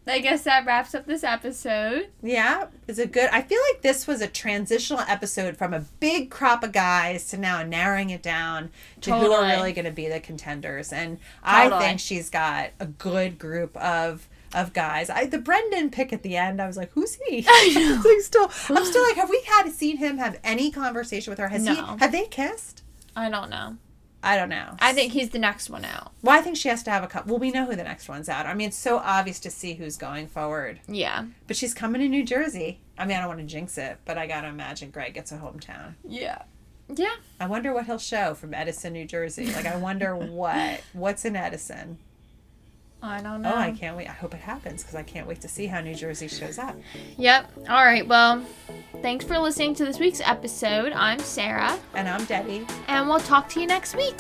I 0.08 0.20
guess 0.20 0.44
that 0.44 0.66
wraps 0.66 0.94
up 0.94 1.06
this 1.06 1.24
episode. 1.24 2.10
Yeah, 2.22 2.68
is 2.88 3.00
it 3.00 3.12
good? 3.12 3.30
I 3.32 3.42
feel 3.42 3.60
like 3.72 3.82
this 3.82 4.06
was 4.06 4.22
a 4.22 4.28
transitional 4.28 5.02
episode 5.02 5.58
from 5.58 5.74
a 5.74 5.80
big 6.00 6.30
crop 6.30 6.64
of 6.64 6.72
guys 6.72 7.28
to 7.30 7.38
now 7.38 7.64
narrowing 7.64 8.12
it 8.12 8.22
down 8.22 8.70
to 9.02 9.14
who 9.16 9.32
are 9.32 9.44
really 9.44 9.74
going 9.74 9.86
to 9.86 9.92
be 9.92 10.08
the 10.08 10.20
contenders. 10.20 10.94
And 10.94 11.20
I 11.44 11.70
think 11.80 12.00
she's 12.00 12.30
got 12.30 12.70
a 12.80 12.86
good 12.86 13.40
group 13.40 13.76
of 13.78 14.30
of 14.56 14.74
guys. 14.74 15.10
I 15.10 15.26
the 15.26 15.38
Brendan 15.38 15.92
pick 15.92 16.12
at 16.12 16.24
the 16.24 16.36
end. 16.38 16.62
I 16.62 16.68
was 16.68 16.78
like, 16.78 16.92
who's 16.94 17.16
he? 17.28 17.46
I 17.48 17.74
know. 17.76 18.10
Like 18.10 18.22
still, 18.22 18.50
I'm 18.70 18.86
still 18.86 19.04
like, 19.04 19.18
have 19.18 19.30
we 19.30 19.42
had 19.46 19.70
seen 19.72 19.98
him 19.98 20.18
have 20.18 20.40
any 20.44 20.72
conversation 20.72 21.30
with 21.32 21.40
her? 21.40 21.50
Has 21.50 21.68
he? 21.68 21.76
Have 21.76 22.12
they 22.12 22.26
kissed? 22.26 22.82
I 23.16 23.30
don't 23.30 23.50
know. 23.50 23.78
I 24.24 24.38
don't 24.38 24.50
know. 24.50 24.76
I 24.80 24.92
think 24.92 25.14
he's 25.14 25.30
the 25.30 25.38
next 25.38 25.70
one 25.70 25.86
out. 25.86 26.12
Well, 26.24 26.36
I 26.36 26.42
think 26.42 26.58
she 26.58 26.68
has 26.70 26.82
to 26.84 26.90
have 26.90 27.04
a 27.04 27.08
couple. 27.08 27.34
Well, 27.34 27.40
we 27.40 27.52
know 27.52 27.68
who 27.68 27.76
the 27.76 27.84
next 27.84 28.10
one's 28.10 28.28
out. 28.28 28.48
I 28.48 28.56
mean, 28.56 28.70
it's 28.70 28.78
so 28.78 28.98
obvious 28.98 29.40
to 29.42 29.52
see 29.52 29.76
who's 29.76 29.98
going 29.98 30.26
forward. 30.28 30.80
Yeah. 30.88 31.26
But 31.46 31.56
she's 31.56 31.76
coming 31.76 32.02
to 32.02 32.08
New 32.08 32.26
Jersey. 32.26 32.80
I 32.98 33.06
mean, 33.06 33.18
I 33.18 33.20
don't 33.20 33.28
want 33.28 33.42
to 33.42 33.46
jinx 33.46 33.78
it, 33.78 33.98
but 34.04 34.18
I 34.18 34.26
gotta 34.26 34.48
imagine 34.48 34.90
Greg 34.90 35.14
gets 35.14 35.32
a 35.32 35.38
hometown. 35.38 35.94
Yeah. 36.04 36.42
Yeah. 36.88 37.14
I 37.40 37.46
wonder 37.46 37.72
what 37.72 37.86
he'll 37.86 38.00
show 38.00 38.34
from 38.34 38.56
Edison, 38.56 38.94
New 38.94 39.06
Jersey. 39.06 39.46
Like, 39.54 39.68
I 39.68 39.76
wonder 39.76 40.16
what 40.16 40.82
what's 40.94 41.24
in 41.24 41.36
Edison. 41.36 42.00
I 43.06 43.22
don't 43.22 43.42
know. 43.42 43.52
Oh, 43.54 43.58
I 43.58 43.72
can't 43.72 43.96
wait. 43.96 44.08
I 44.10 44.14
hope 44.14 44.34
it 44.34 44.40
happens 44.40 44.82
because 44.84 44.96
I 44.96 45.04
can't 45.04 45.28
wait 45.28 45.42
to 45.42 45.48
see 45.48 45.68
how 45.68 45.80
New 45.82 45.96
Jersey 45.96 46.28
shows 46.28 46.58
up. 46.58 46.76
Yep. 47.18 47.52
All 47.70 47.86
right. 47.86 48.08
Well, 48.08 48.44
thanks 49.02 49.24
for 49.26 49.38
listening 49.38 49.76
to 49.76 49.86
this 49.86 50.00
week's 50.00 50.22
episode. 50.22 50.92
I'm 50.94 51.20
Sarah, 51.20 51.78
And 51.94 52.08
I'm 52.10 52.26
Debbie. 52.26 52.66
and 52.88 53.08
we'll 53.08 53.20
talk 53.20 53.48
to 53.50 53.62
you 53.62 53.68
next 53.68 53.96
week. 53.96 54.16